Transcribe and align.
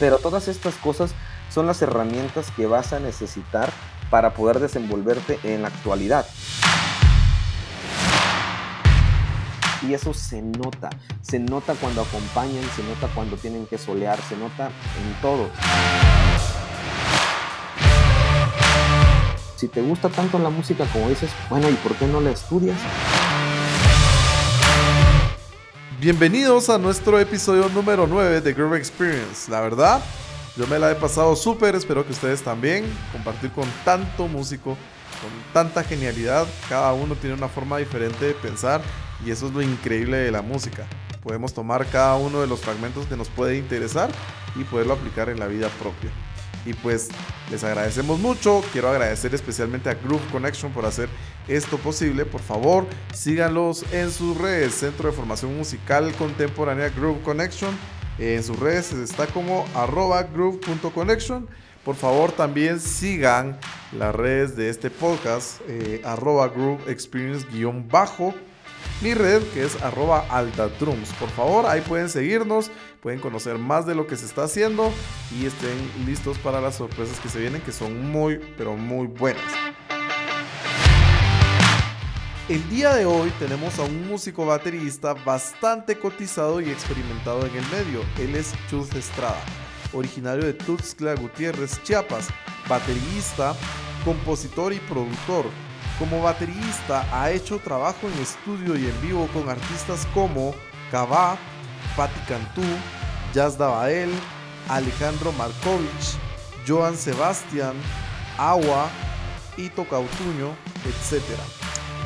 Pero 0.00 0.18
todas 0.18 0.48
estas 0.48 0.74
cosas 0.76 1.14
son 1.50 1.66
las 1.66 1.82
herramientas 1.82 2.50
que 2.56 2.66
vas 2.66 2.94
a 2.94 3.00
necesitar 3.00 3.70
para 4.08 4.32
poder 4.32 4.58
desenvolverte 4.58 5.38
en 5.44 5.62
la 5.62 5.68
actualidad. 5.68 6.26
Y 9.86 9.94
eso 9.94 10.14
se 10.14 10.42
nota, 10.42 10.90
se 11.20 11.38
nota 11.38 11.74
cuando 11.74 12.02
acompañan, 12.02 12.64
se 12.74 12.82
nota 12.82 13.08
cuando 13.14 13.36
tienen 13.36 13.66
que 13.66 13.76
solear, 13.78 14.18
se 14.22 14.36
nota 14.36 14.66
en 14.68 15.20
todo. 15.20 15.48
Si 19.56 19.68
te 19.68 19.82
gusta 19.82 20.08
tanto 20.08 20.38
la 20.38 20.48
música 20.48 20.86
como 20.86 21.10
dices, 21.10 21.30
bueno, 21.50 21.68
¿y 21.68 21.74
por 21.74 21.94
qué 21.96 22.06
no 22.06 22.20
la 22.22 22.30
estudias? 22.30 22.78
Bienvenidos 26.00 26.70
a 26.70 26.78
nuestro 26.78 27.20
episodio 27.20 27.68
número 27.68 28.06
9 28.06 28.40
de 28.40 28.54
Groove 28.54 28.78
Experience. 28.78 29.50
La 29.50 29.60
verdad, 29.60 30.00
yo 30.56 30.66
me 30.66 30.78
la 30.78 30.90
he 30.90 30.94
pasado 30.94 31.36
súper, 31.36 31.74
espero 31.74 32.06
que 32.06 32.12
ustedes 32.12 32.40
también. 32.40 32.86
Compartir 33.12 33.50
con 33.50 33.68
tanto 33.84 34.26
músico, 34.26 34.78
con 35.20 35.30
tanta 35.52 35.84
genialidad. 35.84 36.46
Cada 36.70 36.94
uno 36.94 37.16
tiene 37.16 37.36
una 37.36 37.48
forma 37.48 37.76
diferente 37.76 38.24
de 38.24 38.32
pensar 38.32 38.80
y 39.26 39.30
eso 39.30 39.48
es 39.48 39.52
lo 39.52 39.60
increíble 39.60 40.16
de 40.16 40.30
la 40.30 40.40
música. 40.40 40.86
Podemos 41.22 41.52
tomar 41.52 41.84
cada 41.84 42.16
uno 42.16 42.40
de 42.40 42.46
los 42.46 42.60
fragmentos 42.60 43.04
que 43.04 43.18
nos 43.18 43.28
puede 43.28 43.58
interesar 43.58 44.08
y 44.56 44.64
poderlo 44.64 44.94
aplicar 44.94 45.28
en 45.28 45.38
la 45.38 45.48
vida 45.48 45.68
propia. 45.78 46.10
Y 46.64 46.72
pues 46.72 47.08
les 47.50 47.62
agradecemos 47.62 48.18
mucho. 48.18 48.62
Quiero 48.72 48.88
agradecer 48.88 49.34
especialmente 49.34 49.90
a 49.90 49.94
Groove 49.94 50.26
Connection 50.32 50.72
por 50.72 50.86
hacer 50.86 51.10
esto 51.50 51.78
posible. 51.78 52.24
Por 52.24 52.40
favor, 52.40 52.86
síganlos 53.12 53.84
en 53.92 54.10
sus 54.10 54.36
redes. 54.36 54.74
Centro 54.74 55.10
de 55.10 55.16
Formación 55.16 55.56
Musical 55.56 56.12
Contemporánea 56.14 56.88
Groove 56.90 57.22
Connection 57.22 57.76
en 58.18 58.42
sus 58.42 58.58
redes 58.58 58.92
está 58.92 59.26
como 59.26 59.64
arroba 59.74 60.22
groove.connection. 60.22 61.48
Por 61.84 61.96
favor, 61.96 62.32
también 62.32 62.78
sigan 62.78 63.58
las 63.96 64.14
redes 64.14 64.54
de 64.54 64.68
este 64.68 64.90
podcast, 64.90 65.60
eh, 65.66 66.02
arroba 66.04 66.48
groove 66.48 66.90
experience 66.90 67.46
guion 67.50 67.88
bajo. 67.88 68.34
Mi 69.02 69.14
red 69.14 69.42
que 69.54 69.64
es 69.64 69.82
arroba 69.82 70.26
altadrums. 70.28 71.12
Por 71.14 71.30
favor, 71.30 71.66
ahí 71.66 71.80
pueden 71.80 72.10
seguirnos, 72.10 72.70
pueden 73.00 73.18
conocer 73.18 73.56
más 73.56 73.86
de 73.86 73.94
lo 73.94 74.06
que 74.06 74.16
se 74.16 74.26
está 74.26 74.44
haciendo 74.44 74.92
y 75.38 75.46
estén 75.46 75.76
listos 76.04 76.38
para 76.38 76.60
las 76.60 76.76
sorpresas 76.76 77.18
que 77.20 77.30
se 77.30 77.40
vienen, 77.40 77.62
que 77.62 77.72
son 77.72 78.10
muy, 78.10 78.38
pero 78.58 78.76
muy 78.76 79.06
buenas. 79.06 79.42
El 82.50 82.68
día 82.68 82.92
de 82.94 83.06
hoy 83.06 83.30
tenemos 83.38 83.78
a 83.78 83.84
un 83.84 84.08
músico 84.08 84.44
baterista 84.44 85.14
bastante 85.14 85.96
cotizado 85.96 86.60
y 86.60 86.68
experimentado 86.68 87.46
en 87.46 87.54
el 87.54 87.64
medio. 87.68 88.04
Él 88.18 88.34
es 88.34 88.54
Chus 88.68 88.92
Estrada, 88.92 89.40
originario 89.92 90.44
de 90.44 90.54
Tuxtla 90.54 91.14
Gutiérrez, 91.14 91.80
Chiapas, 91.84 92.26
baterista, 92.68 93.54
compositor 94.04 94.72
y 94.72 94.80
productor. 94.80 95.44
Como 95.96 96.22
baterista 96.22 97.06
ha 97.12 97.30
hecho 97.30 97.60
trabajo 97.60 98.08
en 98.08 98.20
estudio 98.20 98.76
y 98.76 98.84
en 98.84 99.00
vivo 99.00 99.28
con 99.32 99.48
artistas 99.48 100.04
como 100.12 100.52
Cabá, 100.90 101.38
Patti 101.96 102.18
Cantú, 102.26 102.64
Jazz 103.32 103.56
Bael, 103.58 104.10
Alejandro 104.68 105.30
Markovich, 105.34 106.18
Joan 106.66 106.96
Sebastián, 106.96 107.74
Agua, 108.36 108.90
Ito 109.56 109.88
Cautuño, 109.88 110.56
etc. 110.84 111.59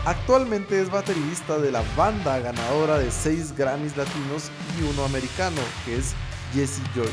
Actualmente 0.07 0.83
es 0.83 0.91
baterista 0.91 1.57
de 1.57 1.73
la 1.73 1.83
banda 1.97 2.39
ganadora 2.39 2.99
de 2.99 3.11
6 3.11 3.57
Grammys 3.57 3.97
latinos 3.97 4.51
y 4.79 4.83
uno 4.83 5.03
americano, 5.07 5.57
que 5.87 5.97
es 5.97 6.13
Jesse 6.53 6.83
Joy. 6.95 7.09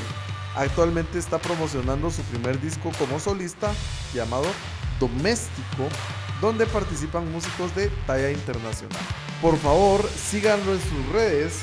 Actualmente 0.57 1.17
está 1.17 1.39
promocionando 1.39 2.11
su 2.11 2.21
primer 2.23 2.59
disco 2.59 2.91
como 2.99 3.17
solista 3.17 3.71
llamado 4.13 4.45
Doméstico, 4.99 5.87
donde 6.41 6.65
participan 6.65 7.31
músicos 7.31 7.73
de 7.75 7.87
talla 8.05 8.29
internacional. 8.29 8.99
Por 9.41 9.57
favor, 9.57 10.05
síganlo 10.09 10.73
en 10.73 10.81
sus 10.81 11.13
redes. 11.13 11.59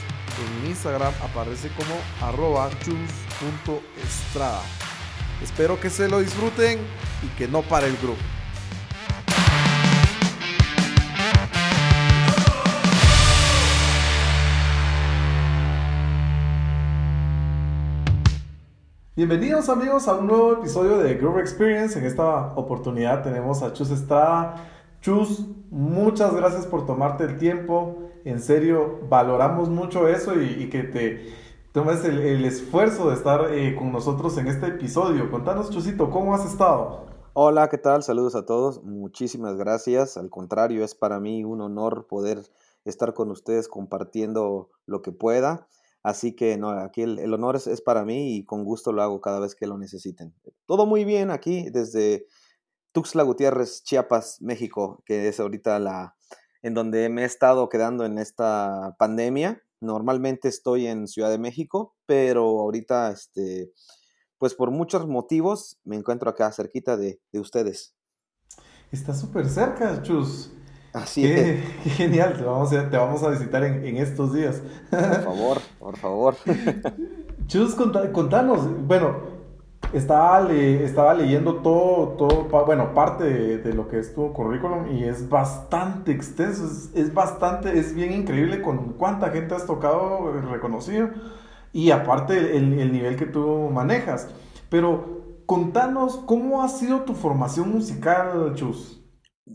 En 0.62 0.70
Instagram 0.70 1.12
aparece 1.22 1.68
como 1.76 1.94
arroba. 2.26 2.70
Espero 5.42 5.78
que 5.78 5.90
se 5.90 6.08
lo 6.08 6.20
disfruten 6.20 6.80
y 7.22 7.28
que 7.36 7.48
no 7.48 7.60
pare 7.60 7.88
el 7.88 7.96
grupo. 7.98 8.37
Bienvenidos 19.18 19.68
amigos 19.68 20.06
a 20.06 20.14
un 20.14 20.28
nuevo 20.28 20.52
episodio 20.52 20.98
de 20.98 21.16
Groove 21.16 21.40
Experience. 21.40 21.98
En 21.98 22.04
esta 22.04 22.54
oportunidad 22.54 23.24
tenemos 23.24 23.64
a 23.64 23.72
Chus 23.72 23.90
Estrada. 23.90 24.54
Chus, 25.00 25.44
muchas 25.70 26.32
gracias 26.36 26.68
por 26.68 26.86
tomarte 26.86 27.24
el 27.24 27.36
tiempo. 27.36 27.96
En 28.24 28.40
serio, 28.40 29.00
valoramos 29.08 29.70
mucho 29.70 30.06
eso 30.06 30.40
y, 30.40 30.70
que 30.70 30.84
te 30.84 31.34
tomes 31.72 32.04
el, 32.04 32.44
esfuerzo 32.44 33.10
de 33.10 33.16
estar 33.16 33.52
eh, 33.52 33.74
con 33.74 33.90
nosotros 33.90 34.38
en 34.38 34.46
este 34.46 34.68
episodio. 34.68 35.28
Contanos, 35.32 35.70
Chusito, 35.70 36.10
¿cómo 36.12 36.32
has 36.32 36.46
estado? 36.46 37.06
Hola, 37.32 37.68
¿qué 37.68 37.78
tal? 37.78 38.04
Saludos 38.04 38.36
a 38.36 38.46
todos. 38.46 38.84
Muchísimas 38.84 39.56
gracias. 39.56 40.16
Al 40.16 40.30
contrario, 40.30 40.84
es 40.84 40.94
para 40.94 41.18
mí 41.18 41.42
un 41.42 41.60
honor 41.60 42.06
poder 42.06 42.38
estar 42.84 43.14
con 43.14 43.32
ustedes 43.32 43.66
compartiendo 43.66 44.70
lo 44.86 45.02
que 45.02 45.10
pueda. 45.10 45.66
Así 46.02 46.34
que 46.34 46.56
no, 46.56 46.70
aquí 46.70 47.02
el, 47.02 47.32
honor 47.34 47.56
es, 47.56 47.80
para 47.80 48.04
mí 48.04 48.36
y 48.36 48.44
con 48.44 48.64
gusto 48.64 48.92
lo 48.92 49.02
hago 49.02 49.20
cada 49.20 49.40
vez 49.40 49.54
que 49.54 49.66
lo 49.66 49.78
necesiten. 49.78 50.34
Todo 50.66 50.86
muy 50.86 51.04
bien 51.04 51.30
aquí 51.30 51.68
desde 51.70 52.26
Tuxtla 52.92 53.24
Gutiérrez, 53.24 53.82
Chiapas, 53.82 54.40
México, 54.40 55.02
que 55.04 55.28
es 55.28 55.40
ahorita 55.40 55.78
la 55.78 56.14
en 56.62 56.74
donde 56.74 57.08
me 57.08 57.22
he 57.22 57.24
estado 57.24 57.68
quedando 57.68 58.04
en 58.04 58.18
esta 58.18 58.96
pandemia. 58.98 59.62
Normalmente 59.80 60.48
estoy 60.48 60.86
en 60.86 61.06
Ciudad 61.06 61.30
de 61.30 61.38
México, 61.38 61.94
pero 62.06 62.42
ahorita, 62.60 63.12
este, 63.12 63.72
pues 64.38 64.54
por 64.54 64.70
muchos 64.70 65.06
motivos, 65.06 65.78
me 65.84 65.96
encuentro 65.96 66.30
acá 66.30 66.50
cerquita 66.52 66.96
de, 66.96 67.20
de 67.32 67.40
ustedes. 67.40 67.94
Está 68.90 69.14
súper 69.14 69.48
cerca, 69.48 70.02
Chus. 70.02 70.50
Así 70.92 71.22
qué, 71.22 71.62
Qué 71.84 71.90
genial, 71.90 72.34
te 72.36 72.44
vamos 72.44 72.72
a, 72.72 72.88
te 72.88 72.96
vamos 72.96 73.22
a 73.22 73.30
visitar 73.30 73.62
en, 73.64 73.84
en, 73.84 73.96
estos 73.96 74.34
días. 74.34 74.62
Por 74.90 75.00
favor, 75.24 75.58
por 75.78 75.96
favor. 75.96 76.34
Chus, 77.46 77.74
contanos, 77.74 78.66
bueno, 78.86 79.38
estaba, 79.92 80.50
estaba 80.52 81.14
leyendo 81.14 81.56
todo, 81.56 82.08
todo, 82.10 82.64
bueno, 82.66 82.92
parte 82.92 83.24
de, 83.24 83.74
lo 83.74 83.88
que 83.88 83.98
es 83.98 84.14
tu 84.14 84.32
currículum 84.32 84.94
y 84.94 85.04
es 85.04 85.28
bastante 85.28 86.12
extenso, 86.12 86.66
es, 86.66 86.90
es, 86.94 87.14
bastante, 87.14 87.78
es 87.78 87.94
bien 87.94 88.12
increíble 88.12 88.60
con 88.60 88.94
cuánta 88.94 89.30
gente 89.30 89.54
has 89.54 89.66
tocado, 89.66 90.32
reconocido 90.50 91.08
y 91.72 91.90
aparte 91.90 92.56
el, 92.56 92.78
el 92.78 92.92
nivel 92.92 93.16
que 93.16 93.26
tú 93.26 93.70
manejas. 93.72 94.28
Pero 94.68 95.22
contanos, 95.46 96.16
¿cómo 96.26 96.62
ha 96.62 96.68
sido 96.68 97.00
tu 97.00 97.14
formación 97.14 97.70
musical, 97.70 98.52
Chus? 98.54 98.97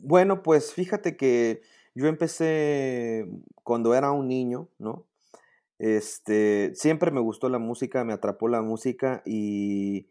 Bueno, 0.02 0.42
pues 0.42 0.74
fíjate 0.74 1.16
que 1.16 1.62
yo 1.94 2.08
empecé 2.08 3.28
cuando 3.64 3.94
era 3.94 4.12
un 4.12 4.28
niño, 4.28 4.70
¿no? 4.80 5.06
Este, 5.80 6.72
siempre 6.76 7.12
me 7.12 7.20
gustó 7.20 7.50
la 7.50 7.60
música, 7.60 8.04
me 8.04 8.14
atrapó 8.14 8.48
la 8.48 8.62
música 8.62 9.22
y 9.26 10.08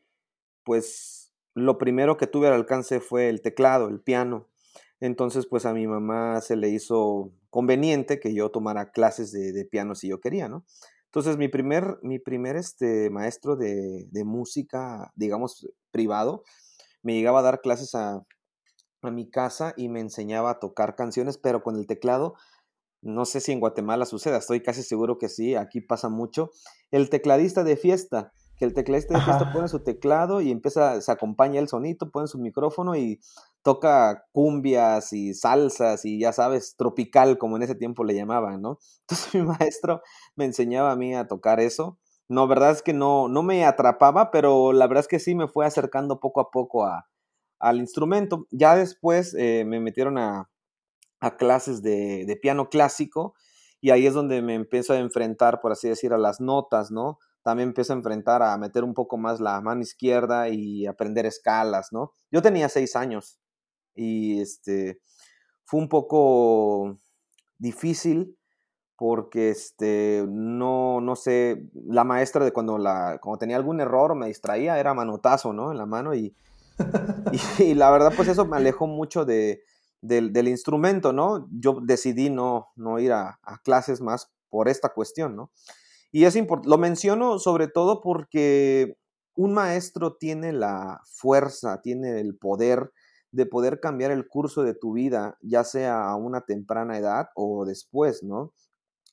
pues 0.64 1.32
lo 1.54 1.78
primero 1.78 2.16
que 2.16 2.26
tuve 2.26 2.48
al 2.48 2.54
alcance 2.54 3.00
fue 3.00 3.28
el 3.28 3.42
teclado, 3.42 3.88
el 3.88 4.00
piano. 4.00 4.48
Entonces, 5.00 5.46
pues 5.46 5.66
a 5.66 5.74
mi 5.74 5.86
mamá 5.86 6.40
se 6.42 6.56
le 6.56 6.68
hizo 6.68 7.32
conveniente 7.50 8.20
que 8.20 8.34
yo 8.34 8.50
tomara 8.50 8.92
clases 8.92 9.32
de, 9.32 9.64
piano 9.64 9.94
si 9.96 10.08
yo 10.08 10.20
quería, 10.20 10.48
¿no? 10.48 10.64
Entonces, 11.06 11.36
mi 11.38 11.48
primer, 11.48 11.98
mi 12.02 12.18
primer 12.18 12.56
este, 12.56 13.10
maestro 13.10 13.56
de, 13.56 14.06
de 14.10 14.24
música, 14.24 15.12
digamos, 15.16 15.68
privado, 15.90 16.44
me 17.02 17.14
llegaba 17.14 17.40
a 17.40 17.42
dar 17.42 17.60
clases 17.60 17.94
a 17.94 18.24
a 19.02 19.10
mi 19.10 19.28
casa 19.28 19.74
y 19.76 19.88
me 19.88 20.00
enseñaba 20.00 20.50
a 20.50 20.58
tocar 20.60 20.94
canciones, 20.94 21.38
pero 21.38 21.62
con 21.62 21.76
el 21.76 21.86
teclado. 21.86 22.34
No 23.00 23.24
sé 23.24 23.40
si 23.40 23.50
en 23.50 23.60
Guatemala 23.60 24.06
suceda, 24.06 24.36
estoy 24.36 24.62
casi 24.62 24.82
seguro 24.82 25.18
que 25.18 25.28
sí, 25.28 25.56
aquí 25.56 25.80
pasa 25.80 26.08
mucho. 26.08 26.50
El 26.92 27.10
tecladista 27.10 27.64
de 27.64 27.76
fiesta, 27.76 28.32
que 28.56 28.64
el 28.64 28.74
tecladista 28.74 29.18
de 29.18 29.24
fiesta 29.24 29.52
pone 29.52 29.66
su 29.66 29.82
teclado 29.82 30.40
y 30.40 30.52
empieza, 30.52 31.00
se 31.00 31.10
acompaña 31.10 31.58
el 31.58 31.68
sonito, 31.68 32.10
pone 32.10 32.28
su 32.28 32.38
micrófono 32.38 32.94
y 32.94 33.20
toca 33.62 34.24
cumbias 34.30 35.12
y 35.12 35.34
salsas 35.34 36.04
y 36.04 36.20
ya 36.20 36.32
sabes, 36.32 36.76
tropical, 36.76 37.38
como 37.38 37.56
en 37.56 37.64
ese 37.64 37.74
tiempo 37.74 38.04
le 38.04 38.14
llamaban, 38.14 38.62
¿no? 38.62 38.78
Entonces 39.00 39.34
mi 39.34 39.42
maestro 39.42 40.00
me 40.36 40.44
enseñaba 40.44 40.92
a 40.92 40.96
mí 40.96 41.14
a 41.14 41.26
tocar 41.26 41.58
eso. 41.58 41.98
No, 42.28 42.46
verdad 42.46 42.70
es 42.70 42.82
que 42.82 42.92
no, 42.92 43.28
no 43.28 43.42
me 43.42 43.64
atrapaba, 43.64 44.30
pero 44.30 44.72
la 44.72 44.86
verdad 44.86 45.00
es 45.00 45.08
que 45.08 45.18
sí 45.18 45.34
me 45.34 45.48
fue 45.48 45.66
acercando 45.66 46.20
poco 46.20 46.40
a 46.40 46.50
poco 46.50 46.86
a, 46.86 47.06
al 47.62 47.78
instrumento. 47.78 48.46
Ya 48.50 48.74
después 48.74 49.34
eh, 49.38 49.64
me 49.64 49.80
metieron 49.80 50.18
a, 50.18 50.50
clases 51.38 51.82
de, 51.82 52.38
piano 52.42 52.68
clásico 52.68 53.34
y 53.80 53.90
ahí 53.90 54.06
es 54.06 54.12
donde 54.12 54.42
me 54.42 54.54
empiezo 54.54 54.92
a 54.92 54.98
enfrentar, 54.98 55.60
por 55.60 55.70
así 55.70 55.88
decir, 55.88 56.12
a 56.12 56.18
las 56.18 56.40
notas, 56.40 56.90
¿no? 56.90 57.18
También 57.42 57.68
empiezo 57.68 57.92
a 57.92 57.96
enfrentar 57.96 58.42
a 58.42 58.58
meter 58.58 58.82
un 58.82 58.92
poco 58.92 59.16
más 59.18 59.40
la 59.40 59.60
mano 59.60 59.82
izquierda 59.82 60.48
y 60.48 60.86
aprender 60.86 61.24
escalas, 61.24 61.92
¿no? 61.92 62.12
Yo 62.32 62.42
tenía 62.42 62.68
seis 62.68 62.96
años 62.96 63.38
y 63.94 64.40
este, 64.40 65.00
fue 65.64 65.78
un 65.78 65.88
poco 65.88 66.98
difícil 67.58 68.36
porque 68.96 69.50
este, 69.50 70.24
no, 70.28 71.00
no 71.00 71.14
sé, 71.14 71.68
la 71.72 72.02
maestra 72.02 72.44
de 72.44 72.52
cuando, 72.52 72.78
la, 72.78 73.18
cuando 73.22 73.38
tenía 73.38 73.56
algún 73.56 73.80
error 73.80 74.16
me 74.16 74.26
distraía 74.26 74.80
era 74.80 74.92
manotazo, 74.92 75.52
¿no? 75.52 75.70
En 75.70 75.78
la 75.78 75.86
mano 75.86 76.14
y, 76.14 76.34
y, 77.58 77.74
la 77.74 77.90
verdad 77.90 78.12
pues 78.16 78.28
eso 78.28 78.44
me 78.44 78.56
alejó 78.56 78.86
mucho 78.86 79.24
de, 79.24 79.62
del, 80.00 80.48
instrumento, 80.48 81.12
¿no? 81.12 81.48
Yo 81.50 81.78
decidí 81.82 82.30
no, 82.30 82.68
no 82.76 82.98
ir 82.98 83.12
a, 83.12 83.38
clases 83.64 84.00
más 84.00 84.30
por 84.48 84.68
esta 84.68 84.90
cuestión, 84.90 85.36
¿no? 85.36 85.50
Y 86.10 86.24
es 86.24 86.36
lo 86.64 86.78
menciono 86.78 87.38
sobre 87.38 87.68
todo 87.68 88.02
porque 88.02 88.96
un 89.34 89.54
maestro 89.54 90.16
tiene 90.16 90.52
la 90.52 91.00
fuerza, 91.04 91.80
tiene 91.80 92.20
el 92.20 92.36
poder 92.36 92.92
de 93.30 93.46
poder 93.46 93.80
cambiar 93.80 94.10
el 94.10 94.28
curso 94.28 94.62
de 94.62 94.74
tu 94.74 94.92
vida, 94.92 95.38
ya 95.40 95.64
sea 95.64 96.10
a 96.10 96.16
una 96.16 96.42
temprana 96.42 96.98
edad 96.98 97.28
o 97.34 97.64
después, 97.64 98.22
¿no? 98.22 98.52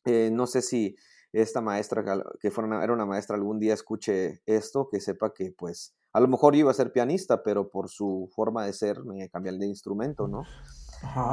Eh, 0.06 0.30
no 0.32 0.46
sé 0.46 0.62
si 0.62 0.98
esta 1.32 1.62
maestra, 1.62 2.04
que 2.40 2.52
fuera 2.52 2.84
era 2.84 2.94
una 2.94 3.06
maestra, 3.06 3.38
algún 3.38 3.60
día 3.60 3.74
escuche 3.74 4.42
esto, 4.46 4.90
que 4.92 5.00
sepa 5.00 5.34
que 5.34 5.52
pues 5.52 5.96
a 6.12 6.20
lo 6.20 6.28
mejor 6.28 6.54
yo 6.54 6.62
iba 6.62 6.72
a 6.72 6.76
ser 6.76 6.92
pianista, 6.92 7.44
pero 7.44 7.70
por 7.70 7.90
su 7.90 8.30
forma 8.36 8.66
de 8.66 8.74
ser 8.74 9.04
me 9.04 9.30
cambié 9.30 9.52
de 9.52 9.68
instrumento, 9.68 10.28
¿no? 10.28 10.44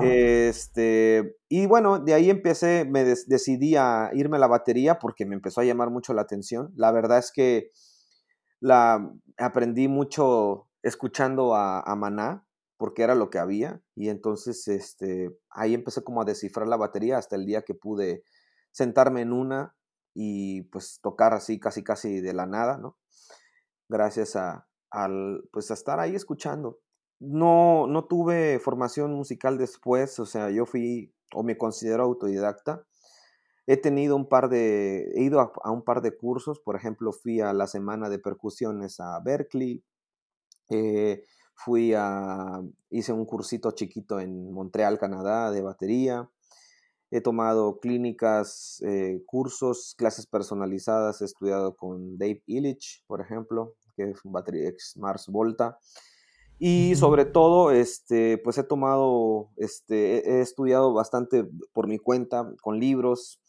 Este, 0.03 1.37
y 1.49 1.67
bueno, 1.67 1.99
de 1.99 2.15
ahí 2.15 2.31
empecé, 2.31 2.85
me 2.85 3.05
decidí 3.05 3.75
a 3.77 4.11
irme 4.15 4.37
a 4.37 4.41
la 4.41 4.47
batería 4.47 4.99
porque 4.99 5.27
me 5.27 5.35
empezó 5.35 5.61
a 5.61 5.65
llamar 5.65 5.91
mucho 5.91 6.15
la 6.15 6.23
atención. 6.23 6.73
La 6.77 6.93
verdad 6.93 7.19
es 7.19 7.33
que 7.33 7.73
la 8.61 9.11
aprendí 9.39 9.89
mucho 9.89 10.69
escuchando 10.83 11.57
a, 11.57 11.81
a 11.81 11.97
Maná, 11.97 12.47
porque 12.77 13.03
era 13.03 13.15
lo 13.15 13.31
que 13.31 13.39
había, 13.39 13.81
y 13.95 14.09
entonces 14.09 14.69
este, 14.69 15.31
ahí 15.51 15.75
empecé 15.75 16.05
como 16.05 16.23
a 16.23 16.25
descifrar 16.25 16.69
la 16.69 16.77
batería 16.77 17.19
hasta 17.19 17.37
el 17.37 17.47
día 17.47 17.63
que 17.63 17.75
pude 17.75 18.23
sentarme 18.71 19.23
en 19.23 19.33
una 19.33 19.75
y 20.15 20.63
pues 20.65 21.01
tocar 21.03 21.33
así 21.33 21.59
casi 21.59 21.83
casi 21.83 22.21
de 22.21 22.35
la 22.35 22.47
nada, 22.47 22.79
¿no? 22.79 22.97
Gracias 23.89 24.37
a, 24.37 24.69
al, 24.91 25.49
pues 25.53 25.71
a 25.71 25.75
estar 25.75 26.01
ahí 26.01 26.15
escuchando. 26.15 26.81
No, 27.19 27.87
no 27.87 28.05
tuve 28.05 28.59
formación 28.59 29.13
musical 29.15 29.59
después, 29.59 30.19
o 30.19 30.27
sea, 30.27 30.51
yo 30.51 30.67
fui 30.67 31.15
o 31.35 31.43
me 31.43 31.57
considero 31.57 32.05
autodidacta. 32.05 32.85
He 33.67 33.77
tenido 33.77 34.17
un 34.17 34.29
par 34.29 34.49
de, 34.49 35.11
he 35.15 35.23
ido 35.23 35.41
a, 35.41 35.73
un 35.73 35.83
par 35.83 36.03
de 36.03 36.17
cursos, 36.17 36.61
por 36.61 36.77
ejemplo, 36.77 37.13
fui 37.13 37.41
a 37.41 37.53
la 37.53 37.67
semana 37.67 38.09
de 38.09 38.19
percusiones 38.19 39.01
a 39.01 39.19
Berkeley, 39.25 39.83
eh, 40.71 41.25
fui 41.55 41.93
a, 41.95 42.61
hice 42.91 43.13
un 43.13 43.25
cursito 43.25 43.73
chiquito 43.73 44.21
en 44.21 44.53
Montreal, 44.53 44.99
Canadá, 44.99 45.51
de 45.51 45.63
batería, 45.63 46.31
he 47.17 47.21
tomado 47.21 47.79
clínicas, 47.81 48.83
eh, 48.87 49.23
cursos, 49.27 49.95
clases 49.97 50.27
personalizadas, 50.27 51.23
he 51.23 51.25
estudiado 51.25 51.77
con 51.77 52.19
Dave 52.19 52.43
Illich, 52.47 53.05
por 53.07 53.21
ejemplo, 53.21 53.75
que 53.97 54.11
es 54.11 54.25
un 54.25 54.35
ex 54.55 54.97
Mars 54.97 55.27
Volta. 55.29 55.79
Y 56.59 56.95
sobre 56.97 57.27
todo, 57.27 57.71
este, 57.71 58.39
pues 58.39 58.59
he 58.59 58.65
tomado, 58.65 59.51
este, 59.57 60.31
he 60.31 60.41
estudiado 60.41 60.93
bastante 60.95 61.47
por 61.73 61.87
mi 61.87 61.99
cuenta, 61.99 62.51
con 62.63 62.81
libros, 62.81 63.41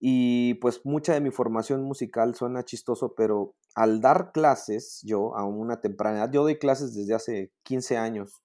y 0.00 0.54
pues 0.54 0.84
mucha 0.84 1.14
de 1.14 1.20
mi 1.20 1.30
formación 1.30 1.82
musical 1.82 2.34
suena 2.34 2.64
chistoso, 2.64 3.14
pero 3.16 3.54
al 3.74 4.00
dar 4.00 4.30
clases, 4.32 5.00
yo 5.02 5.36
a 5.36 5.44
una 5.44 5.80
temprana 5.80 6.18
edad, 6.18 6.30
yo 6.32 6.42
doy 6.42 6.58
clases 6.58 6.94
desde 6.94 7.14
hace 7.14 7.52
15 7.64 7.96
años, 7.96 8.42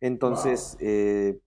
entonces 0.00 0.76
eh, 0.80 1.40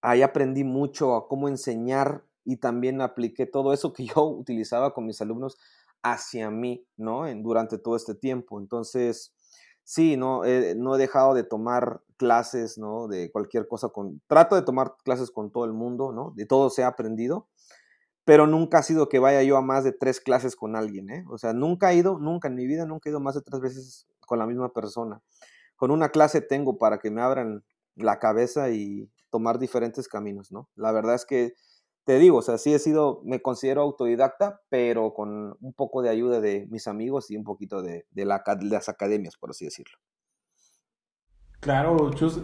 ahí 0.00 0.22
aprendí 0.22 0.64
mucho 0.64 1.14
a 1.14 1.28
cómo 1.28 1.48
enseñar 1.48 2.24
y 2.44 2.56
también 2.56 3.00
apliqué 3.00 3.46
todo 3.46 3.72
eso 3.72 3.92
que 3.92 4.06
yo 4.14 4.24
utilizaba 4.24 4.94
con 4.94 5.06
mis 5.06 5.20
alumnos 5.20 5.58
hacia 6.02 6.50
mí, 6.50 6.86
¿no? 6.96 7.26
En, 7.26 7.42
durante 7.42 7.78
todo 7.78 7.96
este 7.96 8.14
tiempo. 8.14 8.60
Entonces, 8.60 9.34
sí, 9.84 10.16
no, 10.16 10.42
no 10.76 10.94
he 10.94 10.98
dejado 10.98 11.34
de 11.34 11.44
tomar 11.44 12.02
clases, 12.16 12.78
¿no? 12.78 13.08
De 13.08 13.30
cualquier 13.30 13.66
cosa 13.66 13.88
con... 13.88 14.20
Trato 14.26 14.54
de 14.54 14.62
tomar 14.62 14.94
clases 15.04 15.30
con 15.30 15.50
todo 15.50 15.64
el 15.64 15.72
mundo, 15.72 16.12
¿no? 16.12 16.32
De 16.36 16.46
todo 16.46 16.70
se 16.70 16.84
ha 16.84 16.88
aprendido, 16.88 17.48
pero 18.24 18.46
nunca 18.46 18.78
ha 18.78 18.82
sido 18.82 19.08
que 19.08 19.18
vaya 19.18 19.42
yo 19.42 19.56
a 19.56 19.62
más 19.62 19.84
de 19.84 19.92
tres 19.92 20.20
clases 20.20 20.56
con 20.56 20.76
alguien, 20.76 21.10
¿eh? 21.10 21.24
O 21.30 21.38
sea, 21.38 21.52
nunca 21.52 21.92
he 21.92 21.96
ido, 21.96 22.18
nunca 22.18 22.48
en 22.48 22.54
mi 22.54 22.66
vida, 22.66 22.86
nunca 22.86 23.08
he 23.08 23.12
ido 23.12 23.20
más 23.20 23.34
de 23.34 23.42
tres 23.42 23.60
veces 23.60 24.06
con 24.20 24.38
la 24.38 24.46
misma 24.46 24.72
persona. 24.72 25.20
Con 25.76 25.90
una 25.90 26.10
clase 26.10 26.40
tengo 26.40 26.78
para 26.78 26.98
que 26.98 27.10
me 27.10 27.22
abran 27.22 27.64
la 27.94 28.18
cabeza 28.18 28.70
y 28.70 29.10
tomar 29.30 29.58
diferentes 29.58 30.08
caminos, 30.08 30.52
¿no? 30.52 30.68
La 30.74 30.92
verdad 30.92 31.14
es 31.14 31.24
que 31.24 31.54
te 32.04 32.18
digo, 32.18 32.38
o 32.38 32.42
sea, 32.42 32.56
sí 32.56 32.72
he 32.72 32.78
sido, 32.78 33.20
me 33.24 33.42
considero 33.42 33.82
autodidacta, 33.82 34.62
pero 34.70 35.12
con 35.12 35.56
un 35.60 35.72
poco 35.74 36.00
de 36.00 36.08
ayuda 36.08 36.40
de 36.40 36.66
mis 36.70 36.88
amigos 36.88 37.30
y 37.30 37.36
un 37.36 37.44
poquito 37.44 37.82
de, 37.82 38.06
la, 38.14 38.42
las 38.62 38.88
academias, 38.88 39.36
por 39.36 39.50
así 39.50 39.66
decirlo. 39.66 39.98
Claro, 41.60 42.10
Chus, 42.14 42.40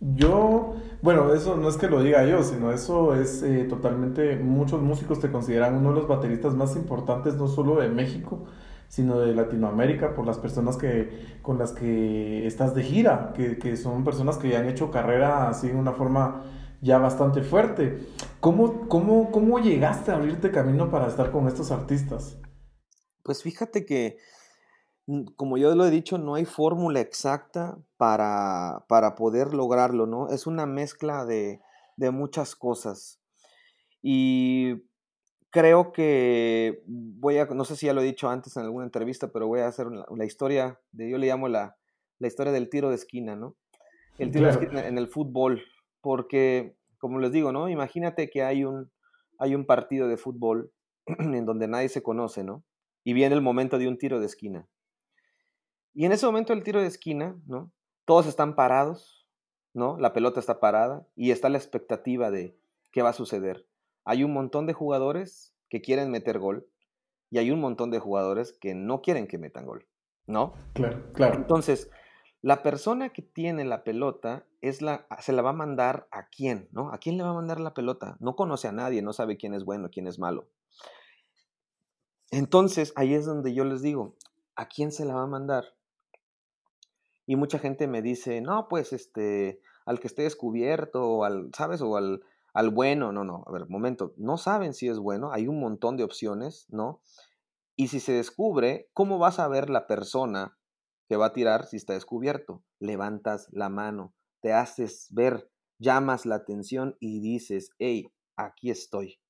yo, 0.00 0.74
bueno, 1.00 1.32
eso 1.32 1.56
no 1.56 1.68
es 1.68 1.76
que 1.76 1.88
lo 1.88 2.02
diga 2.02 2.26
yo, 2.26 2.42
sino 2.42 2.72
eso 2.72 3.14
es 3.14 3.42
eh, 3.42 3.64
totalmente, 3.68 4.36
muchos 4.36 4.82
músicos 4.82 5.20
te 5.20 5.30
consideran 5.30 5.76
uno 5.76 5.90
de 5.90 6.00
los 6.00 6.08
bateristas 6.08 6.54
más 6.54 6.76
importantes, 6.76 7.36
no 7.36 7.46
solo 7.46 7.76
de 7.76 7.88
México, 7.88 8.44
sino 8.92 9.18
de 9.20 9.34
Latinoamérica, 9.34 10.14
por 10.14 10.26
las 10.26 10.36
personas 10.36 10.76
que, 10.76 11.38
con 11.40 11.58
las 11.58 11.72
que 11.72 12.46
estás 12.46 12.74
de 12.74 12.82
gira, 12.82 13.32
que, 13.34 13.56
que 13.56 13.78
son 13.78 14.04
personas 14.04 14.36
que 14.36 14.50
ya 14.50 14.58
han 14.58 14.68
hecho 14.68 14.90
carrera 14.90 15.48
así 15.48 15.68
de 15.68 15.76
una 15.76 15.92
forma 15.92 16.42
ya 16.82 16.98
bastante 16.98 17.42
fuerte. 17.42 18.06
¿Cómo, 18.40 18.88
cómo, 18.88 19.32
cómo 19.32 19.58
llegaste 19.60 20.10
a 20.10 20.16
abrirte 20.16 20.50
camino 20.50 20.90
para 20.90 21.06
estar 21.06 21.32
con 21.32 21.48
estos 21.48 21.70
artistas? 21.70 22.36
Pues 23.22 23.42
fíjate 23.42 23.86
que, 23.86 24.18
mm, 25.06 25.22
como 25.36 25.56
yo 25.56 25.74
lo 25.74 25.86
he 25.86 25.90
dicho, 25.90 26.18
no 26.18 26.34
hay 26.34 26.44
fórmula 26.44 27.00
exacta 27.00 27.78
para, 27.96 28.84
para, 28.90 29.14
poder 29.14 29.54
lograrlo, 29.54 30.04
¿no? 30.04 30.28
Es 30.28 30.46
una 30.46 30.66
mezcla 30.66 31.24
de, 31.24 31.62
de 31.96 32.10
muchas 32.10 32.54
cosas. 32.54 33.22
Y 34.02 34.82
creo 35.52 35.92
que 35.92 36.82
voy 36.86 37.36
a, 37.38 37.44
no 37.44 37.64
sé 37.64 37.76
si 37.76 37.86
ya 37.86 37.92
lo 37.92 38.00
he 38.00 38.04
dicho 38.04 38.28
antes 38.28 38.56
en 38.56 38.64
alguna 38.64 38.86
entrevista, 38.86 39.30
pero 39.30 39.46
voy 39.46 39.60
a 39.60 39.68
hacer 39.68 39.86
la, 39.86 40.24
historia, 40.24 40.80
de, 40.90 41.10
yo 41.10 41.18
le 41.18 41.26
llamo 41.28 41.46
la, 41.46 41.76
la, 42.18 42.26
historia 42.26 42.52
del 42.52 42.70
tiro 42.70 42.88
de 42.88 42.96
esquina, 42.96 43.36
¿no? 43.36 43.54
El 44.18 44.32
tiro 44.32 44.46
de 44.46 44.52
esquina 44.52 44.88
en 44.88 44.98
el 44.98 45.08
fútbol 45.08 45.62
porque, 46.00 46.74
como 46.98 47.20
les 47.20 47.32
digo, 47.32 47.52
¿no? 47.52 47.68
Imagínate 47.68 48.30
que 48.30 48.42
hay 48.42 48.64
un, 48.64 48.90
hay 49.38 49.54
un 49.54 49.66
partido 49.66 50.08
de 50.08 50.16
fútbol 50.16 50.72
en 51.06 51.44
donde 51.44 51.68
nadie 51.68 51.90
se 51.90 52.02
conoce, 52.02 52.42
¿no? 52.42 52.64
Y 53.04 53.12
viene 53.12 53.34
el 53.34 53.42
momento 53.42 53.78
de 53.78 53.88
un 53.88 53.98
tiro 53.98 54.20
de 54.20 54.26
esquina. 54.26 54.66
Y 55.92 56.06
en 56.06 56.12
ese 56.12 56.24
momento 56.24 56.54
del 56.54 56.64
tiro 56.64 56.80
de 56.80 56.86
esquina, 56.86 57.38
¿no? 57.46 57.70
Todos 58.06 58.26
están 58.26 58.56
parados, 58.56 59.28
¿no? 59.74 59.98
La 59.98 60.14
pelota 60.14 60.40
está 60.40 60.60
parada 60.60 61.06
y 61.14 61.30
está 61.30 61.50
la 61.50 61.58
expectativa 61.58 62.30
de 62.30 62.56
qué 62.90 63.02
va 63.02 63.10
a 63.10 63.14
suceder. 63.14 63.66
Hay 64.04 64.24
un 64.24 64.32
montón 64.32 64.66
de 64.66 64.72
jugadores 64.72 65.54
que 65.68 65.80
quieren 65.80 66.10
meter 66.10 66.38
gol 66.38 66.68
y 67.30 67.38
hay 67.38 67.50
un 67.50 67.60
montón 67.60 67.90
de 67.90 67.98
jugadores 67.98 68.52
que 68.52 68.74
no 68.74 69.00
quieren 69.00 69.26
que 69.26 69.38
metan 69.38 69.66
gol, 69.66 69.86
¿no? 70.26 70.52
Claro, 70.74 71.12
claro. 71.12 71.36
Entonces, 71.36 71.90
la 72.42 72.62
persona 72.62 73.10
que 73.10 73.22
tiene 73.22 73.64
la 73.64 73.84
pelota 73.84 74.44
es 74.60 74.82
la, 74.82 75.06
se 75.20 75.32
la 75.32 75.42
va 75.42 75.50
a 75.50 75.54
mandar 75.54 76.08
a 76.10 76.28
quién, 76.28 76.68
¿no? 76.72 76.92
¿A 76.92 76.98
quién 76.98 77.16
le 77.16 77.22
va 77.22 77.30
a 77.30 77.34
mandar 77.34 77.60
la 77.60 77.72
pelota? 77.72 78.16
No 78.20 78.36
conoce 78.36 78.68
a 78.68 78.72
nadie, 78.72 79.00
no 79.00 79.12
sabe 79.12 79.36
quién 79.36 79.54
es 79.54 79.64
bueno, 79.64 79.90
quién 79.90 80.06
es 80.06 80.18
malo. 80.18 80.48
Entonces, 82.32 82.92
ahí 82.96 83.14
es 83.14 83.26
donde 83.26 83.54
yo 83.54 83.64
les 83.64 83.80
digo, 83.80 84.16
¿a 84.56 84.66
quién 84.66 84.90
se 84.90 85.04
la 85.04 85.14
va 85.14 85.22
a 85.22 85.26
mandar? 85.26 85.64
Y 87.26 87.36
mucha 87.36 87.58
gente 87.58 87.86
me 87.86 88.02
dice, 88.02 88.40
no, 88.40 88.66
pues 88.68 88.92
este, 88.92 89.60
al 89.86 90.00
que 90.00 90.08
esté 90.08 90.22
descubierto, 90.22 91.02
o 91.02 91.24
al, 91.24 91.50
¿sabes? 91.54 91.80
O 91.80 91.96
al, 91.96 92.22
al 92.52 92.70
bueno, 92.70 93.12
no, 93.12 93.24
no, 93.24 93.44
a 93.46 93.52
ver, 93.52 93.68
momento, 93.68 94.14
no 94.16 94.36
saben 94.36 94.74
si 94.74 94.88
es 94.88 94.98
bueno, 94.98 95.32
hay 95.32 95.48
un 95.48 95.60
montón 95.60 95.96
de 95.96 96.04
opciones, 96.04 96.66
¿no? 96.68 97.02
Y 97.76 97.88
si 97.88 98.00
se 98.00 98.12
descubre, 98.12 98.90
¿cómo 98.92 99.18
vas 99.18 99.38
a 99.38 99.48
ver 99.48 99.70
la 99.70 99.86
persona 99.86 100.58
que 101.12 101.18
va 101.18 101.26
a 101.26 101.32
tirar 101.34 101.66
si 101.66 101.76
está 101.76 101.92
descubierto. 101.92 102.64
Levantas 102.78 103.48
la 103.52 103.68
mano, 103.68 104.14
te 104.40 104.54
haces 104.54 105.08
ver, 105.10 105.50
llamas 105.78 106.24
la 106.24 106.36
atención 106.36 106.96
y 107.00 107.20
dices, 107.20 107.72
hey, 107.78 108.10
aquí 108.34 108.70
estoy. 108.70 109.20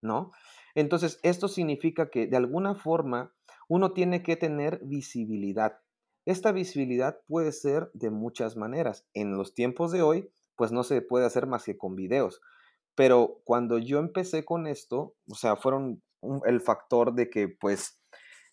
¿No? 0.00 0.32
Entonces, 0.74 1.20
esto 1.22 1.48
significa 1.48 2.08
que 2.08 2.26
de 2.26 2.38
alguna 2.38 2.74
forma 2.74 3.34
uno 3.68 3.92
tiene 3.92 4.22
que 4.22 4.36
tener 4.36 4.80
visibilidad. 4.82 5.80
Esta 6.24 6.52
visibilidad 6.52 7.20
puede 7.26 7.52
ser 7.52 7.90
de 7.92 8.08
muchas 8.08 8.56
maneras. 8.56 9.06
En 9.12 9.36
los 9.36 9.52
tiempos 9.52 9.92
de 9.92 10.00
hoy, 10.00 10.32
pues 10.60 10.72
no 10.72 10.84
se 10.84 11.00
puede 11.00 11.24
hacer 11.24 11.46
más 11.46 11.64
que 11.64 11.78
con 11.78 11.96
videos. 11.96 12.42
Pero 12.94 13.40
cuando 13.44 13.78
yo 13.78 13.98
empecé 13.98 14.44
con 14.44 14.66
esto, 14.66 15.14
o 15.26 15.34
sea, 15.34 15.56
fueron 15.56 16.02
el 16.44 16.60
factor 16.60 17.14
de 17.14 17.30
que, 17.30 17.48
pues, 17.48 17.98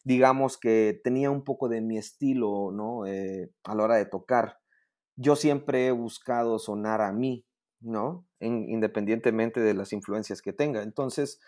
digamos 0.06 0.58
que 0.58 1.02
tenía 1.04 1.30
un 1.32 1.44
poco 1.44 1.68
de 1.68 1.82
mi 1.82 1.98
estilo, 1.98 2.72
¿no? 2.72 3.06
Eh, 3.06 3.52
a 3.66 3.76
la 3.76 3.84
hora 3.84 3.96
de 3.98 4.06
tocar. 4.06 4.58
Yo 5.18 5.36
siempre 5.36 5.88
he 5.88 5.92
buscado 5.92 6.60
sonar 6.60 7.02
a 7.02 7.12
mí, 7.12 7.46
¿no? 7.82 8.26
independientemente 8.40 9.60
de 9.60 9.74
las 9.74 9.92
influencias 9.92 10.42
que 10.42 10.54
tenga. 10.54 10.84
Entonces, 10.84 11.42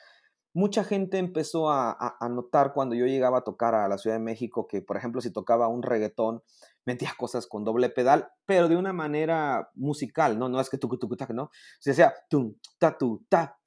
mucha 0.53 0.83
gente 0.83 1.17
empezó 1.17 1.71
a, 1.71 2.17
notar 2.29 2.73
cuando 2.73 2.95
yo 2.95 3.05
llegaba 3.05 3.39
a 3.39 3.43
tocar 3.43 3.75
a 3.75 3.87
la 3.87 3.97
Ciudad 3.97 4.15
de 4.15 4.23
México 4.23 4.67
que, 4.67 4.81
por 4.81 4.97
ejemplo, 4.97 5.21
si 5.21 5.31
tocaba 5.31 5.67
un 5.67 5.83
reggaetón, 5.83 6.43
metía 6.85 7.11
cosas 7.17 7.45
con 7.47 7.63
doble 7.63 7.89
pedal, 7.89 8.29
pero 8.45 8.67
de 8.67 8.75
una 8.75 8.93
manera 8.93 9.69
musical, 9.75 10.39
¿no? 10.39 10.49
No 10.49 10.59
es 10.59 10.69
que 10.69 10.77
tu 10.77 10.89
tu 10.97 11.09
¿no? 11.33 11.51
Se 11.79 11.93
sea 11.93 12.13
tum, 12.29 12.55
ta, 12.79 12.97
tu, 12.97 13.25
ta, 13.29 13.59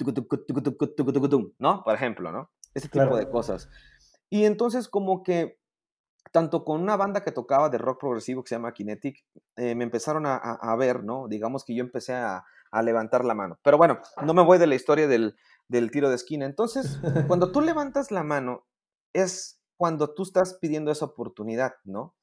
¿no? 1.59 1.83
Por 1.85 1.95
ejemplo, 1.95 2.33
¿no? 2.33 2.51
Ese 2.75 2.89
tipo 2.89 3.17
de 3.17 3.31
cosas. 3.31 3.69
Y 4.29 4.45
entonces 4.45 4.89
como 4.89 5.23
que 5.23 5.61
tanto 6.33 6.65
con 6.65 6.81
una 6.81 6.97
banda 6.97 7.23
que 7.23 7.33
tocaba 7.33 7.69
de 7.69 7.79
rock 7.79 8.01
progresivo 8.01 8.43
que 8.43 8.49
se 8.49 8.55
llama 8.55 8.73
Kinetic, 8.73 9.25
eh, 9.57 9.75
me 9.75 9.85
empezaron 9.85 10.25
a, 10.27 10.37
a, 10.37 10.77
ver, 10.77 11.05
¿no? 11.05 11.29
Digamos 11.29 11.65
que 11.65 11.75
yo 11.75 11.83
empecé 11.85 12.15
a, 12.15 12.45
a 12.73 12.83
levantar 12.83 13.25
la 13.25 13.35
mano. 13.35 13.59
Pero 13.63 13.77
bueno, 13.77 14.01
no 14.25 14.35
me 14.35 14.43
voy 14.43 14.59
de 14.59 14.67
la 14.67 14.75
historia 14.75 15.07
del, 15.07 15.37
del 15.73 15.91
tiro 15.91 16.11
de 16.11 16.17
esquina. 16.17 16.45
Entonces, 16.47 17.01
cuando 17.27 17.51
tú 17.51 17.61
levantas 17.63 18.11
la 18.11 18.23
mano, 18.23 18.67
es 19.13 19.61
cuando 19.77 20.15
tú 20.15 20.23
estás 20.23 20.59
pidiendo 20.61 20.93
esa 20.93 21.07
oportunidad, 21.07 21.75
¿no? 21.85 22.15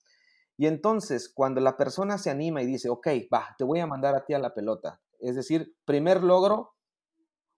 Y 0.55 0.67
entonces, 0.67 1.31
cuando 1.33 1.59
la 1.59 1.75
persona 1.75 2.17
se 2.17 2.29
anima 2.29 2.61
y 2.61 2.67
dice, 2.67 2.89
ok, 2.89 3.07
va, 3.33 3.55
te 3.57 3.63
voy 3.63 3.79
a 3.79 3.87
mandar 3.87 4.15
a 4.15 4.25
ti 4.25 4.33
a 4.33 4.39
la 4.39 4.53
pelota. 4.53 5.01
Es 5.19 5.35
decir, 5.35 5.75
primer 5.85 6.23
logro 6.23 6.75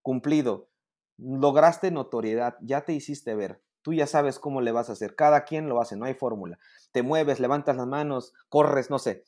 cumplido. 0.02 0.70
Lograste 1.18 1.92
notoriedad, 1.92 2.58
ya 2.62 2.86
te 2.86 2.94
hiciste 2.94 3.36
ver. 3.36 3.62
Tú 3.82 3.94
ya 3.94 4.08
sabes 4.08 4.40
cómo 4.40 4.62
le 4.62 4.72
vas 4.72 4.90
a 4.90 4.94
hacer. 4.94 5.16
Cada 5.16 5.44
quien 5.44 5.68
lo 5.68 5.82
hace, 5.82 5.98
no 5.98 6.06
hay 6.06 6.14
fórmula. 6.14 6.58
Te 6.92 7.04
mueves, 7.04 7.40
levantas 7.40 7.76
las 7.76 7.88
manos, 7.88 8.34
corres, 8.50 8.90
no 8.90 9.00
sé. 9.00 9.24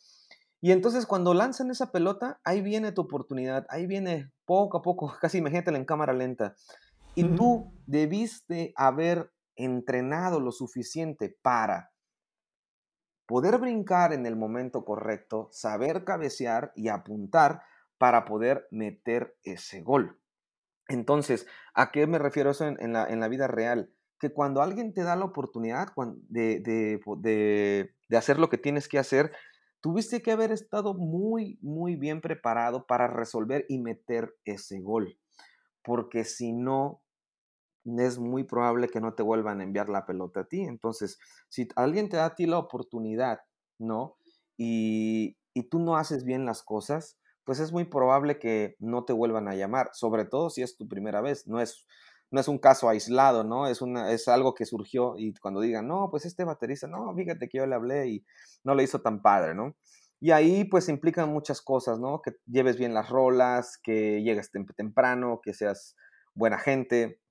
Y 0.64 0.72
entonces 0.72 1.06
cuando 1.06 1.34
lanzan 1.34 1.72
esa 1.72 1.92
pelota, 1.92 2.40
ahí 2.46 2.62
viene 2.62 2.94
tu 2.94 3.02
oportunidad, 3.02 3.66
ahí 3.68 3.86
viene 3.86 4.32
poco 4.46 4.78
a 4.78 4.82
poco, 4.82 5.14
casi 5.22 5.40
imagínatela 5.40 5.78
en 5.78 5.84
cámara 5.84 6.14
lenta. 6.14 6.56
Y 7.16 7.26
tú 7.36 7.74
debiste 7.86 8.72
haber 8.78 9.34
entrenado 9.58 10.40
lo 10.40 10.54
suficiente 10.54 11.38
para 11.42 11.92
poder 13.26 13.58
brincar 13.58 14.14
en 14.14 14.26
el 14.26 14.38
momento 14.38 14.86
correcto, 14.86 15.50
saber 15.52 16.06
cabecear 16.06 16.72
y 16.78 16.88
apuntar 16.88 17.64
para 17.98 18.24
poder 18.24 18.66
meter 18.72 19.36
ese 19.44 19.82
gol. 19.82 20.18
Entonces, 20.88 21.46
¿a 21.74 21.92
qué 21.92 22.08
me 22.08 22.20
refiero 22.20 22.52
eso 22.52 22.66
en, 22.66 22.94
la, 22.94 23.28
vida 23.28 23.48
real? 23.48 23.92
Que 24.18 24.32
cuando 24.32 24.62
alguien 24.62 24.94
te 24.94 25.04
da 25.04 25.18
la 25.18 25.26
oportunidad 25.26 25.90
de, 26.30 26.62
de 28.08 28.18
hacer 28.18 28.40
lo 28.40 28.48
que 28.50 28.58
tienes 28.58 28.88
que 28.88 28.98
hacer, 28.98 29.34
tuviste 29.84 30.22
que 30.22 30.32
haber 30.32 30.54
estado 30.54 30.94
muy, 30.94 31.60
muy 31.62 31.98
bien 31.98 32.22
preparado 32.22 32.88
para 32.88 33.08
resolver 33.08 33.66
y 33.68 33.80
meter 33.80 34.34
ese 34.46 34.80
gol. 34.80 35.20
Porque 35.84 36.24
si 36.26 36.54
no, 36.54 37.04
es 37.86 38.18
muy 38.18 38.46
probable 38.46 38.88
que 38.88 39.02
no 39.02 39.14
te 39.14 39.24
vuelvan 39.24 39.60
a 39.60 39.64
enviar 39.64 39.90
la 39.90 40.06
pelota 40.06 40.42
a 40.42 40.46
ti. 40.46 40.62
Entonces, 40.62 41.20
si 41.50 41.68
alguien 41.76 42.08
te 42.08 42.16
da 42.18 42.28
a 42.28 42.36
ti 42.36 42.46
la 42.46 42.60
oportunidad, 42.60 43.42
¿no? 43.78 44.16
Y, 44.58 45.38
y 45.54 45.64
tú 45.64 45.80
no 45.80 45.98
haces 45.98 46.24
bien 46.24 46.46
las 46.46 46.64
cosas, 46.64 47.20
pues 47.44 47.60
es 47.60 47.74
muy 47.74 47.84
probable 47.84 48.40
que 48.40 48.78
no 48.80 49.04
te 49.04 49.12
vuelvan 49.12 49.50
a 49.50 49.56
llamar, 49.56 49.90
sobre 49.92 50.24
todo 50.24 50.50
si 50.50 50.62
es 50.62 50.78
tu 50.78 50.88
primera 50.88 51.20
vez. 51.20 51.46
No 51.46 51.60
es, 51.60 51.86
no 52.34 52.42
es 52.42 52.48
un 52.48 52.58
caso 52.58 52.90
aislado, 52.90 53.44
¿no? 53.44 53.68
Es, 53.68 53.84
una, 53.84 54.12
es 54.12 54.28
algo 54.28 54.56
que 54.56 54.66
surgió 54.66 55.14
y 55.20 55.36
cuando 55.36 55.62
digan, 55.62 55.88
no, 55.88 56.08
pues 56.10 56.26
este 56.26 56.44
baterista, 56.44 56.88
no, 56.88 57.14
fíjate 57.16 57.48
que 57.48 57.60
yo 57.60 57.68
le 57.68 57.76
hablé 57.76 58.08
y 58.08 58.26
no 58.64 58.74
le 58.74 58.82
hizo 58.82 59.02
tan 59.02 59.22
padre, 59.22 59.54
¿no? 59.54 59.76
Y 60.20 60.32
ahí 60.32 60.64
pues 60.64 60.90
implican 60.90 61.30
muchas 61.30 61.62
cosas, 61.62 62.00
¿no? 62.00 62.24
Que 62.24 62.32
lleves 62.48 62.76
bien 62.80 62.96
las 62.96 63.10
rolas, 63.10 63.78
que 63.78 64.24
llegues 64.24 64.50
temprano, 64.76 65.42
que 65.44 65.54
seas 65.54 65.96
buena 66.34 66.58
gente. 66.58 67.22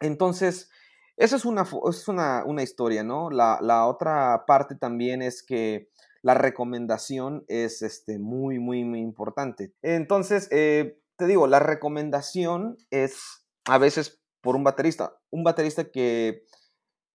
Entonces, 0.00 0.68
esa 1.16 1.36
es 1.36 1.44
una, 1.44 1.64
es 1.88 2.08
una, 2.08 2.42
una 2.44 2.64
historia, 2.64 3.04
¿no? 3.04 3.30
La, 3.30 3.60
la, 3.62 3.86
otra 3.86 4.46
parte 4.48 4.74
también 4.74 5.22
es 5.22 5.44
que 5.44 5.90
la 6.22 6.34
recomendación 6.34 7.44
es 7.46 7.82
este, 7.82 8.18
muy, 8.18 8.58
muy, 8.58 8.82
muy 8.82 8.98
importante. 8.98 9.72
Entonces, 9.80 10.48
eh, 10.50 10.98
te 11.16 11.26
digo, 11.26 11.46
la 11.46 11.60
recomendación 11.60 12.78
es 12.90 13.46
a 13.66 13.78
veces 13.78 14.19
por 14.40 14.56
un 14.56 14.64
baterista. 14.64 15.16
Un 15.30 15.44
baterista 15.44 15.90
que, 15.90 16.44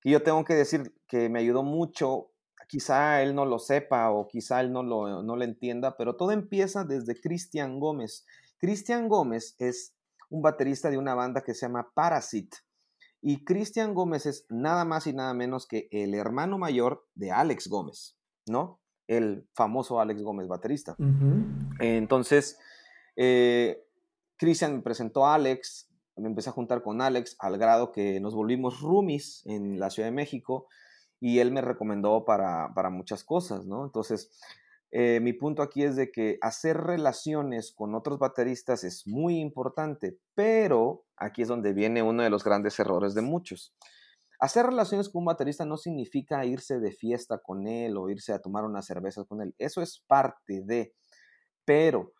yo 0.03 0.21
tengo 0.23 0.43
que 0.43 0.53
decir 0.53 0.93
que 1.07 1.29
me 1.29 1.39
ayudó 1.39 1.63
mucho. 1.63 2.31
Quizá 2.67 3.21
él 3.21 3.35
no 3.35 3.45
lo 3.45 3.59
sepa 3.59 4.09
o 4.11 4.27
quizá 4.27 4.61
él 4.61 4.71
no 4.71 4.83
lo, 4.83 5.23
no 5.23 5.35
lo 5.35 5.43
entienda, 5.43 5.97
pero 5.97 6.15
todo 6.15 6.31
empieza 6.31 6.83
desde 6.83 7.19
Cristian 7.19 7.79
Gómez. 7.79 8.25
Cristian 8.57 9.07
Gómez 9.07 9.55
es 9.59 9.95
un 10.29 10.41
baterista 10.41 10.89
de 10.89 10.97
una 10.97 11.13
banda 11.15 11.41
que 11.41 11.53
se 11.53 11.67
llama 11.67 11.91
Parasite. 11.93 12.57
Y 13.21 13.43
Cristian 13.43 13.93
Gómez 13.93 14.25
es 14.25 14.45
nada 14.49 14.85
más 14.85 15.07
y 15.07 15.13
nada 15.13 15.33
menos 15.33 15.67
que 15.67 15.87
el 15.91 16.13
hermano 16.13 16.57
mayor 16.57 17.07
de 17.15 17.31
Alex 17.31 17.67
Gómez, 17.67 18.17
¿no? 18.45 18.79
El 19.07 19.47
famoso 19.53 19.99
Alex 19.99 20.21
Gómez 20.21 20.47
baterista. 20.47 20.95
Entonces, 21.79 22.59
eh, 23.15 23.83
Cristian 24.37 24.75
me 24.75 24.81
presentó 24.81 25.25
a 25.25 25.35
Alex, 25.35 25.89
me 26.17 26.27
empecé 26.27 26.49
a 26.49 26.53
juntar 26.53 26.81
con 26.81 27.01
Alex 27.01 27.35
al 27.39 27.57
grado 27.57 27.91
que 27.91 28.19
nos 28.19 28.33
volvimos 28.33 28.81
roomies 28.81 29.45
en 29.45 29.79
la 29.79 29.89
Ciudad 29.89 30.07
de 30.07 30.15
México 30.15 30.67
y 31.19 31.39
él 31.39 31.51
me 31.51 31.61
recomendó 31.61 32.25
para, 32.25 32.69
muchas 32.89 33.23
cosas, 33.23 33.65
¿no? 33.65 33.85
Entonces, 33.85 34.39
eh, 34.91 35.19
mi 35.21 35.33
punto 35.33 35.61
aquí 35.61 35.83
es 35.83 35.95
de 35.95 36.11
que 36.11 36.37
hacer 36.41 36.77
relaciones 36.77 37.73
con 37.73 37.95
otros 37.95 38.19
bateristas 38.19 38.83
es 38.83 39.07
muy 39.07 39.39
importante, 39.39 40.17
pero 40.35 41.05
aquí 41.17 41.41
es 41.41 41.47
donde 41.47 41.73
viene 41.73 42.03
uno 42.03 42.23
de 42.23 42.29
los 42.29 42.43
grandes 42.43 42.79
errores 42.79 43.13
de 43.13 43.21
muchos. 43.21 43.75
Hacer 44.39 44.65
relaciones 44.65 45.09
con 45.09 45.21
un 45.21 45.25
baterista 45.25 45.65
no 45.65 45.77
significa 45.77 46.45
irse 46.45 46.79
de 46.79 46.91
fiesta 46.91 47.39
con 47.39 47.67
él 47.67 47.97
o 47.97 48.09
irse 48.09 48.33
a 48.33 48.39
tomar 48.39 48.65
unas 48.65 48.85
cervezas 48.85 49.25
con 49.25 49.41
él. 49.41 49.55
Eso 49.57 49.81
es 49.81 50.03
parte 50.07 50.61
de, 50.65 50.93
pero 51.63 52.13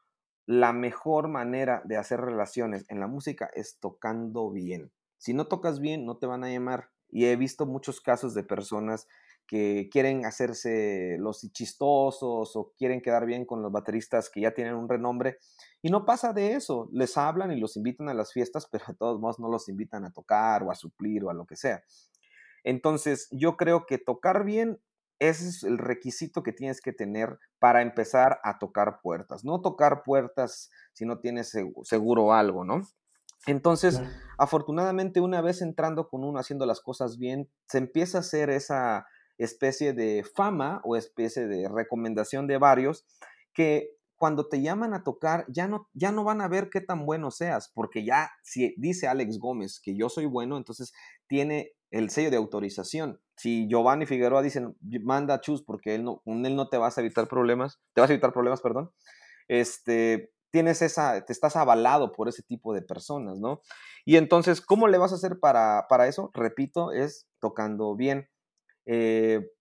la 0.46 0.74
mejor 0.74 1.28
manera 1.28 1.82
de 1.86 1.98
hacer 1.98 2.22
relaciones 2.22 2.86
en 2.90 3.00
la 3.00 3.08
música 3.08 3.50
es 3.54 3.80
tocando 3.80 4.52
bien. 4.52 4.92
Si 5.18 5.34
no 5.34 5.48
tocas 5.48 5.80
bien, 5.80 6.06
no 6.06 6.18
te 6.18 6.28
van 6.28 6.44
a 6.44 6.52
llamar. 6.52 6.90
Y 7.10 7.25
he 7.25 7.36
visto 7.36 7.66
muchos 7.66 8.02
casos 8.02 8.34
de 8.34 8.44
personas 8.44 9.08
que 9.48 9.90
quieren 9.92 10.25
hacerse 10.25 11.18
los 11.20 11.42
chistosos 11.52 12.56
o 12.56 12.74
quieren 12.78 13.02
quedar 13.02 13.25
bien 13.25 13.46
con 13.46 13.62
los 13.62 13.72
bateristas 13.72 14.30
que 14.30 14.42
ya 14.42 14.54
tienen 14.54 14.75
un 14.75 14.90
renombre. 14.90 15.38
Y 15.82 15.90
no 15.90 16.06
pasa 16.06 16.34
de 16.34 16.54
eso. 16.54 16.90
Les 16.92 17.18
hablan 17.18 17.52
y 17.52 17.60
los 17.60 17.78
invitan 17.78 18.10
a 18.10 18.14
las 18.14 18.34
fiestas, 18.34 18.68
pero 18.72 18.86
de 18.88 18.96
todos 18.96 19.20
modos 19.20 19.40
no 19.40 19.50
los 19.50 19.70
invitan 19.70 20.06
a 20.06 20.12
tocar 20.12 20.64
o 20.64 20.72
a 20.72 20.75
suplir 20.75 21.24
o 21.24 21.30
a 21.30 21.34
lo 21.34 21.46
que 21.46 21.56
sea. 21.56 21.84
Entonces, 22.64 23.28
yo 23.32 23.58
creo 23.58 23.86
que 23.86 24.00
tocar 24.00 24.44
bien 24.44 24.80
ese 25.19 25.48
es 25.48 25.63
el 25.63 25.77
requisito 25.77 26.43
que 26.43 26.51
tienes 26.51 26.81
que 26.81 26.93
tener 26.93 27.39
para 27.60 27.81
empezar 27.81 28.39
a 28.43 28.60
tocar 28.60 29.00
puertas. 29.01 29.45
No 29.45 29.62
tocar 29.62 30.03
puertas 30.03 30.69
si 30.93 31.05
no 31.05 31.19
tienes 31.19 31.53
seguro 31.84 32.34
algo, 32.34 32.65
¿no? 32.65 32.81
Entonces, 33.48 34.01
afortunadamente, 34.38 35.22
una 35.22 35.41
vez 35.41 35.62
entrando 35.62 36.10
con 36.10 36.24
uno 36.24 36.39
haciendo 36.39 36.65
las 36.65 36.81
cosas 36.81 37.17
bien, 37.17 37.50
se 37.67 37.77
empieza 37.77 38.17
a 38.17 38.22
hacer 38.22 38.50
esa 38.50 39.05
especie 39.38 39.93
de 39.93 40.24
fama 40.36 40.81
o 40.84 40.95
especie 40.95 41.48
de 41.48 41.69
recomendación 41.69 42.48
de 42.48 42.57
varios 42.57 43.05
que 43.53 43.91
cuando 44.15 44.48
te 44.48 44.62
llaman 44.62 44.93
a 44.93 45.03
tocar 45.03 45.45
ya 45.50 45.67
no, 45.67 45.89
ya 45.93 46.12
no 46.12 46.24
van 46.24 46.41
a 46.41 46.48
ver 46.48 46.69
qué 46.69 46.81
tan 46.81 47.05
bueno 47.05 47.31
seas, 47.31 47.69
porque 47.74 48.05
ya 48.05 48.31
si 48.43 48.74
dice 48.77 49.07
Alex 49.07 49.38
Gómez 49.39 49.79
que 49.81 49.95
yo 49.95 50.10
soy 50.10 50.25
bueno, 50.25 50.57
entonces 50.57 50.93
tiene 51.27 51.74
el 51.92 52.10
sello 52.10 52.32
de 52.32 52.38
autorización. 52.38 53.20
Si 53.38 53.68
Giovanni 53.68 54.06
Figueroa 54.06 54.42
dice, 54.42 54.65
manda 55.04 55.36
a 55.36 55.42
Chus 55.42 55.63
porque 55.63 55.96
él 55.96 56.04
no, 56.04 56.20
con 56.20 56.46
él 56.46 56.56
no 56.56 56.70
te 56.70 56.77
vas 56.77 56.98
a 56.98 57.01
evitar 57.01 57.27
problemas, 57.27 57.80
te 57.94 58.01
vas 58.01 58.10
a 58.10 58.13
evitar 58.13 58.34
problemas, 58.34 58.62
perdón, 58.62 58.92
este, 59.48 60.32
tienes 60.51 60.82
esa, 60.82 61.25
te 61.25 61.34
estás 61.34 61.56
avalado 61.56 62.12
por 62.12 62.30
ese 62.30 62.44
tipo 62.44 62.74
de 62.74 62.82
personas, 62.82 63.39
¿no? 63.39 63.62
Y 64.06 64.18
entonces, 64.18 64.62
¿cómo 64.62 64.88
le 64.88 64.98
vas 64.98 65.12
a 65.12 65.15
hacer 65.15 65.39
para, 65.39 65.88
para 65.89 66.08
eso? 66.08 66.32
Repito, 66.34 66.92
es 66.92 67.27
tocando 67.39 67.96
bien. 67.96 68.30
Eh, 68.86 69.51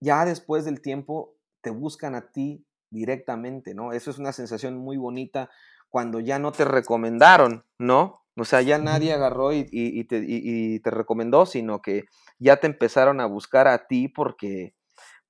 ya 0.00 0.24
después 0.24 0.64
del 0.64 0.82
tiempo 0.82 1.36
te 1.62 1.70
buscan 1.70 2.14
a 2.14 2.30
ti 2.32 2.66
directamente, 2.90 3.74
¿no? 3.74 3.92
Eso 3.92 4.10
es 4.10 4.18
una 4.18 4.32
sensación 4.32 4.76
muy 4.76 4.96
bonita 4.96 5.50
cuando 5.88 6.20
ya 6.20 6.38
no 6.38 6.52
te 6.52 6.64
recomendaron, 6.64 7.64
¿no? 7.78 8.23
O 8.36 8.44
sea, 8.44 8.62
ya 8.62 8.78
nadie 8.78 9.12
agarró 9.12 9.52
y, 9.52 10.04
te, 10.04 10.90
recomendó, 10.90 11.46
sino 11.46 11.80
que 11.80 12.04
ya 12.38 12.56
te 12.56 12.66
empezaron 12.66 13.20
a 13.20 13.26
buscar 13.26 13.68
a 13.68 13.86
ti 13.86 14.08
porque 14.08 14.74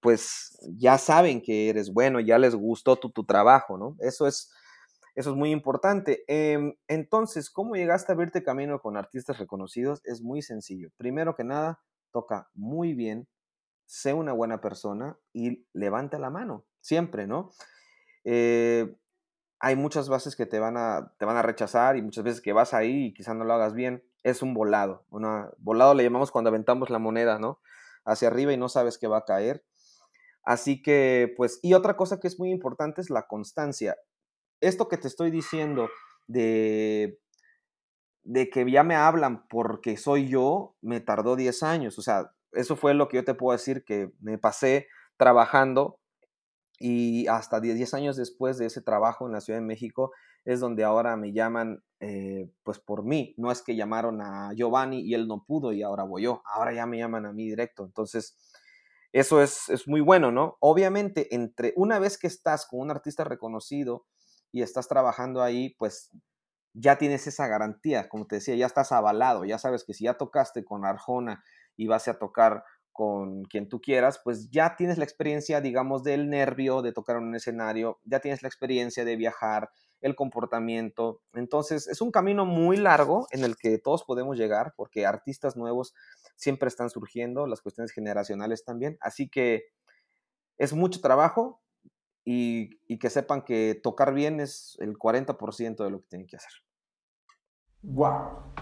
pues 0.00 0.58
ya 0.76 0.98
saben 0.98 1.42
que 1.42 1.70
eres 1.70 1.92
bueno, 1.92 2.20
ya 2.20 2.38
les 2.38 2.54
gustó 2.54 2.96
tu, 2.96 3.10
tu 3.10 3.24
trabajo, 3.24 3.78
¿no? 3.78 3.96
Eso 4.00 4.26
es, 4.26 4.52
Eso 5.14 5.30
es 5.30 5.36
muy 5.36 5.50
importante. 5.50 6.24
Em, 6.26 6.74
entonces, 6.88 7.50
¿cómo 7.50 7.74
llegaste 7.74 8.12
a 8.12 8.14
abrirte 8.14 8.42
camino 8.42 8.80
con 8.80 8.96
artistas 8.96 9.38
reconocidos? 9.38 10.00
Es 10.04 10.22
muy 10.22 10.42
sencillo. 10.42 10.90
Primero 10.96 11.34
que 11.36 11.44
nada, 11.44 11.80
toca 12.10 12.48
muy 12.54 12.94
bien, 12.94 13.28
sé 13.86 14.14
una 14.14 14.32
buena 14.32 14.60
persona 14.60 15.18
y 15.32 15.66
levanta 15.72 16.18
la 16.18 16.30
mano, 16.30 16.64
siempre, 16.80 17.26
¿no? 17.26 17.50
Eh, 18.24 18.94
hay 19.60 19.76
muchas 19.76 20.08
veces 20.08 20.36
que 20.36 20.46
te 20.46 20.58
van, 20.58 20.76
a, 20.76 21.12
te 21.18 21.24
van 21.24 21.36
a 21.36 21.42
rechazar 21.42 21.96
y 21.96 22.02
muchas 22.02 22.24
veces 22.24 22.40
que 22.40 22.52
vas 22.52 22.74
ahí 22.74 23.06
y 23.06 23.14
quizás 23.14 23.34
no 23.34 23.44
lo 23.44 23.54
hagas 23.54 23.74
bien. 23.74 24.04
Es 24.22 24.42
un 24.42 24.54
volado. 24.54 25.06
Volado 25.58 25.94
le 25.94 26.02
llamamos 26.02 26.30
cuando 26.30 26.48
aventamos 26.48 26.90
la 26.90 26.98
moneda, 26.98 27.38
¿no? 27.38 27.60
Hacia 28.04 28.28
arriba 28.28 28.52
y 28.52 28.56
no 28.56 28.68
sabes 28.68 28.98
que 28.98 29.06
va 29.06 29.18
a 29.18 29.24
caer. 29.24 29.64
Así 30.42 30.82
que, 30.82 31.32
pues, 31.36 31.60
y 31.62 31.74
otra 31.74 31.96
cosa 31.96 32.20
que 32.20 32.28
es 32.28 32.38
muy 32.38 32.50
importante 32.50 33.00
es 33.00 33.10
la 33.10 33.26
constancia. 33.26 33.96
Esto 34.60 34.88
que 34.88 34.98
te 34.98 35.08
estoy 35.08 35.30
diciendo 35.30 35.88
de, 36.26 37.18
de 38.22 38.50
que 38.50 38.70
ya 38.70 38.82
me 38.82 38.96
hablan 38.96 39.46
porque 39.48 39.96
soy 39.96 40.28
yo, 40.28 40.76
me 40.82 41.00
tardó 41.00 41.36
10 41.36 41.62
años. 41.62 41.98
O 41.98 42.02
sea, 42.02 42.32
eso 42.52 42.76
fue 42.76 42.94
lo 42.94 43.08
que 43.08 43.18
yo 43.18 43.24
te 43.24 43.34
puedo 43.34 43.56
decir 43.56 43.84
que 43.84 44.12
me 44.20 44.38
pasé 44.38 44.88
trabajando 45.16 45.98
y 46.78 47.26
hasta 47.28 47.60
10 47.60 47.94
años 47.94 48.16
después 48.16 48.58
de 48.58 48.66
ese 48.66 48.82
trabajo 48.82 49.26
en 49.26 49.32
la 49.32 49.40
Ciudad 49.40 49.60
de 49.60 49.66
México 49.66 50.12
es 50.44 50.60
donde 50.60 50.84
ahora 50.84 51.16
me 51.16 51.32
llaman 51.32 51.82
eh, 52.00 52.50
pues 52.62 52.78
por 52.78 53.04
mí. 53.04 53.34
No 53.38 53.50
es 53.50 53.62
que 53.62 53.76
llamaron 53.76 54.20
a 54.20 54.52
Giovanni 54.54 55.00
y 55.00 55.14
él 55.14 55.26
no 55.26 55.44
pudo 55.46 55.72
y 55.72 55.82
ahora 55.82 56.04
voy 56.04 56.24
yo. 56.24 56.42
Ahora 56.44 56.74
ya 56.74 56.86
me 56.86 56.98
llaman 56.98 57.26
a 57.26 57.32
mí 57.32 57.48
directo. 57.48 57.84
Entonces, 57.84 58.36
eso 59.12 59.40
es, 59.40 59.68
es 59.68 59.88
muy 59.88 60.00
bueno, 60.00 60.32
¿no? 60.32 60.56
Obviamente, 60.60 61.34
entre 61.34 61.72
una 61.76 61.98
vez 61.98 62.18
que 62.18 62.26
estás 62.26 62.66
con 62.66 62.80
un 62.80 62.90
artista 62.90 63.24
reconocido 63.24 64.06
y 64.52 64.62
estás 64.62 64.88
trabajando 64.88 65.42
ahí, 65.42 65.74
pues 65.78 66.10
ya 66.74 66.98
tienes 66.98 67.26
esa 67.26 67.46
garantía, 67.46 68.08
como 68.08 68.26
te 68.26 68.36
decía, 68.36 68.56
ya 68.56 68.66
estás 68.66 68.90
avalado, 68.92 69.44
ya 69.44 69.58
sabes 69.58 69.84
que 69.84 69.94
si 69.94 70.04
ya 70.04 70.14
tocaste 70.14 70.64
con 70.64 70.84
Arjona 70.84 71.44
y 71.76 71.86
vas 71.86 72.08
a 72.08 72.18
tocar 72.18 72.64
con 72.94 73.44
quien 73.44 73.68
tú 73.68 73.80
quieras, 73.80 74.20
pues 74.22 74.50
ya 74.50 74.76
tienes 74.76 74.98
la 74.98 75.04
experiencia, 75.04 75.60
digamos, 75.60 76.04
del 76.04 76.30
nervio 76.30 76.80
de 76.80 76.92
tocar 76.92 77.16
en 77.16 77.24
un 77.24 77.34
escenario, 77.34 77.98
ya 78.04 78.20
tienes 78.20 78.40
la 78.42 78.48
experiencia 78.48 79.04
de 79.04 79.16
viajar, 79.16 79.68
el 80.00 80.14
comportamiento. 80.14 81.20
Entonces, 81.32 81.88
es 81.88 82.00
un 82.00 82.12
camino 82.12 82.46
muy 82.46 82.76
largo 82.76 83.26
en 83.32 83.42
el 83.42 83.56
que 83.56 83.78
todos 83.78 84.04
podemos 84.04 84.38
llegar, 84.38 84.74
porque 84.76 85.06
artistas 85.06 85.56
nuevos 85.56 85.92
siempre 86.36 86.68
están 86.68 86.88
surgiendo, 86.88 87.48
las 87.48 87.62
cuestiones 87.62 87.90
generacionales 87.90 88.64
también. 88.64 88.96
Así 89.00 89.28
que 89.28 89.64
es 90.56 90.72
mucho 90.72 91.00
trabajo 91.00 91.62
y, 92.24 92.78
que 92.98 93.10
sepan 93.10 93.42
que 93.42 93.80
tocar 93.82 94.14
bien 94.14 94.38
es 94.38 94.76
el 94.78 94.96
40% 94.96 95.82
de 95.82 95.90
lo 95.90 96.00
que 96.00 96.08
tienen 96.10 96.28
que 96.28 96.36
hacer. 96.36 96.52
¡Wow! 97.82 98.54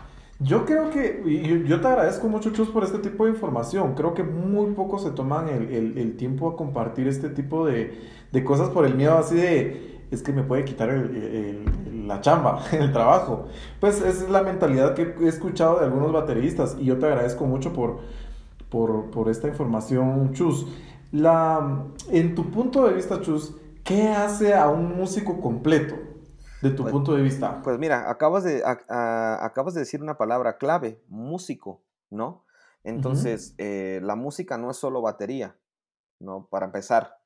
Yo 0.42 0.64
creo 0.64 0.90
que, 0.90 1.22
y 1.24 1.68
yo 1.68 1.80
te 1.80 1.86
agradezco 1.86 2.28
mucho, 2.28 2.50
Chus, 2.50 2.68
por 2.68 2.82
este 2.84 2.98
tipo 2.98 3.24
de 3.24 3.30
información. 3.30 3.94
Creo 3.94 4.14
que 4.14 4.22
muy 4.22 4.72
pocos 4.72 5.02
se 5.02 5.10
toman 5.10 5.48
el, 5.48 5.96
el, 5.98 6.16
tiempo 6.16 6.48
a 6.48 6.56
compartir 6.56 7.06
este 7.06 7.28
tipo 7.28 7.66
de, 7.66 8.00
de, 8.32 8.44
cosas 8.44 8.70
por 8.70 8.84
el 8.86 8.94
miedo 8.94 9.16
así 9.18 9.36
de, 9.36 10.00
es 10.10 10.22
que 10.22 10.32
me 10.32 10.42
puede 10.42 10.64
quitar 10.64 10.90
la 12.06 12.20
chamba, 12.20 12.64
el 12.72 12.92
trabajo. 12.92 13.46
Pues 13.78 13.98
esa 13.98 14.08
es 14.24 14.30
la 14.30 14.42
mentalidad 14.42 14.94
que 14.94 15.14
he 15.20 15.28
escuchado 15.28 15.78
de 15.78 15.84
algunos 15.84 16.12
bateristas 16.12 16.76
y 16.80 16.86
yo 16.86 16.98
te 16.98 17.06
agradezco 17.06 17.44
mucho 17.46 17.72
por, 17.72 18.00
por, 18.68 19.10
por 19.10 19.28
esta 19.28 19.48
información, 19.48 20.32
Chus. 20.32 20.66
La, 21.12 21.84
en 22.10 22.34
tu 22.34 22.50
punto 22.50 22.88
de 22.88 22.94
vista, 22.94 23.20
Chus, 23.20 23.54
¿qué 23.84 24.08
hace 24.08 24.54
a 24.54 24.68
un 24.68 24.96
músico 24.96 25.40
completo? 25.40 26.11
De 26.62 26.70
tu 26.70 26.82
pues, 26.82 26.92
punto 26.92 27.14
de 27.14 27.22
vista? 27.22 27.60
Pues 27.62 27.78
mira, 27.78 28.08
acabas 28.08 28.44
de, 28.44 28.62
acabas 28.64 29.74
de 29.74 29.80
decir 29.80 30.00
una 30.00 30.16
palabra 30.16 30.58
clave, 30.58 31.02
músico, 31.08 31.82
¿no? 32.08 32.44
Entonces, 32.84 33.54
eh, 33.58 34.00
la 34.02 34.16
música 34.16 34.58
no 34.58 34.70
es 34.70 34.76
solo 34.76 35.02
batería, 35.02 35.56
¿no? 36.20 36.48
Para 36.50 36.66
empezar, 36.66 37.18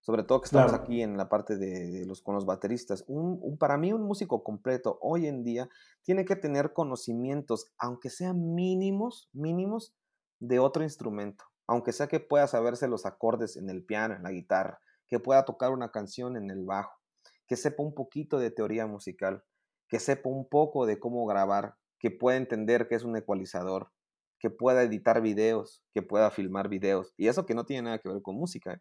sobre 0.00 0.22
todo 0.22 0.40
que 0.40 0.46
estamos 0.46 0.72
aquí 0.72 1.02
en 1.02 1.16
la 1.16 1.28
parte 1.28 1.56
de, 1.56 2.04
los, 2.06 2.22
con 2.22 2.34
los 2.34 2.46
bateristas. 2.46 3.04
Un, 3.06 3.56
para 3.58 3.76
mí 3.76 3.92
un 3.92 4.02
músico 4.02 4.44
completo 4.44 4.98
hoy 5.02 5.26
en 5.26 5.44
día 5.44 5.68
tiene 6.02 6.24
que 6.24 6.36
tener 6.36 6.72
conocimientos, 6.72 7.72
aunque 7.78 8.10
sean 8.10 8.54
mínimos, 8.54 9.28
mínimos, 9.32 9.94
de 10.40 10.58
otro 10.58 10.82
instrumento. 10.82 11.44
Aunque 11.66 11.92
sea 11.92 12.06
que 12.06 12.20
pueda 12.20 12.46
saberse 12.46 12.88
los 12.88 13.04
acordes 13.04 13.56
en 13.56 13.68
el 13.68 13.84
piano, 13.84 14.14
en 14.14 14.22
la 14.22 14.30
guitarra, 14.30 14.80
que 15.06 15.20
pueda 15.20 15.44
tocar 15.44 15.72
una 15.72 15.90
canción 15.90 16.36
en 16.36 16.50
el 16.50 16.64
bajo 16.64 16.97
que 17.48 17.56
sepa 17.56 17.82
un 17.82 17.94
poquito 17.94 18.38
de 18.38 18.50
teoría 18.50 18.86
musical, 18.86 19.42
que 19.88 19.98
sepa 19.98 20.28
un 20.28 20.48
poco 20.48 20.86
de 20.86 21.00
cómo 21.00 21.26
grabar, 21.26 21.74
que 21.98 22.10
pueda 22.10 22.36
entender 22.36 22.86
qué 22.88 22.94
es 22.94 23.04
un 23.04 23.16
ecualizador, 23.16 23.90
que 24.38 24.50
pueda 24.50 24.82
editar 24.82 25.20
videos, 25.20 25.82
que 25.92 26.02
pueda 26.02 26.30
filmar 26.30 26.68
videos. 26.68 27.14
Y 27.16 27.26
eso 27.28 27.46
que 27.46 27.54
no 27.54 27.64
tiene 27.64 27.82
nada 27.82 27.98
que 27.98 28.08
ver 28.08 28.22
con 28.22 28.36
música. 28.36 28.74
¿eh? 28.74 28.80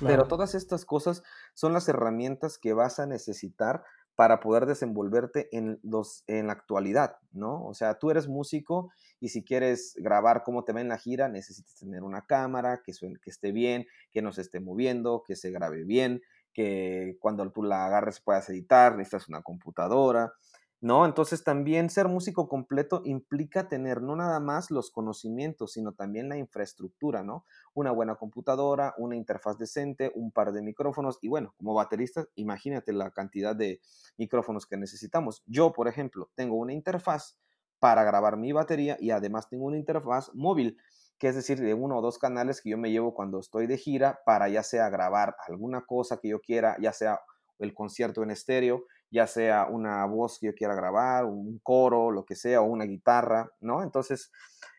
Pero 0.00 0.26
todas 0.26 0.54
estas 0.54 0.84
cosas 0.84 1.22
son 1.54 1.72
las 1.72 1.88
herramientas 1.88 2.58
que 2.58 2.72
vas 2.72 2.98
a 2.98 3.06
necesitar 3.06 3.84
para 4.16 4.40
poder 4.40 4.66
desenvolverte 4.66 5.48
en, 5.56 5.80
los, 5.82 6.22
en 6.28 6.46
la 6.46 6.52
actualidad, 6.52 7.16
¿no? 7.32 7.64
O 7.66 7.74
sea, 7.74 7.98
tú 7.98 8.10
eres 8.10 8.28
músico 8.28 8.92
y 9.18 9.30
si 9.30 9.44
quieres 9.44 9.94
grabar 9.96 10.44
cómo 10.44 10.64
te 10.64 10.72
va 10.72 10.80
en 10.80 10.88
la 10.88 10.98
gira, 10.98 11.28
necesitas 11.28 11.74
tener 11.74 12.04
una 12.04 12.24
cámara 12.24 12.82
que, 12.84 12.92
que 12.92 13.30
esté 13.30 13.50
bien, 13.50 13.86
que 14.12 14.22
no 14.22 14.32
se 14.32 14.42
esté 14.42 14.60
moviendo, 14.60 15.24
que 15.26 15.34
se 15.34 15.50
grabe 15.50 15.84
bien, 15.84 16.22
que 16.54 17.18
cuando 17.20 17.50
tú 17.52 17.62
la 17.62 17.86
agarres 17.86 18.20
puedas 18.20 18.48
editar, 18.48 18.96
necesitas 18.96 19.28
una 19.28 19.42
computadora, 19.42 20.32
¿no? 20.80 21.06
Entonces 21.06 21.42
también 21.44 21.88
ser 21.90 22.08
músico 22.08 22.48
completo 22.48 23.02
implica 23.04 23.68
tener 23.68 24.02
no 24.02 24.16
nada 24.16 24.38
más 24.38 24.70
los 24.70 24.90
conocimientos, 24.90 25.72
sino 25.72 25.92
también 25.92 26.28
la 26.28 26.36
infraestructura, 26.36 27.22
¿no? 27.22 27.44
Una 27.74 27.90
buena 27.90 28.16
computadora, 28.16 28.94
una 28.98 29.16
interfaz 29.16 29.58
decente, 29.58 30.12
un 30.14 30.30
par 30.30 30.52
de 30.52 30.62
micrófonos 30.62 31.18
y 31.22 31.28
bueno, 31.28 31.54
como 31.56 31.74
baterista, 31.74 32.26
imagínate 32.34 32.92
la 32.92 33.10
cantidad 33.12 33.56
de 33.56 33.80
micrófonos 34.18 34.66
que 34.66 34.76
necesitamos. 34.76 35.42
Yo, 35.46 35.72
por 35.72 35.88
ejemplo, 35.88 36.30
tengo 36.34 36.56
una 36.56 36.74
interfaz 36.74 37.38
para 37.78 38.04
grabar 38.04 38.36
mi 38.36 38.52
batería 38.52 38.96
y 39.00 39.10
además 39.10 39.48
tengo 39.48 39.64
una 39.66 39.78
interfaz 39.78 40.34
móvil 40.34 40.76
que 41.24 41.30
es 41.30 41.36
decir, 41.36 41.58
de 41.58 41.72
uno 41.72 41.96
o 41.96 42.02
dos 42.02 42.18
canales 42.18 42.60
que 42.60 42.68
yo 42.68 42.76
me 42.76 42.90
llevo 42.90 43.14
cuando 43.14 43.40
estoy 43.40 43.66
de 43.66 43.78
gira 43.78 44.20
para 44.26 44.50
ya 44.50 44.62
sea 44.62 44.90
grabar 44.90 45.34
alguna 45.48 45.80
cosa 45.80 46.18
que 46.18 46.28
yo 46.28 46.38
quiera, 46.38 46.76
ya 46.78 46.92
sea 46.92 47.18
el 47.58 47.72
concierto 47.72 48.22
en 48.22 48.30
estéreo, 48.30 48.84
ya 49.10 49.26
sea 49.26 49.64
una 49.64 50.04
voz 50.04 50.38
que 50.38 50.48
yo 50.48 50.54
quiera 50.54 50.74
grabar, 50.74 51.24
un 51.24 51.60
coro, 51.62 52.10
lo 52.10 52.26
que 52.26 52.36
sea, 52.36 52.60
o 52.60 52.64
una 52.64 52.84
guitarra, 52.84 53.50
¿no? 53.62 53.82
Entonces, 53.82 54.32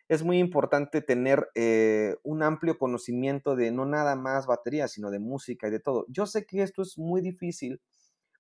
es 0.08 0.22
muy 0.22 0.38
importante 0.38 1.02
tener 1.02 1.50
eh, 1.56 2.16
un 2.22 2.44
amplio 2.44 2.78
conocimiento 2.78 3.56
de 3.56 3.72
no 3.72 3.88
nada 3.88 4.16
más 4.16 4.46
batería, 4.46 4.88
sino 4.88 5.10
de 5.10 5.18
música 5.18 5.68
y 5.68 5.72
de 5.72 5.80
todo. 5.80 6.06
Yo 6.10 6.28
sé 6.28 6.46
que 6.46 6.62
esto 6.62 6.84
es 6.84 7.00
muy 7.00 7.22
difícil 7.22 7.82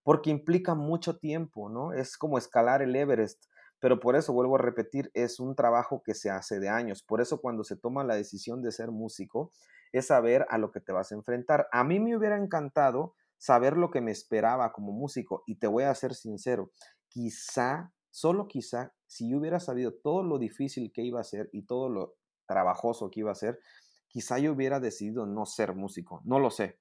porque 0.03 0.29
implica 0.29 0.75
mucho 0.75 1.17
tiempo, 1.17 1.71
¿no? 1.71 1.91
Es 1.91 2.17
como 2.17 2.37
escalar 2.37 2.83
el 2.83 2.95
Everest 2.95 3.45
pero 3.79 3.99
por 3.99 4.15
eso 4.15 4.33
vuelvo 4.33 4.55
a 4.55 4.61
repetir, 4.61 5.11
es 5.13 5.39
un 5.39 5.55
trabajo 5.55 6.01
que 6.03 6.13
se 6.13 6.29
hace 6.29 6.59
de 6.59 6.69
años. 6.69 7.03
Por 7.03 7.21
eso 7.21 7.39
cuando 7.41 7.63
se 7.63 7.75
toma 7.75 8.03
la 8.03 8.15
decisión 8.15 8.61
de 8.61 8.71
ser 8.71 8.91
músico, 8.91 9.51
es 9.91 10.07
saber 10.07 10.45
a 10.49 10.57
lo 10.57 10.71
que 10.71 10.81
te 10.81 10.91
vas 10.91 11.11
a 11.11 11.15
enfrentar. 11.15 11.67
A 11.71 11.83
mí 11.83 11.99
me 11.99 12.17
hubiera 12.17 12.37
encantado 12.37 13.15
saber 13.37 13.77
lo 13.77 13.91
que 13.91 14.01
me 14.01 14.11
esperaba 14.11 14.71
como 14.71 14.91
músico 14.91 15.43
y 15.45 15.55
te 15.55 15.67
voy 15.67 15.83
a 15.83 15.95
ser 15.95 16.15
sincero, 16.15 16.71
quizá, 17.07 17.93
solo 18.09 18.47
quizá, 18.47 18.93
si 19.05 19.29
yo 19.29 19.37
hubiera 19.37 19.59
sabido 19.59 19.93
todo 19.93 20.23
lo 20.23 20.39
difícil 20.39 20.91
que 20.91 21.01
iba 21.01 21.19
a 21.19 21.23
ser 21.23 21.49
y 21.51 21.63
todo 21.63 21.89
lo 21.89 22.15
trabajoso 22.47 23.09
que 23.09 23.21
iba 23.21 23.31
a 23.31 23.35
ser, 23.35 23.59
quizá 24.07 24.39
yo 24.39 24.53
hubiera 24.53 24.79
decidido 24.79 25.25
no 25.25 25.45
ser 25.45 25.75
músico, 25.75 26.21
no 26.25 26.39
lo 26.39 26.49
sé, 26.49 26.79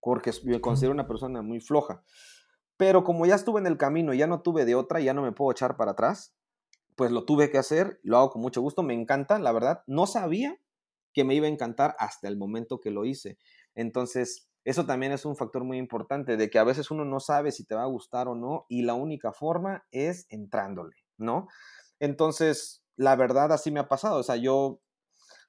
porque 0.00 0.30
me 0.44 0.60
considero 0.60 0.92
una 0.92 1.06
persona 1.06 1.42
muy 1.42 1.60
floja. 1.60 2.02
Pero 2.78 3.04
como 3.04 3.26
ya 3.26 3.34
estuve 3.34 3.60
en 3.60 3.66
el 3.66 3.76
camino 3.76 4.14
y 4.14 4.18
ya 4.18 4.26
no 4.26 4.40
tuve 4.40 4.64
de 4.64 4.74
otra, 4.74 5.00
ya 5.00 5.12
no 5.12 5.20
me 5.20 5.32
puedo 5.32 5.50
echar 5.50 5.76
para 5.76 5.90
atrás, 5.90 6.34
pues 6.96 7.10
lo 7.10 7.24
tuve 7.24 7.50
que 7.50 7.58
hacer, 7.58 8.00
lo 8.02 8.16
hago 8.16 8.30
con 8.30 8.40
mucho 8.40 8.62
gusto, 8.62 8.82
me 8.82 8.94
encanta, 8.94 9.38
la 9.38 9.52
verdad. 9.52 9.82
No 9.86 10.06
sabía 10.06 10.58
que 11.12 11.24
me 11.24 11.34
iba 11.34 11.46
a 11.46 11.50
encantar 11.50 11.96
hasta 11.98 12.28
el 12.28 12.38
momento 12.38 12.80
que 12.80 12.90
lo 12.90 13.04
hice. 13.04 13.36
Entonces, 13.74 14.48
eso 14.64 14.86
también 14.86 15.12
es 15.12 15.24
un 15.24 15.36
factor 15.36 15.64
muy 15.64 15.78
importante, 15.78 16.36
de 16.36 16.50
que 16.50 16.58
a 16.58 16.64
veces 16.64 16.90
uno 16.90 17.04
no 17.04 17.20
sabe 17.20 17.52
si 17.52 17.64
te 17.64 17.74
va 17.74 17.82
a 17.82 17.86
gustar 17.86 18.28
o 18.28 18.34
no, 18.34 18.66
y 18.68 18.82
la 18.82 18.94
única 18.94 19.32
forma 19.32 19.84
es 19.90 20.26
entrándole, 20.30 20.96
¿no? 21.16 21.48
Entonces, 22.00 22.84
la 22.96 23.16
verdad 23.16 23.52
así 23.52 23.70
me 23.70 23.80
ha 23.80 23.88
pasado, 23.88 24.18
o 24.18 24.22
sea, 24.22 24.36
yo 24.36 24.80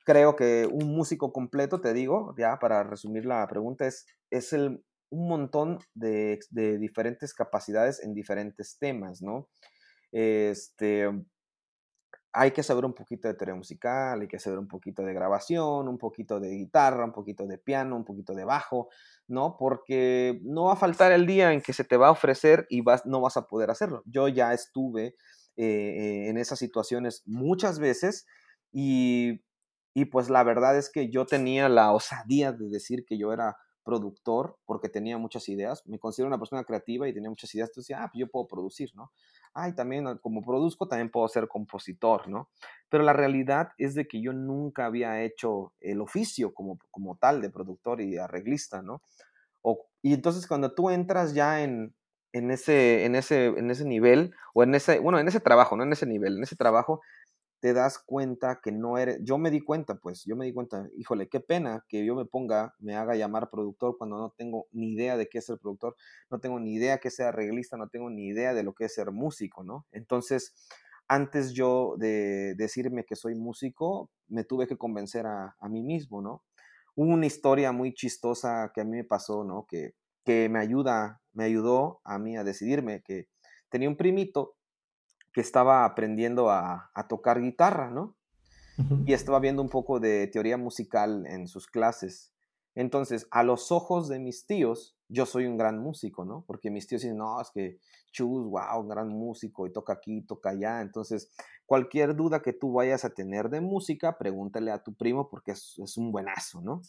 creo 0.05 0.35
que 0.35 0.67
un 0.71 0.95
músico 0.95 1.31
completo, 1.33 1.81
te 1.81 1.93
digo, 1.93 2.33
ya 2.37 2.57
para 2.59 2.83
resumir 2.83 3.25
la 3.25 3.45
pregunta, 3.47 3.85
es, 3.85 4.07
es 4.31 4.53
el 4.53 4.83
un 5.09 5.27
montón 5.27 5.79
de, 5.93 6.39
diferentes 6.51 7.33
capacidades 7.33 8.03
en 8.03 8.13
diferentes 8.13 8.77
temas, 8.77 9.21
¿no? 9.21 9.49
Este, 10.11 11.09
hay 12.31 12.51
que 12.51 12.63
saber 12.63 12.85
un 12.85 12.93
poquito 12.93 13.27
de 13.27 13.33
teoría 13.33 13.55
musical, 13.55 14.21
hay 14.21 14.27
que 14.27 14.39
saber 14.39 14.59
un 14.59 14.67
poquito 14.67 15.03
de 15.03 15.13
grabación, 15.13 15.87
un 15.87 15.97
poquito 15.97 16.39
de 16.39 16.49
guitarra, 16.49 17.05
un 17.05 17.11
poquito 17.11 17.47
de 17.47 17.57
piano, 17.57 17.95
un 17.95 18.05
poquito 18.05 18.35
de 18.35 18.45
bajo, 18.45 18.89
¿no? 19.27 19.57
Porque 19.57 20.39
no 20.43 20.65
va 20.65 20.73
a 20.73 20.77
faltar 20.77 21.11
el 21.11 21.25
día 21.25 21.51
en 21.53 21.61
que 21.61 21.73
se 21.73 21.83
te 21.83 21.97
va 21.97 22.07
a 22.07 22.11
ofrecer 22.11 22.67
y 22.69 22.81
vas, 22.81 23.05
no 23.05 23.19
vas 23.21 23.37
a 23.37 23.47
poder 23.47 23.71
hacerlo. 23.71 24.03
Yo 24.05 24.27
ya 24.27 24.53
estuve 24.53 25.15
eh, 25.57 26.27
en 26.29 26.37
esas 26.37 26.59
situaciones 26.59 27.23
muchas 27.25 27.79
veces 27.79 28.27
y, 28.71 29.41
y 29.95 30.05
pues 30.05 30.29
la 30.29 30.43
verdad 30.43 30.77
es 30.77 30.91
que 30.91 31.09
yo 31.09 31.25
tenía 31.25 31.67
la 31.67 31.91
osadía 31.91 32.51
de 32.51 32.69
decir 32.69 33.05
que 33.05 33.17
yo 33.17 33.33
era 33.33 33.57
productor 33.89 34.55
porque 34.65 34.87
tenía 34.87 35.17
muchas 35.17 35.49
ideas. 35.49 35.85
Me 35.87 35.97
considero 35.97 36.27
una 36.27 36.37
persona 36.37 36.63
creativa 36.63 37.07
y 37.07 37.13
tenía 37.13 37.29
muchas 37.29 37.53
ideas. 37.55 37.69
Entonces 37.69 37.95
ah, 37.97 38.07
pues 38.11 38.19
yo 38.19 38.27
puedo 38.27 38.47
producir, 38.47 38.91
¿no? 38.95 39.11
Ay, 39.53 39.73
también 39.73 40.07
ah, 40.07 40.19
como 40.21 40.41
produzco, 40.43 40.87
también 40.87 41.09
puedo 41.09 41.27
ser 41.27 41.47
compositor, 41.47 42.27
¿no? 42.27 42.49
Pero 42.89 43.03
la 43.03 43.13
realidad 43.13 43.69
es 43.77 43.95
de 43.95 44.07
que 44.07 44.21
yo 44.21 44.31
nunca 44.31 44.85
había 44.85 45.23
hecho 45.23 45.73
el 45.79 46.01
oficio 46.01 46.53
como, 46.53 46.77
como 46.91 47.17
tal 47.17 47.41
de 47.41 47.49
productor 47.49 48.01
y 48.01 48.17
arreglista, 48.17 48.81
¿no? 48.81 49.01
O, 49.61 49.87
y 50.01 50.13
entonces 50.13 50.47
cuando 50.47 50.73
tú 50.73 50.89
entras 50.91 51.33
ya 51.33 51.63
en, 51.63 51.95
en, 52.31 52.51
ese, 52.51 53.05
en, 53.05 53.15
ese, 53.15 53.47
en 53.47 53.71
ese 53.71 53.85
nivel, 53.85 54.33
o 54.53 54.63
en 54.63 54.75
ese, 54.75 54.99
bueno, 54.99 55.19
en 55.19 55.27
ese 55.27 55.39
trabajo, 55.39 55.75
no 55.75 55.83
en 55.83 55.93
ese 55.93 56.05
nivel, 56.05 56.37
en 56.37 56.43
ese 56.43 56.55
trabajo, 56.55 57.01
te 57.59 57.73
das 57.73 57.99
cuenta 57.99 58.61
que 58.63 58.71
no 58.71 58.97
eres, 58.97 59.19
yo 59.23 59.37
me 59.37 59.51
di 59.51 59.61
cuenta, 59.61 59.95
pues, 59.95 60.23
yo 60.25 60.35
me 60.35 60.45
di 60.45 60.53
cuenta, 60.53 60.87
híjole, 60.97 61.27
qué 61.27 61.39
pena 61.41 61.85
que 61.89 62.05
yo 62.05 62.15
me 62.15 62.25
ponga, 62.25 62.75
me 62.79 62.95
haga 62.95 63.15
llamar 63.15 63.49
productor 63.49 63.97
cuando 63.97 64.17
no 64.17 64.31
tengo 64.37 64.67
ni 64.71 64.93
idea 64.93 65.17
de 65.17 65.27
qué 65.27 65.39
es 65.39 65.49
el 65.49 65.59
productor, 65.59 65.95
no 66.29 66.39
tengo 66.39 66.59
ni 66.59 66.73
idea 66.73 66.99
que 66.99 67.11
sea 67.11 67.29
arreglista, 67.29 67.77
no 67.77 67.89
tengo 67.89 68.09
ni 68.09 68.27
idea 68.27 68.53
de 68.53 68.63
lo 68.63 68.73
que 68.73 68.85
es 68.85 68.93
ser 68.93 69.11
músico, 69.11 69.63
¿no? 69.63 69.87
Entonces, 69.91 70.53
antes 71.07 71.53
yo 71.53 71.95
de 71.97 72.55
decirme 72.55 73.05
que 73.05 73.15
soy 73.15 73.35
músico, 73.35 74.11
me 74.27 74.43
tuve 74.43 74.67
que 74.67 74.77
convencer 74.77 75.25
a, 75.25 75.55
a 75.59 75.69
mí 75.69 75.83
mismo, 75.83 76.21
¿no? 76.21 76.43
Una 76.95 77.25
historia 77.25 77.71
muy 77.71 77.93
chistosa 77.93 78.71
que 78.73 78.81
a 78.81 78.83
mí 78.85 78.91
me 78.97 79.03
pasó, 79.03 79.43
¿no? 79.43 79.65
Que, 79.67 79.95
que 80.23 80.49
me 80.49 80.59
ayuda, 80.59 81.21
me 81.33 81.45
ayudó 81.45 82.01
a 82.03 82.19
mí 82.19 82.37
a 82.37 82.43
decidirme 82.43 83.01
que 83.01 83.27
tenía 83.69 83.89
un 83.89 83.97
primito 83.97 84.55
que 85.33 85.41
estaba 85.41 85.85
aprendiendo 85.85 86.49
a, 86.49 86.91
tocar 87.07 87.41
guitarra, 87.41 87.89
¿no? 87.89 88.15
Y 89.05 89.11
estaba 89.11 89.39
viendo 89.39 89.61
un 89.61 89.67
poco 89.67 89.99
de 89.99 90.27
teoría 90.27 90.57
musical 90.57 91.25
en 91.27 91.47
sus 91.47 91.67
clases. 91.67 92.31
Entonces, 92.75 93.27
a 93.31 93.43
los 93.43 93.73
ojos 93.73 94.07
de 94.07 94.19
mis 94.19 94.45
tíos, 94.45 94.97
yo 95.09 95.25
soy 95.25 95.47
un 95.47 95.57
gran 95.57 95.79
músico, 95.79 96.23
¿no? 96.23 96.45
Porque 96.47 96.71
mis 96.71 96.87
tíos 96.87 97.01
dicen, 97.01 97.17
no, 97.17 97.41
es 97.41 97.49
que 97.51 97.77
Chus, 98.13 98.49
wow, 98.49 98.79
un 98.79 98.87
gran 98.87 99.09
músico 99.09 99.67
y 99.67 99.73
toca 99.73 99.93
aquí, 99.93 100.21
toca 100.21 100.51
allá. 100.51 100.79
Entonces, 100.81 101.29
cualquier 101.65 102.15
duda 102.15 102.41
que 102.41 102.53
tú 102.53 102.71
vayas 102.71 103.03
a 103.03 103.09
tener 103.09 103.49
de 103.49 103.59
música, 103.59 104.17
pregúntale 104.17 104.71
a 104.71 104.81
tu 104.81 104.93
primo 104.93 105.29
porque 105.29 105.51
es, 105.51 105.75
es 105.83 105.97
un 105.97 106.13
buenazo, 106.13 106.61
¿no? 106.61 106.81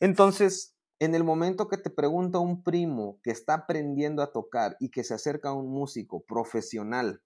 Entonces, 0.00 0.74
en 1.00 1.14
el 1.14 1.24
momento 1.24 1.68
que 1.68 1.76
te 1.76 1.90
pregunta 1.90 2.38
un 2.38 2.62
primo 2.62 3.18
que 3.22 3.30
está 3.30 3.54
aprendiendo 3.54 4.22
a 4.22 4.32
tocar 4.32 4.76
y 4.80 4.90
que 4.90 5.04
se 5.04 5.12
acerca 5.12 5.50
a 5.50 5.54
un 5.54 5.68
músico 5.68 6.24
profesional 6.24 7.20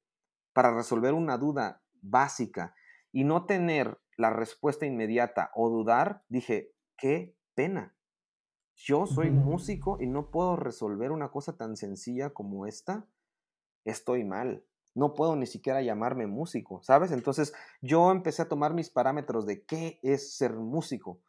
para 0.54 0.74
resolver 0.74 1.12
una 1.12 1.36
duda 1.36 1.82
básica 2.00 2.74
y 3.12 3.24
no 3.24 3.44
tener 3.44 4.00
la 4.16 4.30
respuesta 4.30 4.86
inmediata 4.86 5.50
o 5.54 5.68
dudar, 5.68 6.22
dije, 6.28 6.72
qué 6.96 7.36
pena. 7.54 7.94
Yo 8.76 9.06
soy 9.06 9.30
músico 9.30 9.98
y 10.00 10.06
no 10.06 10.30
puedo 10.30 10.56
resolver 10.56 11.12
una 11.12 11.30
cosa 11.30 11.56
tan 11.56 11.76
sencilla 11.76 12.30
como 12.30 12.66
esta. 12.66 13.06
Estoy 13.84 14.24
mal. 14.24 14.64
No 14.94 15.14
puedo 15.14 15.36
ni 15.36 15.46
siquiera 15.46 15.82
llamarme 15.82 16.26
músico, 16.26 16.82
¿sabes? 16.82 17.12
Entonces 17.12 17.52
yo 17.82 18.10
empecé 18.10 18.42
a 18.42 18.48
tomar 18.48 18.74
mis 18.74 18.90
parámetros 18.90 19.46
de 19.46 19.64
qué 19.64 19.98
es 20.02 20.36
ser 20.36 20.54
músico. 20.54 21.20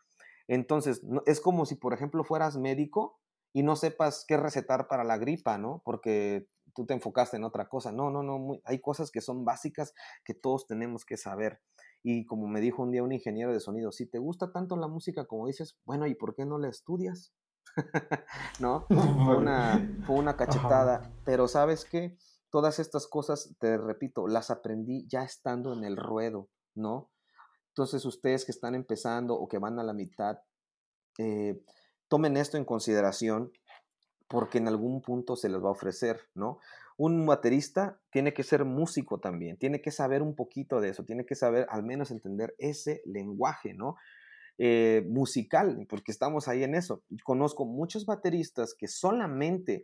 Entonces, 0.47 1.01
es 1.25 1.41
como 1.41 1.65
si, 1.65 1.75
por 1.75 1.93
ejemplo, 1.93 2.23
fueras 2.23 2.57
médico 2.57 3.19
y 3.53 3.63
no 3.63 3.75
sepas 3.75 4.25
qué 4.27 4.38
recetar 4.38 4.88
para 4.88 5.03
la 5.03 5.17
gripa, 5.17 5.57
¿no? 5.57 5.81
Porque 5.83 6.47
tú 6.75 6.85
te 6.85 6.93
enfocaste 6.93 7.38
en 7.38 7.45
otra 7.45 7.67
cosa. 7.67 7.91
No, 7.91 8.11
no, 8.11 8.21
no, 8.21 8.59
hay 8.65 8.79
cosas 8.79 9.09
que 9.09 9.21
son 9.21 9.45
básicas 9.45 9.93
que 10.23 10.33
todos 10.33 10.67
tenemos 10.67 11.05
que 11.05 11.17
saber. 11.17 11.61
Y 12.03 12.25
como 12.25 12.47
me 12.47 12.61
dijo 12.61 12.83
un 12.83 12.91
día 12.91 13.01
un 13.01 13.13
ingeniero 13.13 13.51
de 13.51 13.59
sonido, 13.59 13.91
si 13.91 14.05
te 14.05 14.19
gusta 14.19 14.51
tanto 14.51 14.75
la 14.75 14.88
música 14.88 15.25
como 15.25 15.47
dices, 15.47 15.79
bueno, 15.85 16.05
¿y 16.05 16.13
por 16.13 16.35
qué 16.35 16.45
no 16.45 16.59
la 16.59 16.69
estudias? 16.69 17.33
¿No? 18.59 18.85
Fue 19.25 19.38
una, 19.38 20.03
fue 20.05 20.15
una 20.15 20.38
cachetada. 20.38 21.11
Pero 21.25 21.47
sabes 21.47 21.85
qué? 21.85 22.15
Todas 22.51 22.79
estas 22.79 23.07
cosas, 23.07 23.55
te 23.59 23.77
repito, 23.77 24.27
las 24.27 24.51
aprendí 24.51 25.07
ya 25.07 25.23
estando 25.23 25.73
en 25.73 25.83
el 25.83 25.97
ruedo, 25.97 26.49
¿no? 26.73 27.11
Entonces 27.69 28.05
ustedes 28.05 28.45
que 28.45 28.51
están 28.51 28.75
empezando 28.75 29.35
o 29.35 29.47
que 29.49 29.59
van 29.59 29.79
a 29.79 29.83
la 29.83 29.93
mitad, 29.93 30.38
eh, 31.17 31.61
tomen 32.07 32.38
esto 32.38 32.55
en 32.55 32.63
consideración 32.63 33.51
porque 34.27 34.57
en 34.57 34.67
algún 34.67 35.01
punto 35.01 35.35
se 35.35 35.49
les 35.49 35.61
va 35.61 35.69
a 35.69 35.71
ofrecer, 35.71 36.19
¿no? 36.33 36.59
Un 36.97 37.25
baterista 37.25 37.99
tiene 38.09 38.33
que 38.33 38.43
ser 38.43 38.65
músico 38.65 39.19
también, 39.19 39.57
tiene 39.57 39.81
que 39.81 39.91
saber 39.91 40.21
un 40.21 40.35
poquito 40.35 40.79
de 40.79 40.89
eso, 40.89 41.03
tiene 41.03 41.25
que 41.25 41.35
saber 41.35 41.67
al 41.69 41.83
menos 41.83 42.11
entender 42.11 42.55
ese 42.57 43.01
lenguaje, 43.05 43.73
¿no? 43.73 43.95
Eh, 44.57 45.05
musical, 45.09 45.85
porque 45.89 46.13
estamos 46.13 46.47
ahí 46.47 46.63
en 46.63 46.75
eso. 46.75 47.03
Conozco 47.25 47.65
muchos 47.65 48.05
bateristas 48.05 48.73
que 48.73 48.88
solamente 48.88 49.83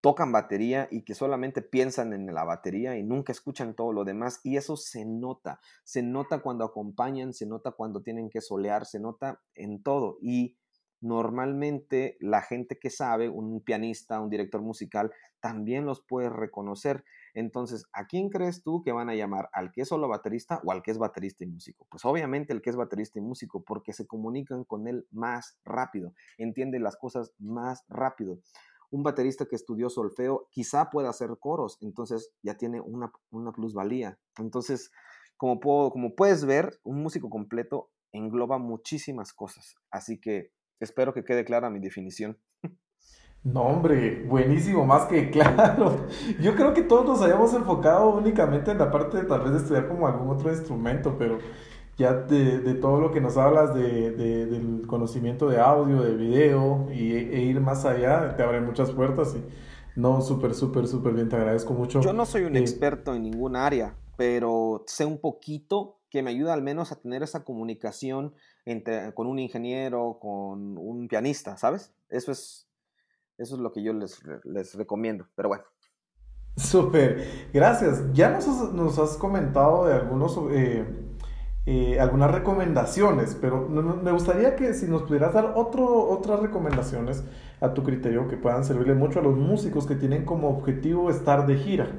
tocan 0.00 0.32
batería 0.32 0.88
y 0.90 1.02
que 1.02 1.14
solamente 1.14 1.60
piensan 1.60 2.12
en 2.12 2.32
la 2.32 2.44
batería 2.44 2.96
y 2.96 3.02
nunca 3.02 3.32
escuchan 3.32 3.74
todo 3.74 3.92
lo 3.92 4.04
demás 4.04 4.40
y 4.44 4.56
eso 4.56 4.76
se 4.76 5.04
nota, 5.04 5.60
se 5.84 6.02
nota 6.02 6.38
cuando 6.38 6.64
acompañan, 6.64 7.32
se 7.32 7.46
nota 7.46 7.72
cuando 7.72 8.00
tienen 8.00 8.30
que 8.30 8.40
solear, 8.40 8.86
se 8.86 9.00
nota 9.00 9.42
en 9.54 9.82
todo 9.82 10.18
y 10.22 10.56
normalmente 11.00 12.16
la 12.20 12.42
gente 12.42 12.78
que 12.78 12.90
sabe, 12.90 13.28
un 13.28 13.60
pianista, 13.62 14.20
un 14.20 14.30
director 14.30 14.62
musical, 14.62 15.12
también 15.40 15.86
los 15.86 16.02
puede 16.02 16.30
reconocer. 16.30 17.04
Entonces, 17.34 17.86
¿a 17.92 18.06
quién 18.06 18.30
crees 18.30 18.62
tú 18.62 18.82
que 18.82 18.92
van 18.92 19.08
a 19.08 19.14
llamar? 19.14 19.48
¿Al 19.52 19.70
que 19.70 19.82
es 19.82 19.88
solo 19.88 20.08
baterista 20.08 20.60
o 20.64 20.72
al 20.72 20.82
que 20.82 20.90
es 20.90 20.98
baterista 20.98 21.44
y 21.44 21.46
músico? 21.46 21.86
Pues 21.90 22.04
obviamente 22.04 22.52
el 22.52 22.62
que 22.62 22.70
es 22.70 22.76
baterista 22.76 23.18
y 23.18 23.22
músico, 23.22 23.62
porque 23.62 23.92
se 23.92 24.06
comunican 24.06 24.64
con 24.64 24.88
él 24.88 25.06
más 25.10 25.58
rápido, 25.64 26.12
entiende 26.36 26.80
las 26.80 26.96
cosas 26.96 27.32
más 27.38 27.84
rápido. 27.88 28.40
Un 28.90 29.02
baterista 29.02 29.44
que 29.44 29.56
estudió 29.56 29.90
solfeo 29.90 30.48
quizá 30.50 30.90
pueda 30.90 31.10
hacer 31.10 31.30
coros, 31.38 31.76
entonces 31.82 32.32
ya 32.42 32.56
tiene 32.56 32.80
una, 32.80 33.12
una 33.30 33.52
plusvalía. 33.52 34.18
Entonces, 34.38 34.90
como, 35.36 35.60
puedo, 35.60 35.90
como 35.90 36.14
puedes 36.14 36.44
ver, 36.44 36.80
un 36.82 37.02
músico 37.02 37.28
completo 37.30 37.90
engloba 38.12 38.58
muchísimas 38.58 39.32
cosas. 39.32 39.76
Así 39.90 40.18
que 40.18 40.50
Espero 40.80 41.12
que 41.12 41.24
quede 41.24 41.44
clara 41.44 41.70
mi 41.70 41.80
definición. 41.80 42.38
No, 43.44 43.62
hombre, 43.62 44.24
buenísimo, 44.24 44.84
más 44.84 45.06
que 45.06 45.30
claro. 45.32 46.06
Yo 46.40 46.54
creo 46.54 46.74
que 46.74 46.82
todos 46.82 47.06
nos 47.06 47.22
hayamos 47.22 47.54
enfocado 47.54 48.10
únicamente 48.14 48.70
en 48.70 48.78
la 48.78 48.90
parte 48.90 49.18
de 49.18 49.24
tal 49.24 49.42
vez 49.42 49.52
de 49.52 49.58
estudiar 49.58 49.88
como 49.88 50.06
algún 50.06 50.28
otro 50.28 50.50
instrumento, 50.50 51.16
pero 51.18 51.38
ya 51.96 52.12
de, 52.14 52.74
todo 52.74 53.00
lo 53.00 53.10
que 53.10 53.20
nos 53.20 53.36
hablas 53.36 53.74
de, 53.74 54.12
del 54.12 54.86
conocimiento 54.86 55.48
de 55.48 55.58
audio, 55.58 56.02
de 56.02 56.14
video 56.14 56.88
y, 56.92 57.12
e 57.12 57.42
ir 57.42 57.60
más 57.60 57.84
allá, 57.84 58.36
te 58.36 58.42
abre 58.42 58.60
muchas 58.60 58.92
puertas 58.92 59.34
y 59.34 59.44
no, 59.98 60.20
súper, 60.20 60.54
súper, 60.54 60.86
súper 60.86 61.14
bien, 61.14 61.28
te 61.28 61.34
agradezco 61.34 61.74
mucho. 61.74 62.00
Yo 62.00 62.12
no 62.12 62.24
soy 62.24 62.44
un 62.44 62.56
eh, 62.56 62.60
experto 62.60 63.14
en 63.14 63.24
ningún 63.24 63.56
área, 63.56 63.96
pero 64.16 64.84
sé 64.86 65.04
un 65.04 65.20
poquito 65.20 65.98
que 66.08 66.22
me 66.22 66.30
ayuda 66.30 66.54
al 66.54 66.62
menos 66.62 66.92
a 66.92 67.00
tener 67.00 67.24
esa 67.24 67.44
comunicación 67.44 68.32
con 69.14 69.26
un 69.26 69.38
ingeniero, 69.38 70.18
con 70.20 70.76
un 70.78 71.08
pianista, 71.08 71.56
¿sabes? 71.56 71.92
Eso 72.08 72.32
es, 72.32 72.68
eso 73.38 73.54
es 73.54 73.60
lo 73.60 73.72
que 73.72 73.82
yo 73.82 73.92
les, 73.92 74.20
les 74.44 74.74
recomiendo, 74.74 75.26
pero 75.34 75.48
bueno. 75.48 75.64
Súper, 76.58 77.48
gracias. 77.52 78.02
Ya 78.12 78.30
nos 78.30 78.48
has, 78.48 78.72
nos 78.72 78.98
has 78.98 79.16
comentado 79.16 79.86
de 79.86 79.94
algunos, 79.94 80.38
eh, 80.50 80.84
eh, 81.66 82.00
algunas 82.00 82.32
recomendaciones, 82.32 83.36
pero 83.40 83.68
me 83.68 84.10
gustaría 84.10 84.56
que 84.56 84.74
si 84.74 84.86
nos 84.86 85.02
pudieras 85.04 85.32
dar 85.34 85.52
otro, 85.54 86.08
otras 86.08 86.40
recomendaciones 86.40 87.22
a 87.60 87.74
tu 87.74 87.84
criterio 87.84 88.28
que 88.28 88.36
puedan 88.36 88.64
servirle 88.64 88.94
mucho 88.94 89.20
a 89.20 89.22
los 89.22 89.36
músicos 89.36 89.86
que 89.86 89.94
tienen 89.94 90.24
como 90.24 90.48
objetivo 90.48 91.10
estar 91.10 91.46
de 91.46 91.56
gira. 91.56 91.92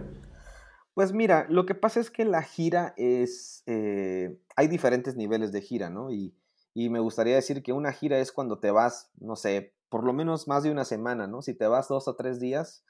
Pues 0.94 1.14
mira, 1.14 1.46
lo 1.50 1.66
que 1.66 1.76
pasa 1.76 2.02
es 2.02 2.12
que 2.12 2.26
la 2.26 2.42
gira 2.42 2.94
es, 2.98 3.64
eh, 3.66 4.38
hay 4.58 4.68
diferentes 4.68 5.16
niveles 5.16 5.54
de 5.54 5.62
gira, 5.62 5.90
¿no? 5.90 6.12
Y 6.12 6.34
y 6.80 6.90
me 6.90 7.02
gustaría 7.02 7.36
decir 7.36 7.62
que 7.62 7.74
una 7.74 7.92
gira 7.92 8.20
es 8.20 8.32
cuando 8.32 8.58
te 8.58 8.72
vas, 8.72 9.12
no 9.20 9.36
sé, 9.36 9.76
por 9.90 10.06
lo 10.06 10.14
menos 10.14 10.48
más 10.48 10.64
de 10.64 10.72
una 10.72 10.86
semana, 10.86 11.28
¿no? 11.28 11.42
Si 11.42 11.54
te 11.54 11.68
vas 11.68 11.90
dos 11.90 12.08
o 12.08 12.16
tres 12.16 12.40
días, 12.40 12.86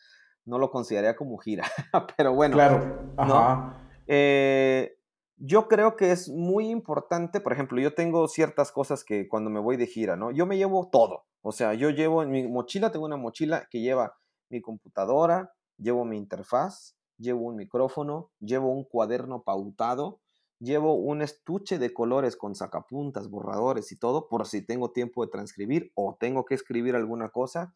no 0.45 0.59
lo 0.59 0.69
consideraría 0.69 1.15
como 1.15 1.39
gira. 1.39 1.65
Pero 2.17 2.35
bueno. 2.35 2.53
Claro. 2.53 3.13
Ajá. 3.17 3.89
Eh, 4.05 4.95
yo 5.37 5.67
creo 5.67 5.95
que 5.95 6.11
es 6.11 6.29
muy 6.29 6.69
importante, 6.69 7.41
por 7.41 7.51
ejemplo, 7.51 7.81
yo 7.81 7.95
tengo 7.95 8.27
ciertas 8.27 8.71
cosas 8.71 9.03
que 9.03 9.27
cuando 9.27 9.49
me 9.49 9.59
voy 9.59 9.75
de 9.75 9.87
gira, 9.87 10.15
¿no? 10.15 10.29
Yo 10.29 10.45
me 10.45 10.57
llevo 10.57 10.87
todo. 10.91 11.25
O 11.41 11.51
sea, 11.51 11.73
yo 11.73 11.89
llevo 11.89 12.21
en 12.21 12.29
mi 12.29 12.47
mochila, 12.47 12.91
tengo 12.91 13.07
una 13.07 13.17
mochila 13.17 13.67
que 13.71 13.81
lleva 13.81 14.19
mi 14.49 14.61
computadora, 14.61 15.55
llevo 15.79 16.05
mi 16.05 16.17
interfaz, 16.17 16.95
llevo 17.17 17.47
un 17.47 17.55
micrófono, 17.55 18.29
llevo 18.39 18.71
un 18.71 18.83
cuaderno 18.83 19.41
pautado, 19.41 20.21
llevo 20.59 20.95
un 20.95 21.21
estuche 21.21 21.79
de 21.79 21.93
colores 21.93 22.35
con 22.35 22.55
sacapuntas, 22.55 23.29
borradores 23.29 23.91
y 23.91 23.97
todo, 23.97 24.27
por 24.27 24.45
si 24.45 24.65
tengo 24.65 24.91
tiempo 24.91 25.25
de 25.25 25.31
transcribir 25.31 25.91
o 25.95 26.17
tengo 26.19 26.45
que 26.45 26.55
escribir 26.55 26.95
alguna 26.95 27.29
cosa. 27.29 27.73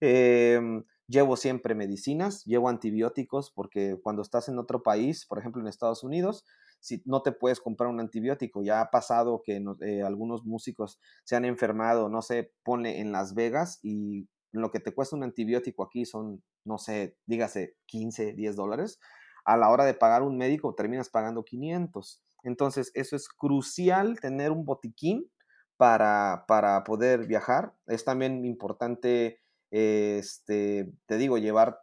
Em, 0.00 0.84
llevo 1.08 1.36
siempre 1.36 1.74
medicinas, 1.74 2.44
llevo 2.44 2.68
antibióticos, 2.68 3.50
porque 3.50 3.98
cuando 4.02 4.22
estás 4.22 4.48
en 4.48 4.58
otro 4.58 4.82
país, 4.82 5.26
por 5.26 5.38
ejemplo 5.38 5.60
en 5.60 5.68
Estados 5.68 6.04
Unidos, 6.04 6.44
si 6.80 7.02
no 7.04 7.22
te 7.22 7.32
puedes 7.32 7.60
comprar 7.60 7.90
un 7.90 8.00
antibiótico. 8.00 8.62
Ya 8.62 8.80
ha 8.80 8.90
pasado 8.90 9.42
que 9.44 9.62
eh, 9.80 10.02
algunos 10.02 10.44
músicos 10.44 10.98
se 11.24 11.36
han 11.36 11.44
enfermado, 11.44 12.08
no 12.08 12.22
sé, 12.22 12.52
pone 12.62 13.00
en 13.00 13.12
Las 13.12 13.34
Vegas 13.34 13.78
y 13.82 14.28
lo 14.52 14.70
que 14.70 14.80
te 14.80 14.92
cuesta 14.92 15.16
un 15.16 15.22
antibiótico 15.22 15.84
aquí 15.84 16.04
son, 16.04 16.42
no 16.64 16.78
sé, 16.78 17.16
dígase 17.26 17.76
15, 17.86 18.32
10 18.32 18.56
dólares. 18.56 18.98
A 19.44 19.56
la 19.56 19.70
hora 19.70 19.84
de 19.84 19.94
pagar 19.94 20.22
un 20.22 20.36
médico 20.36 20.74
terminas 20.74 21.08
pagando 21.08 21.44
500. 21.44 22.22
Entonces, 22.42 22.90
eso 22.94 23.16
es 23.16 23.28
crucial 23.28 24.18
tener 24.20 24.50
un 24.50 24.64
botiquín 24.64 25.30
para, 25.76 26.44
para 26.46 26.84
poder 26.84 27.26
viajar. 27.26 27.74
Es 27.86 28.04
también 28.04 28.44
importante, 28.44 29.40
este, 29.70 30.92
te 31.06 31.16
digo, 31.16 31.38
llevar 31.38 31.80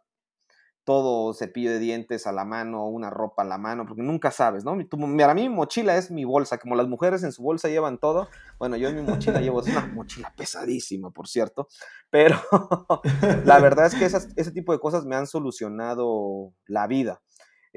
todo 0.88 1.34
cepillo 1.34 1.70
de 1.70 1.78
dientes 1.78 2.26
a 2.26 2.32
la 2.32 2.46
mano, 2.46 2.86
una 2.86 3.10
ropa 3.10 3.42
a 3.42 3.44
la 3.44 3.58
mano, 3.58 3.84
porque 3.84 4.02
nunca 4.02 4.30
sabes, 4.30 4.64
¿no? 4.64 4.74
Para 5.18 5.34
mí 5.34 5.46
mi 5.46 5.54
mochila 5.54 5.98
es 5.98 6.10
mi 6.10 6.24
bolsa, 6.24 6.56
como 6.56 6.76
las 6.76 6.88
mujeres 6.88 7.22
en 7.24 7.32
su 7.32 7.42
bolsa 7.42 7.68
llevan 7.68 7.98
todo, 7.98 8.26
bueno, 8.58 8.74
yo 8.78 8.88
en 8.88 8.96
mi 8.96 9.02
mochila 9.02 9.38
llevo, 9.42 9.60
una 9.60 9.86
mochila 9.88 10.32
pesadísima, 10.34 11.10
por 11.10 11.28
cierto, 11.28 11.68
pero 12.08 12.38
la 13.44 13.58
verdad 13.58 13.84
es 13.84 13.96
que 13.96 14.06
ese 14.06 14.50
tipo 14.50 14.72
de 14.72 14.78
cosas 14.78 15.04
me 15.04 15.14
han 15.14 15.26
solucionado 15.26 16.54
la 16.66 16.86
vida. 16.86 17.20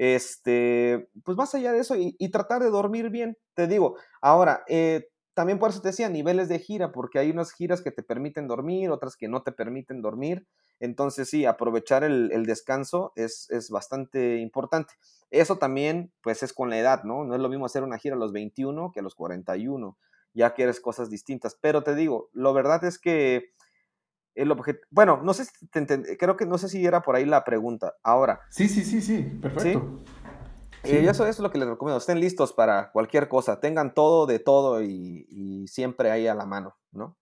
Este, 0.04 1.08
pues 1.22 1.38
más 1.38 1.54
allá 1.54 1.72
de 1.72 1.78
eso, 1.78 1.94
y, 1.96 2.28
tratar 2.32 2.60
de 2.60 2.70
dormir 2.70 3.08
bien, 3.08 3.38
te 3.54 3.68
digo, 3.68 3.94
ahora, 4.20 4.64
eh, 4.66 5.10
también 5.32 5.60
por 5.60 5.70
eso 5.70 5.80
te 5.80 5.90
decía 5.90 6.08
niveles 6.08 6.48
de 6.48 6.58
gira, 6.58 6.90
porque 6.90 7.20
hay 7.20 7.30
unas 7.30 7.52
giras 7.52 7.82
que 7.82 7.92
te 7.92 8.02
permiten 8.02 8.48
dormir, 8.48 8.90
otras 8.90 9.14
que 9.14 9.28
no 9.28 9.44
te 9.44 9.52
permiten 9.52 10.02
dormir. 10.02 10.44
Entonces, 10.80 11.30
sí, 11.30 11.44
aprovechar 11.44 12.02
el, 12.02 12.44
descanso 12.46 13.12
es, 13.14 13.46
bastante 13.70 14.38
importante. 14.38 14.92
Eso 15.30 15.58
también, 15.58 16.12
pues, 16.20 16.42
es 16.42 16.52
con 16.52 16.68
la 16.68 16.80
edad, 16.80 17.04
¿no? 17.04 17.22
No 17.22 17.36
es 17.36 17.40
lo 17.40 17.48
mismo 17.48 17.66
hacer 17.66 17.84
una 17.84 17.98
gira 17.98 18.16
a 18.16 18.18
los 18.18 18.32
21 18.32 18.90
que 18.90 18.98
a 18.98 19.04
los 19.04 19.14
41. 19.14 19.96
Ya 20.34 20.52
quieres 20.52 20.80
cosas 20.80 21.10
distintas. 21.10 21.56
Pero 21.60 21.84
te 21.84 21.94
digo, 21.94 22.28
lo 22.32 22.52
verdad 22.52 22.82
es 22.82 22.98
que 22.98 23.52
el 24.34 24.50
objeto. 24.50 24.80
Bueno, 24.90 25.20
no 25.22 25.34
sé 25.34 25.44
si 25.44 25.66
te 25.68 26.16
creo 26.16 26.36
que 26.36 26.46
no 26.46 26.58
sé 26.58 26.68
si 26.68 26.84
era 26.84 27.02
por 27.02 27.16
ahí 27.16 27.24
la 27.24 27.44
pregunta. 27.44 27.94
Ahora. 28.02 28.40
Sí, 28.50 28.68
sí, 28.68 28.84
sí, 28.84 29.00
sí, 29.00 29.22
perfecto. 29.40 30.00
¿Sí? 30.04 30.12
Eh, 30.84 31.06
eso, 31.08 31.26
es 31.26 31.38
lo 31.38 31.50
que 31.50 31.58
les 31.58 31.68
recomiendo. 31.68 31.98
Estén 31.98 32.20
listos 32.20 32.52
para 32.52 32.90
cualquier 32.90 33.28
cosa. 33.28 33.60
Tengan 33.60 33.94
todo 33.94 34.26
de 34.26 34.38
todo 34.38 34.82
y, 34.82 35.26
y 35.28 35.68
siempre 35.68 36.10
ahí 36.10 36.26
a 36.26 36.34
la 36.34 36.44
mano, 36.44 36.76
¿no? 36.90 37.16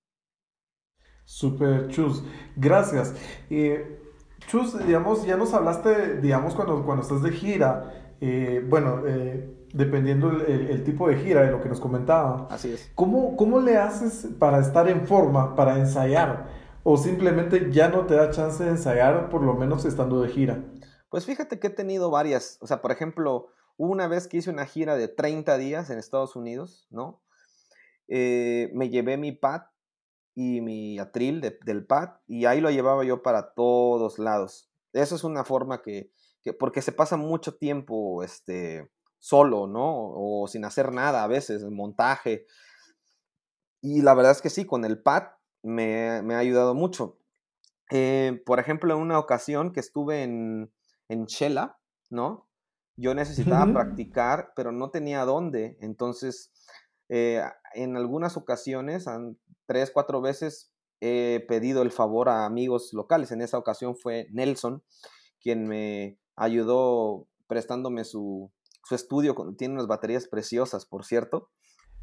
Super 1.25 1.89
Chus, 1.89 2.25
gracias. 2.57 3.15
Eh, 3.51 4.01
Chus, 4.49 4.85
digamos, 4.85 5.25
ya 5.25 5.37
nos 5.37 5.55
hablaste, 5.55 6.17
digamos, 6.21 6.55
cuando, 6.55 6.85
cuando 6.85 7.03
estás 7.03 7.23
de 7.23 7.31
gira, 7.31 8.15
eh, 8.21 8.65
bueno, 8.69 9.03
dependiendo 9.73 10.31
el, 10.31 10.83
tipo 10.83 11.09
de 11.09 11.17
gira 11.19 11.43
de 11.43 11.53
lo 11.53 11.61
que 11.61 11.69
nos 11.69 11.79
comentaba. 11.79 12.49
Así 12.51 12.73
es. 12.73 12.91
¿Cómo, 12.97 13.37
¿Cómo 13.37 13.61
le 13.61 13.77
haces 13.77 14.29
para 14.41 14.59
estar 14.59 14.89
en 14.89 15.07
forma, 15.07 15.55
para 15.55 15.79
ensayar? 15.79 16.49
¿O 16.83 16.97
simplemente 16.97 17.71
ya 17.71 17.89
no 17.89 18.07
te 18.07 18.15
da 18.15 18.31
chance 18.31 18.65
de 18.65 18.71
ensayar, 18.71 19.29
por 19.29 19.43
lo 19.43 19.55
menos 19.55 19.85
estando 19.85 20.23
de 20.23 20.31
gira? 20.31 20.65
Pues 21.11 21.27
fíjate 21.27 21.59
que 21.59 21.67
he 21.67 21.71
tenido 21.71 22.11
varias. 22.11 22.57
O 22.61 22.67
sea, 22.67 22.81
por 22.81 22.91
ejemplo, 22.91 23.49
una 23.77 24.09
vez 24.09 24.29
que 24.29 24.39
hice 24.39 24.51
una 24.51 24.67
gira 24.67 24.97
de 24.97 25.09
30 25.09 25.59
días 25.59 25.91
en 25.91 25.99
Estados 25.99 26.37
Unidos, 26.37 26.87
¿no? 26.91 27.23
me 28.09 28.91
llevé 28.91 29.17
mi 29.17 29.31
pad 29.31 29.63
y 30.35 30.61
mi 30.61 30.99
atril 30.99 31.41
del 31.41 31.87
pad 31.87 32.15
y 32.27 32.45
ahí 32.47 32.61
lo 32.61 32.71
llevaba 32.71 33.05
yo 33.05 33.23
para 33.23 33.53
todos 33.55 34.19
lados. 34.19 34.69
Eso 34.93 35.15
es 35.15 35.23
una 35.23 35.45
forma 35.45 35.81
que, 35.83 36.11
porque 36.59 36.83
se 36.83 36.93
pasa 36.93 37.17
mucho 37.17 37.55
tiempo 37.55 38.25
este, 38.25 38.91
solo, 39.19 39.67
¿no? 39.69 40.13
O 40.13 40.49
sin 40.49 40.65
hacer 40.65 40.93
nada 40.93 41.23
a 41.23 41.29
veces, 41.29 41.63
en 41.63 41.75
montaje. 41.75 42.47
Y 43.81 44.03
la 44.03 44.15
verdad 44.15 44.33
es 44.33 44.43
que 44.43 44.51
sí, 44.51 44.65
con 44.65 44.85
el 44.85 45.01
pad 45.01 45.25
me, 45.63 46.09
ha 46.09 46.39
ayudado 46.39 46.75
mucho. 46.75 47.19
Eh, 47.91 48.43
por 48.47 48.61
ejemplo, 48.61 48.95
en 48.95 49.01
una 49.01 49.19
ocasión 49.19 49.73
que 49.73 49.81
estuve 49.81 50.23
en, 50.23 50.73
en 51.09 51.27
Shela, 51.27 51.79
¿no? 52.09 52.49
Yo 52.97 53.15
necesitaba 53.15 53.73
practicar, 53.73 54.53
pero 54.55 54.73
no 54.73 54.91
tenía 54.91 55.25
dónde. 55.25 55.79
Entonces, 55.81 56.53
eh, 57.09 57.43
en 57.75 57.97
algunas 57.97 58.37
ocasiones, 58.37 59.07
tres, 59.67 59.91
cuatro 59.91 60.21
veces, 60.21 60.71
he 61.01 61.45
pedido 61.49 61.83
el 61.83 61.93
favor 61.93 62.29
a 62.29 62.45
amigos 62.45 62.93
locales. 62.93 63.33
En 63.33 63.41
esa 63.41 63.59
ocasión 63.59 63.97
fue 63.97 64.29
Nelson, 64.33 64.83
quien 65.41 65.67
me 65.67 66.19
ayudó 66.37 67.27
prestándome 67.47 68.05
su, 68.05 68.53
estudio. 68.91 69.35
Tiene 69.57 69.75
unas 69.75 69.87
baterías 69.87 70.29
preciosas, 70.29 70.85
por 70.85 71.05
cierto. 71.05 71.49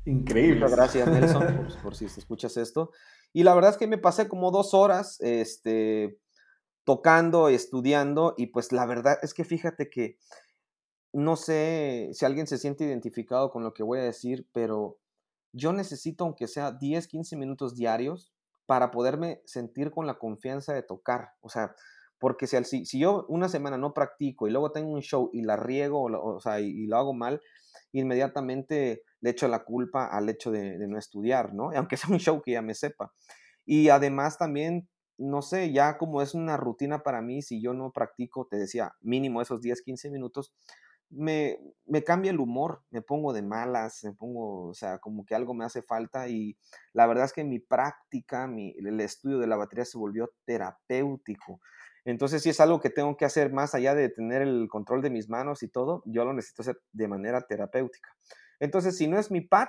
Increíble. 0.06 0.62
Muchas 0.62 0.72
gracias, 0.72 1.08
Nelson, 1.08 1.68
por, 1.84 1.96
si 1.96 2.06
escuchas 2.06 2.58
esto. 2.58 2.92
Y 3.34 3.44
la 3.44 3.54
verdad 3.54 3.72
es 3.72 3.78
que 3.78 3.88
me 3.88 3.98
pasé 3.98 4.28
como 4.28 4.52
dos 4.52 4.74
horas 4.74 5.20
este, 5.22 6.20
tocando, 6.84 7.50
estudiando, 7.50 8.34
y 8.38 8.48
pues 8.48 8.72
la 8.72 8.86
verdad 8.86 9.18
es 9.22 9.34
que 9.34 9.44
fíjate 9.44 9.90
que 9.90 10.18
no 11.14 11.36
sé 11.36 12.10
si 12.14 12.26
alguien 12.26 12.48
se 12.48 12.58
siente 12.58 12.86
identificado 12.86 13.50
con 13.50 13.64
lo 13.64 13.74
que 13.74 13.84
voy 13.84 14.00
a 14.00 14.04
decir, 14.04 14.48
pero 14.54 14.98
yo 15.52 15.74
necesito, 15.74 16.24
aunque 16.24 16.48
sea 16.48 16.72
10, 16.72 17.08
15 17.08 17.36
minutos 17.36 17.76
diarios, 17.76 18.34
para 18.68 18.92
poderme 18.92 19.42
sentir 19.46 19.92
con 19.92 20.06
la 20.06 20.20
confianza 20.20 20.74
de 20.74 20.84
tocar. 20.84 21.32
O 21.42 21.50
sea, 21.50 21.74
porque 22.20 22.48
si, 22.48 22.86
si 22.86 23.00
yo 23.00 23.26
una 23.30 23.50
semana 23.50 23.78
no 23.78 23.94
practico 23.94 24.48
y 24.48 24.52
luego 24.52 24.72
tengo 24.72 24.92
un 24.92 25.02
show 25.02 25.30
y 25.34 25.42
la 25.42 25.56
riego, 25.56 26.04
o, 26.04 26.40
sea, 26.40 26.60
y, 26.60 26.86
lo 26.86 26.98
hago 26.98 27.14
mal, 27.14 27.42
inmediatamente 27.92 29.04
le 29.22 29.30
echo 29.30 29.48
la 29.48 29.64
culpa 29.64 30.08
al 30.08 30.30
hecho 30.30 30.52
de, 30.52 30.78
no 30.88 30.98
estudiar, 30.98 31.54
¿no? 31.54 31.72
Aunque 31.76 31.98
sea 31.98 32.10
un 32.10 32.20
show 32.20 32.42
que 32.42 32.52
ya 32.52 32.62
me 32.62 32.74
sepa. 32.74 33.14
Y 33.66 33.90
además 33.90 34.38
también 34.38 34.88
no 35.18 35.42
sé, 35.42 35.72
ya 35.72 35.98
como 35.98 36.22
es 36.22 36.36
una 36.36 36.58
rutina 36.58 37.02
para 37.02 37.22
mí, 37.22 37.42
si 37.42 37.62
yo 37.62 37.74
no 37.74 37.92
practico, 37.92 38.48
te 38.50 38.58
decía, 38.58 38.94
mínimo 39.02 39.42
esos 39.42 39.62
10, 39.62 39.82
15 39.82 40.12
minutos, 40.12 40.54
me, 41.10 41.58
me, 41.86 42.04
cambia 42.04 42.32
el 42.32 42.40
humor, 42.40 42.84
me 42.92 43.02
pongo 43.02 43.34
de 43.34 43.42
malas, 43.42 44.04
me 44.04 44.14
pongo, 44.14 44.68
o 44.70 44.74
sea, 44.74 45.00
como 45.00 45.26
que 45.26 45.36
algo 45.36 45.54
me 45.54 45.66
hace 45.66 45.82
falta 45.82 46.28
y 46.28 46.58
la 46.94 47.08
verdad 47.08 47.26
es 47.26 47.34
que 47.34 47.44
mi 47.44 47.60
práctica, 47.60 48.46
mi, 48.48 48.76
el 48.78 49.00
estudio 49.00 49.40
de 49.40 49.48
la 49.48 49.56
batería 49.56 49.86
se 49.86 49.98
volvió 49.98 50.32
terapéutico. 50.46 51.62
Entonces, 52.08 52.42
si 52.42 52.50
es 52.50 52.60
algo 52.60 52.80
que 52.80 52.90
tengo 52.90 53.18
que 53.18 53.26
hacer 53.26 53.52
más 53.52 53.76
allá 53.76 53.94
de 53.94 54.10
tener 54.10 54.42
el 54.42 54.68
control 54.70 55.02
de 55.02 55.10
mis 55.10 55.30
manos 55.30 55.62
y 55.62 55.68
todo, 55.68 56.04
yo 56.06 56.24
lo 56.26 56.34
necesito 56.34 56.62
hacer 56.62 56.80
de 56.94 57.08
manera 57.08 57.42
terapéutica. 57.42 58.10
Entonces, 58.60 58.98
si 58.98 59.08
no 59.08 59.20
es 59.20 59.30
mi 59.30 59.42
pad, 59.42 59.68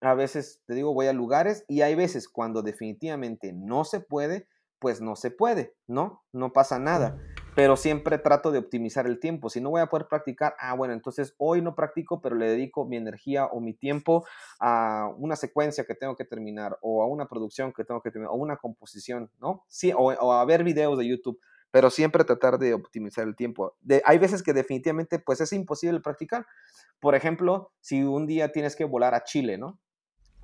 a 0.00 0.14
veces, 0.14 0.62
te 0.66 0.74
digo, 0.74 0.94
voy 0.94 1.06
a 1.06 1.12
lugares 1.12 1.64
y 1.68 1.82
hay 1.82 1.94
veces 1.94 2.28
cuando 2.28 2.62
definitivamente 2.62 3.52
no 3.52 3.84
se 3.84 4.00
puede, 4.00 4.48
pues 4.78 5.00
no 5.00 5.16
se 5.16 5.30
puede, 5.30 5.74
¿no? 5.86 6.24
No 6.32 6.52
pasa 6.52 6.78
nada 6.78 7.18
pero 7.54 7.76
siempre 7.76 8.18
trato 8.18 8.50
de 8.50 8.58
optimizar 8.58 9.06
el 9.06 9.20
tiempo. 9.20 9.50
Si 9.50 9.60
no 9.60 9.70
voy 9.70 9.80
a 9.80 9.86
poder 9.86 10.08
practicar, 10.08 10.54
ah, 10.58 10.74
bueno, 10.74 10.94
entonces 10.94 11.34
hoy 11.38 11.60
no 11.60 11.74
practico, 11.74 12.20
pero 12.20 12.36
le 12.36 12.48
dedico 12.48 12.86
mi 12.86 12.96
energía 12.96 13.46
o 13.46 13.60
mi 13.60 13.74
tiempo 13.74 14.26
a 14.58 15.10
una 15.18 15.36
secuencia 15.36 15.84
que 15.84 15.94
tengo 15.94 16.16
que 16.16 16.24
terminar, 16.24 16.78
o 16.80 17.02
a 17.02 17.06
una 17.06 17.28
producción 17.28 17.72
que 17.72 17.84
tengo 17.84 18.00
que 18.00 18.10
terminar, 18.10 18.32
o 18.32 18.36
una 18.36 18.56
composición, 18.56 19.30
¿no? 19.40 19.64
Sí, 19.68 19.92
o, 19.94 20.32
a 20.32 20.44
ver 20.44 20.64
videos 20.64 20.98
de 20.98 21.06
YouTube, 21.06 21.40
pero 21.72 21.90
siempre 21.90 22.22
tratar 22.22 22.58
de 22.58 22.74
optimizar 22.74 23.26
el 23.26 23.34
tiempo. 23.34 23.74
De, 23.80 24.02
hay 24.04 24.18
veces 24.18 24.42
que 24.42 24.52
definitivamente, 24.52 25.18
pues 25.18 25.40
es 25.40 25.52
imposible 25.52 25.98
practicar. 26.00 26.46
Por 27.00 27.16
ejemplo, 27.16 27.72
si 27.80 28.04
un 28.04 28.26
día 28.26 28.52
tienes 28.52 28.76
que 28.76 28.84
volar 28.84 29.14
a 29.14 29.24
Chile, 29.24 29.58
¿no? 29.58 29.80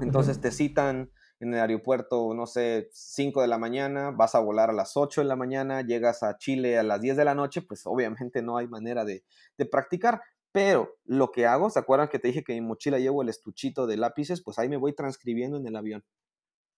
Entonces 0.01 0.41
te 0.41 0.51
citan 0.51 1.13
en 1.41 1.55
el 1.55 1.61
aeropuerto, 1.61 2.33
no 2.35 2.47
sé, 2.47 2.89
5 2.93 3.43
de 3.43 3.47
la 3.47 3.59
mañana, 3.59 4.11
vas 4.11 4.35
a 4.35 4.41
volar 4.41 4.71
a 4.71 4.73
las 4.73 4.97
8 4.97 5.21
de 5.21 5.27
la 5.27 5.37
mañana, 5.37 5.83
llegas 5.83 6.23
a 6.23 6.39
Chile 6.39 6.79
a 6.79 6.83
las 6.83 7.01
10 7.01 7.17
de 7.19 7.25
la 7.25 7.35
noche, 7.35 7.63
pues 7.63 7.83
obviamente 7.85 8.43
no 8.43 8.57
hay 8.57 8.67
manera 8.67 9.05
de, 9.05 9.25
practicar. 9.71 10.23
Pero 10.51 10.97
lo 11.05 11.31
que 11.31 11.47
hago, 11.47 11.69
¿se 11.69 11.79
acuerdan 11.79 12.09
que 12.09 12.19
te 12.19 12.29
dije 12.29 12.43
que 12.43 12.55
en 12.55 12.65
mi 12.65 12.69
mochila 12.69 12.99
llevo 12.99 13.21
el 13.21 13.29
estuchito 13.29 13.87
de 13.87 13.99
lápices? 13.99 14.43
Pues 14.43 14.59
ahí 14.59 14.69
me 14.71 14.79
voy 14.79 14.95
transcribiendo 14.95 15.59
en 15.59 15.67
el 15.67 15.77
avión, 15.77 16.05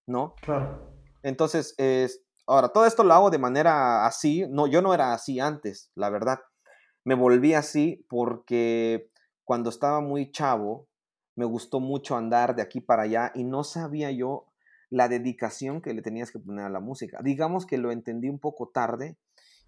¿no? 0.06 0.34
Claro. 0.42 0.92
Entonces, 1.22 1.74
es, 1.78 2.24
ahora, 2.50 2.68
todo 2.68 2.86
esto 2.86 3.04
lo 3.04 3.14
hago 3.14 3.30
de 3.30 3.38
manera 3.38 4.06
así, 4.06 4.46
no, 4.48 4.66
yo 4.66 4.82
no 4.82 4.92
era 4.94 5.12
así 5.12 5.40
antes, 5.40 5.90
la 5.94 6.10
verdad. 6.10 6.40
Me 7.04 7.14
volví 7.14 7.54
así 7.54 8.04
porque 8.08 9.10
cuando 9.44 9.70
estaba 9.70 10.00
muy 10.00 10.30
chavo, 10.30 10.88
me 11.36 11.44
gustó 11.44 11.80
mucho 11.80 12.16
andar 12.16 12.54
de 12.54 12.62
aquí 12.62 12.80
para 12.80 13.04
allá 13.04 13.32
y 13.34 13.44
no 13.44 13.64
sabía 13.64 14.10
yo 14.10 14.46
la 14.90 15.08
dedicación 15.08 15.80
que 15.80 15.94
le 15.94 16.02
tenías 16.02 16.30
que 16.30 16.40
poner 16.40 16.66
a 16.66 16.70
la 16.70 16.80
música. 16.80 17.20
Digamos 17.22 17.64
que 17.64 17.78
lo 17.78 17.92
entendí 17.92 18.28
un 18.28 18.40
poco 18.40 18.68
tarde 18.68 19.16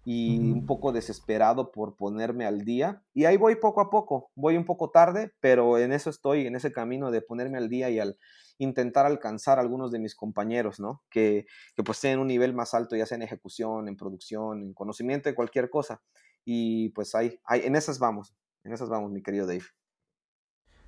y 0.05 0.37
un 0.51 0.65
poco 0.65 0.91
desesperado 0.91 1.71
por 1.71 1.95
ponerme 1.95 2.45
al 2.45 2.65
día. 2.65 3.01
Y 3.13 3.25
ahí 3.25 3.37
voy 3.37 3.55
poco 3.55 3.81
a 3.81 3.89
poco, 3.89 4.31
voy 4.35 4.57
un 4.57 4.65
poco 4.65 4.89
tarde, 4.89 5.31
pero 5.39 5.77
en 5.77 5.93
eso 5.93 6.09
estoy, 6.09 6.45
en 6.45 6.55
ese 6.55 6.73
camino 6.73 7.09
de 7.11 7.21
ponerme 7.21 7.57
al 7.57 7.69
día 7.69 7.89
y 7.89 7.99
al 7.99 8.17
intentar 8.57 9.05
alcanzar 9.05 9.57
a 9.57 9.61
algunos 9.61 9.91
de 9.91 9.99
mis 9.99 10.15
compañeros, 10.15 10.79
¿no? 10.79 11.03
Que, 11.09 11.45
que 11.75 11.83
pues 11.83 11.99
tienen 11.99 12.19
un 12.19 12.27
nivel 12.27 12.53
más 12.53 12.73
alto, 12.73 12.95
ya 12.95 13.05
sea 13.05 13.15
en 13.15 13.23
ejecución, 13.23 13.87
en 13.87 13.95
producción, 13.95 14.61
en 14.61 14.73
conocimiento 14.73 15.29
de 15.29 15.35
cualquier 15.35 15.69
cosa. 15.69 16.01
Y 16.45 16.89
pues 16.89 17.15
ahí, 17.15 17.39
ahí 17.45 17.61
en 17.63 17.75
esas 17.75 17.97
vamos, 17.99 18.35
en 18.63 18.73
esas 18.73 18.89
vamos, 18.89 19.11
mi 19.11 19.23
querido 19.23 19.47
Dave. 19.47 19.63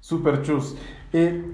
Super 0.01 0.41
chus. 0.43 0.75
Eh, 1.13 1.53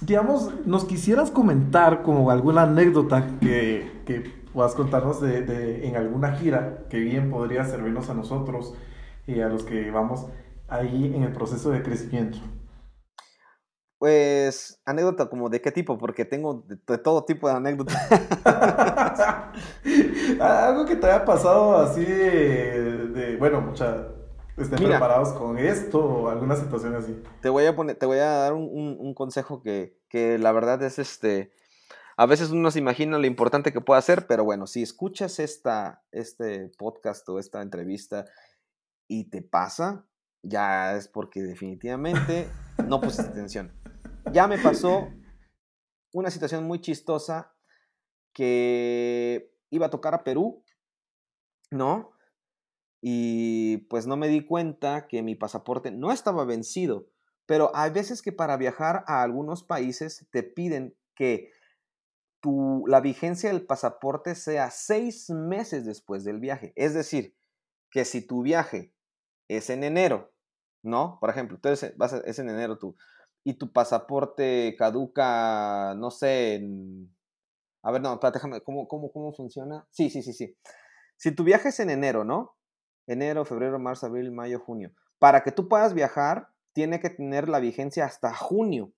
digamos, 0.00 0.66
nos 0.66 0.84
quisieras 0.84 1.30
comentar 1.30 2.02
como 2.02 2.30
alguna 2.30 2.62
anécdota 2.62 3.38
que, 3.40 4.02
que 4.06 4.39
puedas 4.52 4.74
contarnos 4.74 5.20
de, 5.20 5.42
de, 5.42 5.86
en 5.86 5.96
alguna 5.96 6.32
gira 6.32 6.84
que 6.88 6.98
bien 6.98 7.30
podría 7.30 7.64
servirnos 7.64 8.10
a 8.10 8.14
nosotros 8.14 8.74
y 9.26 9.40
a 9.40 9.48
los 9.48 9.64
que 9.64 9.90
vamos 9.90 10.26
ahí 10.68 11.12
en 11.14 11.22
el 11.22 11.32
proceso 11.32 11.70
de 11.70 11.82
crecimiento. 11.82 12.38
Pues, 13.98 14.80
anécdota 14.86 15.28
como 15.28 15.50
de 15.50 15.60
qué 15.60 15.72
tipo, 15.72 15.98
porque 15.98 16.24
tengo 16.24 16.64
de, 16.66 16.96
todo 16.96 17.24
tipo 17.24 17.48
de 17.48 17.54
anécdotas. 17.54 17.98
Algo 20.40 20.86
que 20.86 20.96
te 20.96 21.06
haya 21.06 21.26
pasado 21.26 21.76
así 21.76 22.04
de, 22.04 23.08
de 23.08 23.36
bueno, 23.36 23.60
mucha, 23.60 24.08
estén 24.56 24.78
preparados 24.78 25.34
con 25.34 25.58
esto 25.58 26.02
o 26.02 26.28
alguna 26.30 26.56
situación 26.56 26.94
así. 26.94 27.22
Te 27.42 27.50
voy 27.50 27.66
a 27.66 27.76
poner, 27.76 27.96
te 27.96 28.06
voy 28.06 28.16
a 28.18 28.26
dar 28.26 28.54
un, 28.54 28.70
un, 28.72 28.96
un, 28.98 29.12
consejo 29.12 29.60
que, 29.62 29.98
que 30.08 30.38
la 30.38 30.52
verdad 30.52 30.82
es 30.82 30.98
este. 30.98 31.52
A 32.20 32.26
veces 32.26 32.50
uno 32.50 32.70
se 32.70 32.78
imagina 32.78 33.16
lo 33.16 33.26
importante 33.26 33.72
que 33.72 33.80
puede 33.80 33.98
hacer, 33.98 34.26
pero 34.26 34.44
bueno, 34.44 34.66
si 34.66 34.82
escuchas 34.82 35.38
esta, 35.38 36.04
este 36.12 36.68
podcast 36.76 37.26
o 37.30 37.38
esta 37.38 37.62
entrevista 37.62 38.26
y 39.08 39.30
te 39.30 39.40
pasa, 39.40 40.06
ya 40.42 40.96
es 40.96 41.08
porque 41.08 41.40
definitivamente 41.40 42.46
no 42.86 43.00
pusiste 43.00 43.30
atención. 43.30 43.72
Ya 44.34 44.46
me 44.46 44.58
pasó 44.58 45.08
una 46.12 46.30
situación 46.30 46.64
muy 46.64 46.82
chistosa 46.82 47.54
que 48.34 49.56
iba 49.70 49.86
a 49.86 49.90
tocar 49.90 50.14
a 50.14 50.22
Perú, 50.22 50.62
¿no? 51.70 52.12
y 53.00 53.78
pues 53.88 54.06
no 54.06 54.18
me 54.18 54.28
di 54.28 54.44
cuenta 54.44 55.08
que 55.08 55.22
mi 55.22 55.36
pasaporte 55.36 55.90
no 55.90 56.12
estaba 56.12 56.44
vencido. 56.44 57.08
Pero 57.46 57.74
hay 57.74 57.92
veces 57.92 58.20
que 58.20 58.30
para 58.30 58.58
viajar 58.58 59.04
a 59.06 59.22
algunos 59.22 59.64
países 59.64 60.28
te 60.30 60.42
piden 60.42 60.94
que 61.14 61.50
tu, 62.40 62.84
la 62.86 63.00
vigencia 63.00 63.50
del 63.50 63.66
pasaporte 63.66 64.34
sea 64.34 64.70
seis 64.70 65.30
meses 65.30 65.84
después 65.84 66.24
del 66.24 66.40
viaje. 66.40 66.72
Es 66.76 66.94
decir, 66.94 67.36
que 67.90 68.04
si 68.04 68.26
tu 68.26 68.42
viaje 68.42 68.94
es 69.48 69.70
en 69.70 69.84
enero, 69.84 70.32
¿no? 70.82 71.18
Por 71.20 71.30
ejemplo, 71.30 71.56
entonces 71.56 71.96
vas 71.96 72.12
es 72.12 72.38
en 72.38 72.50
enero 72.50 72.78
tú, 72.78 72.96
y 73.44 73.54
tu 73.54 73.72
pasaporte 73.72 74.74
caduca, 74.78 75.94
no 75.96 76.10
sé. 76.10 76.66
A 77.82 77.90
ver, 77.92 78.02
no, 78.02 78.18
déjame, 78.32 78.60
¿cómo, 78.62 78.86
cómo, 78.88 79.10
¿cómo 79.10 79.32
funciona? 79.32 79.86
Sí, 79.90 80.10
sí, 80.10 80.22
sí, 80.22 80.32
sí. 80.32 80.56
Si 81.16 81.32
tu 81.32 81.44
viaje 81.44 81.70
es 81.70 81.80
en 81.80 81.90
enero, 81.90 82.24
¿no? 82.24 82.56
enero, 83.10 83.44
febrero, 83.44 83.78
marzo, 83.78 84.06
abril, 84.06 84.30
mayo, 84.30 84.60
junio. 84.60 84.92
Para 85.18 85.42
que 85.42 85.52
tú 85.52 85.68
puedas 85.68 85.94
viajar, 85.94 86.48
tiene 86.72 87.00
que 87.00 87.10
tener 87.10 87.48
la 87.48 87.60
vigencia 87.60 88.04
hasta 88.04 88.34
junio. 88.34 88.92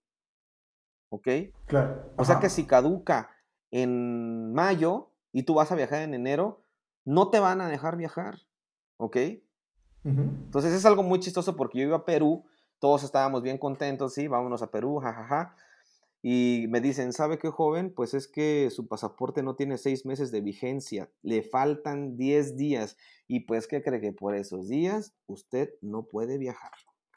¿Ok? 1.12 1.28
Claro. 1.66 2.10
O 2.16 2.24
sea 2.24 2.40
que 2.40 2.48
si 2.48 2.66
caduca 2.66 3.28
en 3.70 4.54
mayo 4.54 5.10
y 5.30 5.42
tú 5.42 5.52
vas 5.52 5.70
a 5.70 5.74
viajar 5.74 6.00
en 6.00 6.14
enero, 6.14 6.64
no 7.04 7.28
te 7.28 7.38
van 7.38 7.60
a 7.60 7.68
dejar 7.68 7.98
viajar. 7.98 8.38
¿Ok? 8.96 9.18
Entonces 10.04 10.72
es 10.72 10.86
algo 10.86 11.02
muy 11.02 11.20
chistoso 11.20 11.54
porque 11.54 11.78
yo 11.78 11.84
iba 11.84 11.98
a 11.98 12.04
Perú, 12.06 12.46
todos 12.78 13.04
estábamos 13.04 13.42
bien 13.42 13.58
contentos, 13.58 14.14
sí, 14.14 14.26
vámonos 14.26 14.62
a 14.62 14.70
Perú, 14.70 14.98
jajaja 15.00 15.54
y 16.22 16.66
me 16.70 16.80
dicen, 16.80 17.12
¿sabe 17.12 17.38
qué 17.38 17.50
joven? 17.50 17.92
Pues 17.94 18.14
es 18.14 18.26
que 18.26 18.70
su 18.70 18.88
pasaporte 18.88 19.42
no 19.42 19.54
tiene 19.54 19.76
seis 19.76 20.06
meses 20.06 20.32
de 20.32 20.40
vigencia, 20.40 21.10
le 21.20 21.42
faltan 21.42 22.16
diez 22.16 22.56
días 22.56 22.96
y 23.28 23.40
pues 23.40 23.66
¿qué 23.66 23.82
cree 23.82 24.00
que 24.00 24.12
por 24.12 24.34
esos 24.34 24.66
días 24.66 25.14
usted 25.26 25.74
no 25.82 26.04
puede 26.06 26.38
viajar? 26.38 26.72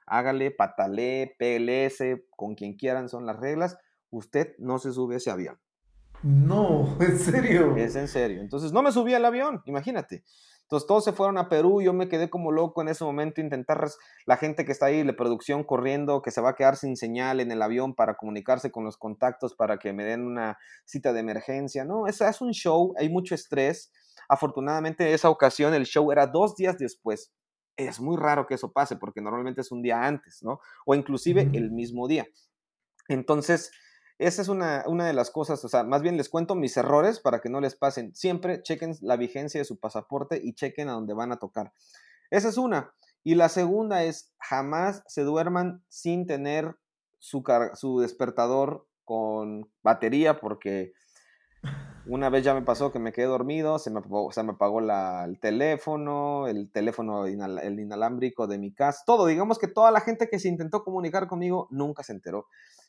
Hágale, 0.05 0.51
patalé, 0.51 1.35
PLS, 1.39 2.03
con 2.35 2.55
quien 2.55 2.75
quieran 2.75 3.09
son 3.09 3.25
las 3.25 3.39
reglas, 3.39 3.77
usted 4.09 4.55
no 4.57 4.79
se 4.79 4.91
sube 4.91 5.15
a 5.15 5.17
ese 5.17 5.31
avión. 5.31 5.59
No, 6.23 6.97
en 7.01 7.19
serio. 7.19 7.75
Es 7.75 7.95
en 7.95 8.07
serio. 8.07 8.41
Entonces 8.41 8.71
no 8.71 8.81
me 8.81 8.91
subí 8.91 9.13
al 9.13 9.25
avión, 9.25 9.61
imagínate. 9.65 10.23
Entonces 10.65 10.87
todos 10.87 11.03
se 11.03 11.13
fueron 11.13 11.37
a 11.37 11.47
Perú, 11.47 11.83
yo 11.83 11.93
me 11.93 12.09
quedé 12.09 12.27
como 12.27 12.51
loco 12.51 12.81
en 12.81 12.87
ese 12.87 13.03
momento, 13.03 13.39
intentar 13.39 13.87
la 14.25 14.35
gente 14.35 14.65
que 14.65 14.71
está 14.71 14.87
ahí, 14.87 15.03
la 15.03 15.15
producción 15.15 15.63
corriendo, 15.63 16.23
que 16.23 16.31
se 16.31 16.41
va 16.41 16.49
a 16.49 16.55
quedar 16.55 16.75
sin 16.75 16.97
señal 16.97 17.39
en 17.39 17.51
el 17.51 17.61
avión 17.61 17.93
para 17.93 18.15
comunicarse 18.15 18.71
con 18.71 18.83
los 18.83 18.97
contactos 18.97 19.53
para 19.53 19.77
que 19.77 19.93
me 19.93 20.03
den 20.03 20.25
una 20.25 20.57
cita 20.83 21.13
de 21.13 21.19
emergencia. 21.19 21.85
No, 21.85 22.07
es, 22.07 22.19
es 22.19 22.41
un 22.41 22.51
show, 22.51 22.95
hay 22.97 23.09
mucho 23.09 23.35
estrés. 23.35 23.91
Afortunadamente 24.27 25.13
esa 25.13 25.29
ocasión 25.29 25.75
el 25.75 25.85
show 25.85 26.11
era 26.11 26.25
dos 26.25 26.55
días 26.55 26.79
después. 26.79 27.31
Es 27.77 27.99
muy 27.99 28.17
raro 28.17 28.47
que 28.47 28.55
eso 28.55 28.71
pase 28.71 28.95
porque 28.95 29.21
normalmente 29.21 29.61
es 29.61 29.71
un 29.71 29.83
día 29.83 30.03
antes, 30.03 30.41
¿no? 30.41 30.61
O 30.87 30.95
inclusive 30.95 31.47
el 31.53 31.69
mismo 31.69 32.07
día. 32.07 32.25
Entonces, 33.07 33.71
esa 34.17 34.41
es 34.41 34.47
una, 34.47 34.83
una, 34.87 35.05
de 35.05 35.13
las 35.13 35.29
cosas, 35.29 35.63
o 35.65 35.69
sea, 35.69 35.83
más 35.83 36.01
bien 36.01 36.15
les 36.15 36.29
cuento 36.29 36.55
mis 36.55 36.77
errores 36.77 37.19
para 37.19 37.39
que 37.39 37.49
no 37.49 37.59
les 37.59 37.75
pasen. 37.75 38.15
Siempre 38.15 38.61
chequen 38.61 38.95
la 39.01 39.17
vigencia 39.17 39.59
de 39.59 39.65
su 39.65 39.77
pasaporte 39.77 40.39
y 40.41 40.53
chequen 40.53 40.87
a 40.89 40.93
dónde 40.93 41.13
van 41.13 41.31
a 41.31 41.37
tocar. 41.37 41.73
Esa 42.29 42.49
es 42.49 42.57
una. 42.57 42.93
Y 43.23 43.35
la 43.35 43.49
segunda 43.49 44.03
es, 44.03 44.33
jamás 44.39 45.03
se 45.07 45.23
duerman 45.23 45.83
sin 45.89 46.27
tener 46.27 46.77
su, 47.19 47.43
su 47.73 47.99
despertador 47.99 48.87
con 49.03 49.69
batería, 49.83 50.39
porque 50.39 50.93
una 52.07 52.29
vez 52.29 52.43
ya 52.43 52.53
me 52.53 52.61
pasó 52.61 52.91
que 52.91 52.99
me 52.99 53.11
quedé 53.11 53.25
dormido, 53.25 53.79
se 53.79 53.89
me 53.89 53.99
apagó, 53.99 54.31
se 54.31 54.43
me 54.43 54.51
apagó 54.51 54.81
la, 54.81 55.25
el 55.25 55.39
teléfono, 55.39 56.47
el 56.47 56.71
teléfono 56.71 57.25
el 57.25 57.79
inalámbrico 57.79 58.47
de 58.47 58.57
mi 58.57 58.73
casa, 58.73 59.03
todo. 59.05 59.25
Digamos 59.25 59.59
que 59.59 59.67
toda 59.67 59.91
la 59.91 60.01
gente 60.01 60.27
que 60.29 60.39
se 60.39 60.47
intentó 60.47 60.83
comunicar 60.83 61.27
conmigo 61.27 61.67
nunca 61.71 62.03
se 62.03 62.13
enteró. 62.13 62.47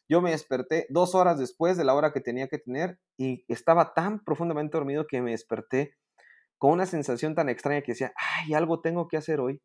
Yo 0.08 0.20
me 0.20 0.30
desperté 0.30 0.86
dos 0.90 1.14
horas 1.14 1.38
después 1.38 1.76
de 1.76 1.84
la 1.84 1.94
hora 1.94 2.12
que 2.12 2.20
tenía 2.20 2.46
que 2.48 2.58
tener 2.58 2.98
y 3.16 3.44
estaba 3.48 3.92
tan 3.94 4.22
profundamente 4.22 4.76
dormido 4.76 5.06
que 5.06 5.20
me 5.20 5.32
desperté 5.32 5.94
con 6.58 6.72
una 6.72 6.86
sensación 6.86 7.34
tan 7.34 7.48
extraña 7.48 7.82
que 7.82 7.92
decía, 7.92 8.12
ay, 8.16 8.54
algo 8.54 8.80
tengo 8.80 9.08
que 9.08 9.16
hacer 9.16 9.40
hoy. 9.40 9.60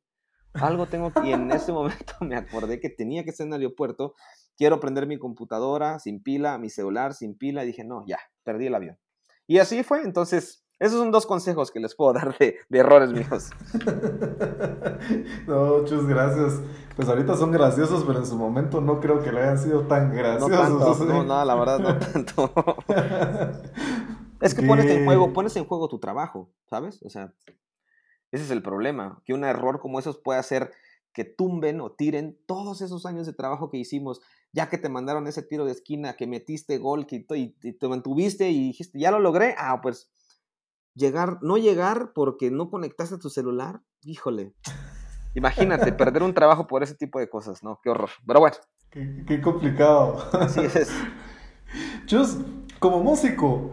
Algo 0.54 0.88
tengo 0.88 1.12
que... 1.12 1.28
Y 1.28 1.34
en 1.34 1.52
ese 1.52 1.72
momento 1.72 2.14
me 2.22 2.36
acordé 2.36 2.80
que 2.80 2.90
tenía 2.90 3.24
que 3.24 3.30
estar 3.30 3.46
en 3.46 3.54
el 3.54 3.62
aeropuerto. 3.62 4.16
Quiero 4.58 4.80
prender 4.80 5.08
mi 5.08 5.18
computadora 5.18 6.00
sin 6.00 6.22
pila, 6.24 6.58
mi 6.58 6.70
celular 6.70 7.14
sin 7.14 7.38
pila. 7.38 7.64
Y 7.64 7.68
dije, 7.68 7.84
no, 7.84 8.04
ya, 8.08 8.20
perdí 8.44 8.68
el 8.68 8.76
avión. 8.76 8.98
Y 9.52 9.60
así 9.60 9.84
fue. 9.84 10.02
Entonces, 10.04 10.64
esos 10.80 10.98
son 10.98 11.12
dos 11.12 11.26
consejos 11.26 11.72
que 11.72 11.82
les 11.82 11.94
puedo 11.94 12.14
dar 12.20 12.38
de, 12.38 12.58
errores 12.70 13.12
míos. 13.12 13.50
no, 15.46 15.80
muchas 15.80 16.06
gracias. 16.06 16.62
Pues 16.96 17.10
ahorita 17.10 17.36
son 17.36 17.52
graciosos, 17.52 18.06
pero 18.06 18.20
en 18.20 18.26
su 18.26 18.38
momento 18.38 18.80
no 18.80 19.02
creo 19.02 19.22
que 19.22 19.30
le 19.30 19.42
hayan 19.42 19.60
sido 19.60 19.88
tan 19.88 20.16
graciosos. 20.16 21.06
No, 21.06 21.26
no, 21.26 21.44
la 21.44 21.56
verdad 21.56 21.80
no 21.80 22.00
tanto. 22.00 22.54
es 24.40 24.56
que 24.56 24.64
pones 24.64 24.86
en 24.86 25.04
juego, 25.04 25.34
pones 25.34 25.54
en 25.58 25.66
juego 25.66 25.90
tu 25.90 26.00
trabajo, 26.00 26.50
¿sabes? 26.70 27.04
O 27.04 27.10
sea, 27.10 27.34
ese 28.32 28.46
es 28.46 28.52
el 28.52 28.64
problema, 28.64 29.22
que 29.26 29.34
un 29.34 29.44
error 29.44 29.82
como 29.82 30.00
esos 30.00 30.18
puede 30.18 30.40
hacer 30.40 30.72
que 31.14 31.26
tumben 31.26 31.82
o 31.82 31.92
tiren 31.92 32.40
todos 32.46 32.82
esos 32.82 33.06
años 33.06 33.26
de 33.26 33.34
trabajo 33.34 33.70
que 33.70 33.78
hicimos, 33.78 34.22
ya 34.54 34.70
que 34.70 34.78
te 34.78 34.90
mandaron 34.90 35.28
ese 35.28 35.44
tiro 35.44 35.66
de 35.66 35.72
esquina, 35.72 36.16
que 36.16 36.28
metiste 36.28 36.78
gol, 36.78 37.06
que 37.06 37.26
y 37.36 37.74
te 37.74 37.88
mantuviste 37.88 38.50
y 38.50 38.68
dijiste, 38.68 39.00
ya 39.00 39.12
lo 39.12 39.20
logré, 39.20 39.56
ah, 39.58 39.80
pues 39.82 40.12
llegar, 40.94 41.40
no 41.42 41.58
llegar 41.58 42.12
porque 42.14 42.52
no 42.52 42.70
conectaste 42.70 43.16
a 43.16 43.20
tu 43.20 43.30
celular, 43.30 43.82
híjole. 44.04 44.54
Imagínate, 45.34 45.94
perder 45.94 46.24
un 46.24 46.34
trabajo 46.34 46.68
por 46.68 46.84
ese 46.84 46.96
tipo 46.96 47.20
de 47.20 47.30
cosas, 47.30 47.64
¿no? 47.64 47.80
Qué 47.82 47.90
horror. 47.90 48.10
Pero 48.26 48.40
bueno. 48.42 48.58
Qué, 48.90 49.40
complicado. 49.42 50.18
Así 50.34 50.60
es. 50.60 50.92
Chus, 52.06 52.38
como 52.82 53.00
músico, 53.04 53.70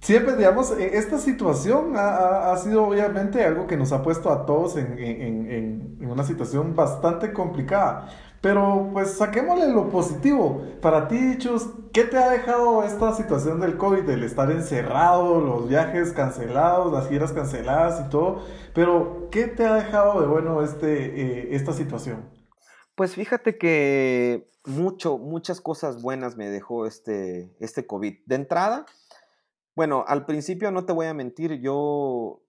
siempre, 0.00 0.36
digamos, 0.36 0.70
e, 0.78 0.96
esta 0.96 1.18
situación 1.18 1.96
ha, 1.96 2.52
ha, 2.52 2.56
sido 2.56 2.86
obviamente 2.86 3.42
algo 3.44 3.66
que 3.66 3.76
nos 3.76 3.90
ha 3.90 4.00
puesto 4.00 4.30
a 4.30 4.46
todos 4.46 4.76
en, 4.76 4.96
en, 4.96 5.50
en, 5.50 5.98
en 6.00 6.08
una 6.08 6.22
situación 6.22 6.76
bastante 6.76 7.32
complicada. 7.32 8.08
Pero 8.40 8.90
pues 8.92 9.14
saquémosle 9.14 9.72
lo 9.72 9.88
positivo. 9.88 10.62
Para 10.80 11.08
ti, 11.08 11.36
Chus, 11.38 11.66
¿qué 11.92 12.04
te 12.04 12.16
ha 12.16 12.30
dejado 12.30 12.84
esta 12.84 13.12
situación 13.14 13.58
del 13.58 13.76
COVID, 13.76 14.02
del 14.02 14.22
estar 14.22 14.48
encerrado, 14.52 15.40
los 15.40 15.68
viajes 15.68 16.12
cancelados, 16.12 16.92
las 16.92 17.08
giras 17.08 17.32
canceladas 17.32 18.06
y 18.06 18.08
todo? 18.08 18.44
Pero, 18.72 19.30
¿qué 19.32 19.48
te 19.48 19.66
ha 19.66 19.74
dejado 19.74 20.20
de 20.20 20.28
bueno 20.28 20.62
este, 20.62 21.06
eh, 21.20 21.48
esta 21.56 21.72
situación? 21.72 22.30
Pues 22.94 23.16
fíjate 23.16 23.58
que 23.58 24.53
mucho, 24.66 25.18
muchas 25.18 25.60
cosas 25.60 26.00
buenas 26.00 26.36
me 26.36 26.48
dejó 26.48 26.86
este, 26.86 27.54
este 27.60 27.86
COVID. 27.86 28.18
De 28.26 28.34
entrada, 28.34 28.86
bueno, 29.76 30.04
al 30.06 30.24
principio 30.26 30.70
no 30.70 30.86
te 30.86 30.92
voy 30.92 31.06
a 31.06 31.14
mentir, 31.14 31.60
yo 31.60 32.40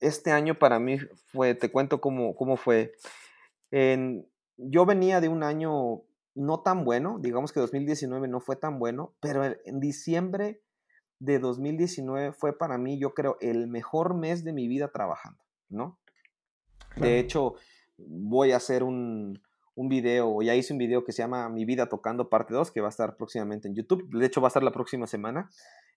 este 0.00 0.32
año 0.32 0.58
para 0.58 0.78
mí 0.78 0.98
fue, 1.26 1.54
te 1.54 1.70
cuento 1.70 2.00
cómo, 2.00 2.34
cómo 2.34 2.56
fue. 2.56 2.92
En, 3.70 4.26
yo 4.56 4.84
venía 4.84 5.20
de 5.20 5.28
un 5.28 5.42
año 5.42 6.02
no 6.34 6.60
tan 6.60 6.84
bueno, 6.84 7.18
digamos 7.20 7.52
que 7.52 7.60
2019 7.60 8.28
no 8.28 8.40
fue 8.40 8.56
tan 8.56 8.78
bueno, 8.78 9.14
pero 9.20 9.44
en 9.44 9.80
diciembre 9.80 10.62
de 11.18 11.38
2019 11.38 12.32
fue 12.32 12.56
para 12.56 12.78
mí, 12.78 12.98
yo 12.98 13.14
creo, 13.14 13.36
el 13.40 13.68
mejor 13.68 14.14
mes 14.14 14.44
de 14.44 14.52
mi 14.52 14.66
vida 14.66 14.88
trabajando, 14.88 15.42
¿no? 15.68 15.98
De 16.96 17.18
hecho, 17.18 17.54
voy 17.96 18.52
a 18.52 18.56
hacer 18.56 18.82
un, 18.82 19.40
un 19.74 19.88
video, 19.88 20.42
ya 20.42 20.54
hice 20.54 20.72
un 20.72 20.78
video 20.78 21.04
que 21.04 21.12
se 21.12 21.22
llama 21.22 21.48
Mi 21.48 21.64
vida 21.64 21.88
tocando 21.88 22.28
parte 22.28 22.54
2, 22.54 22.70
que 22.70 22.80
va 22.80 22.88
a 22.88 22.90
estar 22.90 23.16
próximamente 23.16 23.68
en 23.68 23.74
YouTube, 23.74 24.08
de 24.10 24.26
hecho 24.26 24.40
va 24.40 24.48
a 24.48 24.50
estar 24.50 24.62
la 24.62 24.72
próxima 24.72 25.06
semana, 25.06 25.48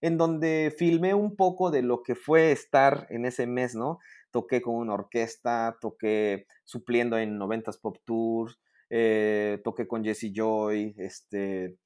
en 0.02 0.18
donde 0.18 0.74
filmé 0.78 1.14
un 1.14 1.36
poco 1.36 1.72
de 1.72 1.82
lo 1.82 2.02
que 2.04 2.16
fue 2.16 2.52
estar 2.52 3.08
en 3.10 3.26
ese 3.26 3.48
mes, 3.48 3.76
¿no? 3.76 4.00
Toqué 4.32 4.62
con 4.62 4.76
una 4.76 4.94
orquesta, 4.94 5.78
toqué 5.82 6.48
supliendo 6.64 7.18
en 7.18 7.38
90s 7.38 7.80
Pop 7.82 7.98
Tours, 8.06 8.60
eh, 8.90 9.60
toqué 9.64 9.88
con 9.88 10.04
Jesse 10.04 10.32
Joy, 10.34 10.96
este, 10.98 11.78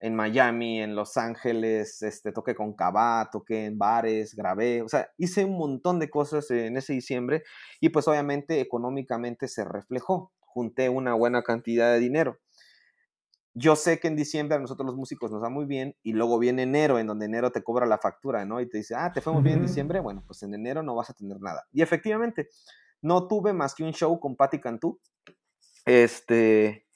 en 0.00 0.14
Miami, 0.14 0.80
en 0.80 0.94
Los 0.94 1.16
Ángeles, 1.16 2.02
este, 2.02 2.32
toqué 2.32 2.54
con 2.54 2.74
Cabá, 2.74 3.28
toqué 3.32 3.66
en 3.66 3.78
bares, 3.78 4.34
grabé, 4.34 4.82
o 4.82 4.88
sea, 4.88 5.10
hice 5.16 5.44
un 5.44 5.56
montón 5.58 5.98
de 5.98 6.10
cosas 6.10 6.50
en 6.50 6.76
ese 6.76 6.92
diciembre 6.92 7.42
y 7.80 7.88
pues 7.88 8.06
obviamente 8.06 8.60
económicamente 8.60 9.48
se 9.48 9.64
reflejó, 9.64 10.32
junté 10.58 10.88
una 10.88 11.14
buena 11.14 11.42
cantidad 11.42 11.92
de 11.92 12.00
dinero. 12.00 12.40
Yo 13.54 13.76
sé 13.76 14.00
que 14.00 14.08
en 14.08 14.16
diciembre 14.16 14.56
a 14.56 14.60
nosotros 14.60 14.86
los 14.86 14.96
músicos 14.96 15.30
nos 15.30 15.40
va 15.40 15.50
muy 15.50 15.66
bien 15.66 15.96
y 16.02 16.14
luego 16.14 16.40
viene 16.40 16.64
enero, 16.64 16.98
en 16.98 17.06
donde 17.06 17.26
enero 17.26 17.52
te 17.52 17.62
cobra 17.62 17.86
la 17.86 17.98
factura, 17.98 18.44
¿no? 18.44 18.60
Y 18.60 18.68
te 18.68 18.78
dice, 18.78 18.96
ah, 18.96 19.12
te 19.12 19.20
fue 19.20 19.32
muy 19.32 19.42
bien 19.42 19.58
en 19.58 19.66
diciembre, 19.66 20.00
bueno, 20.00 20.24
pues 20.26 20.42
en 20.42 20.52
enero 20.52 20.82
no 20.82 20.96
vas 20.96 21.10
a 21.10 21.14
tener 21.14 21.40
nada. 21.40 21.64
Y 21.72 21.82
efectivamente, 21.82 22.48
no 23.00 23.28
tuve 23.28 23.52
más 23.52 23.76
que 23.76 23.84
un 23.84 23.92
show 23.92 24.18
con 24.18 24.34
Patti 24.34 24.60
Cantú, 24.60 25.00
este, 25.84 26.88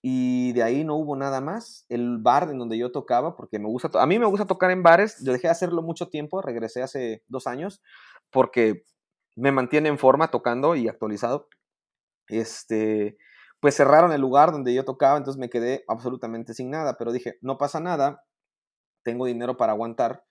y 0.00 0.54
de 0.54 0.62
ahí 0.62 0.84
no 0.84 0.96
hubo 0.96 1.16
nada 1.16 1.42
más. 1.42 1.84
El 1.90 2.16
bar 2.18 2.48
en 2.50 2.58
donde 2.58 2.78
yo 2.78 2.92
tocaba, 2.92 3.36
porque 3.36 3.58
me 3.58 3.66
gusta, 3.66 3.90
a 4.00 4.06
mí 4.06 4.18
me 4.18 4.26
gusta 4.26 4.46
tocar 4.46 4.70
en 4.70 4.82
bares, 4.82 5.22
yo 5.22 5.32
dejé 5.32 5.48
de 5.48 5.52
hacerlo 5.52 5.82
mucho 5.82 6.08
tiempo, 6.08 6.40
regresé 6.40 6.82
hace 6.82 7.22
dos 7.28 7.46
años, 7.46 7.82
porque 8.30 8.84
me 9.36 9.52
mantiene 9.52 9.88
en 9.90 9.98
forma 9.98 10.30
tocando 10.30 10.74
y 10.74 10.88
actualizado. 10.88 11.48
Este, 12.28 13.16
pues 13.60 13.74
cerraron 13.74 14.12
el 14.12 14.20
lugar 14.20 14.52
donde 14.52 14.74
yo 14.74 14.84
tocaba, 14.84 15.18
entonces 15.18 15.40
me 15.40 15.50
quedé 15.50 15.84
absolutamente 15.88 16.54
sin 16.54 16.70
nada, 16.70 16.96
pero 16.98 17.12
dije, 17.12 17.38
no 17.40 17.58
pasa 17.58 17.80
nada, 17.80 18.24
tengo 19.02 19.26
dinero 19.26 19.56
para 19.56 19.72
aguantar, 19.72 20.24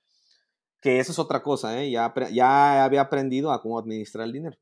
que 0.82 1.00
eso 1.00 1.12
es 1.12 1.20
otra 1.20 1.42
cosa, 1.42 1.82
¿eh? 1.82 1.90
ya, 1.92 2.14
ya 2.32 2.84
había 2.84 3.02
aprendido 3.02 3.52
a 3.52 3.62
cómo 3.62 3.80
administrar 3.80 4.26
el 4.26 4.34
dinero. 4.34 4.58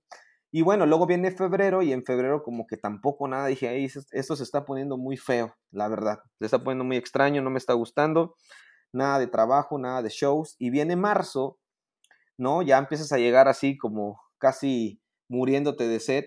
Y 0.52 0.62
bueno, 0.62 0.86
luego 0.86 1.08
viene 1.08 1.32
febrero 1.32 1.82
y 1.82 1.92
en 1.92 2.06
febrero 2.06 2.44
como 2.44 2.68
que 2.68 2.78
tampoco 2.78 3.28
nada, 3.28 3.48
dije, 3.48 3.84
esto 3.84 4.36
se 4.36 4.44
está 4.44 4.66
poniendo 4.66 4.98
muy 4.98 5.18
feo, 5.18 5.56
la 5.72 5.88
verdad, 5.88 6.20
se 6.40 6.46
está 6.46 6.64
poniendo 6.64 6.84
muy 6.84 6.98
extraño, 6.98 7.42
no 7.42 7.50
me 7.50 7.58
está 7.58 7.74
gustando, 7.74 8.36
nada 8.94 9.18
de 9.18 9.28
trabajo, 9.28 9.80
nada 9.80 10.04
de 10.04 10.10
shows, 10.10 10.56
y 10.60 10.70
viene 10.70 10.96
marzo, 10.96 11.58
¿no? 12.38 12.62
Ya 12.62 12.78
empiezas 12.78 13.12
a 13.12 13.18
llegar 13.18 13.48
así 13.48 13.78
como 13.78 14.22
casi 14.38 15.02
muriéndote 15.28 15.88
de 15.88 16.00
sed 16.00 16.26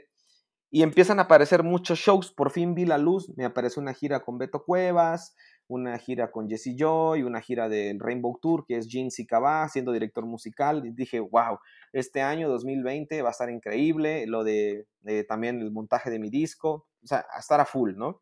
y 0.71 0.83
empiezan 0.83 1.19
a 1.19 1.23
aparecer 1.23 1.63
muchos 1.63 1.99
shows. 1.99 2.33
Por 2.33 2.51
fin 2.51 2.75
vi 2.75 2.85
la 2.85 2.99
luz. 2.99 3.33
Me 3.37 3.45
apareció 3.45 3.81
una 3.81 3.95
gira 3.95 4.25
con 4.25 4.39
Beto 4.39 4.65
Cuevas, 4.65 5.35
una 5.69 5.99
gira 5.99 6.31
con 6.31 6.49
Jesse 6.49 6.75
Joy, 6.77 7.23
una 7.23 7.41
gira 7.41 7.69
del 7.69 8.01
Rainbow 8.01 8.39
Tour, 8.41 8.65
que 8.67 8.77
es 8.77 8.89
Jean 8.89 9.09
Cabá, 9.29 9.69
siendo 9.69 9.93
director 9.93 10.27
musical. 10.27 10.85
Y 10.85 10.91
dije, 10.91 11.21
wow, 11.21 11.59
este 11.93 12.23
año 12.23 12.49
2020 12.49 13.23
va 13.23 13.29
a 13.29 13.33
estar 13.33 13.51
increíble. 13.51 14.27
Lo 14.27 14.45
de, 14.45 14.87
también 15.29 15.61
el 15.61 15.71
montaje 15.71 16.11
de 16.11 16.19
mi 16.19 16.31
disco. 16.31 16.87
O 17.03 17.07
sea, 17.07 17.25
a 17.33 17.39
estar 17.39 17.61
a 17.61 17.67
full, 17.67 17.95
¿no? 17.97 18.21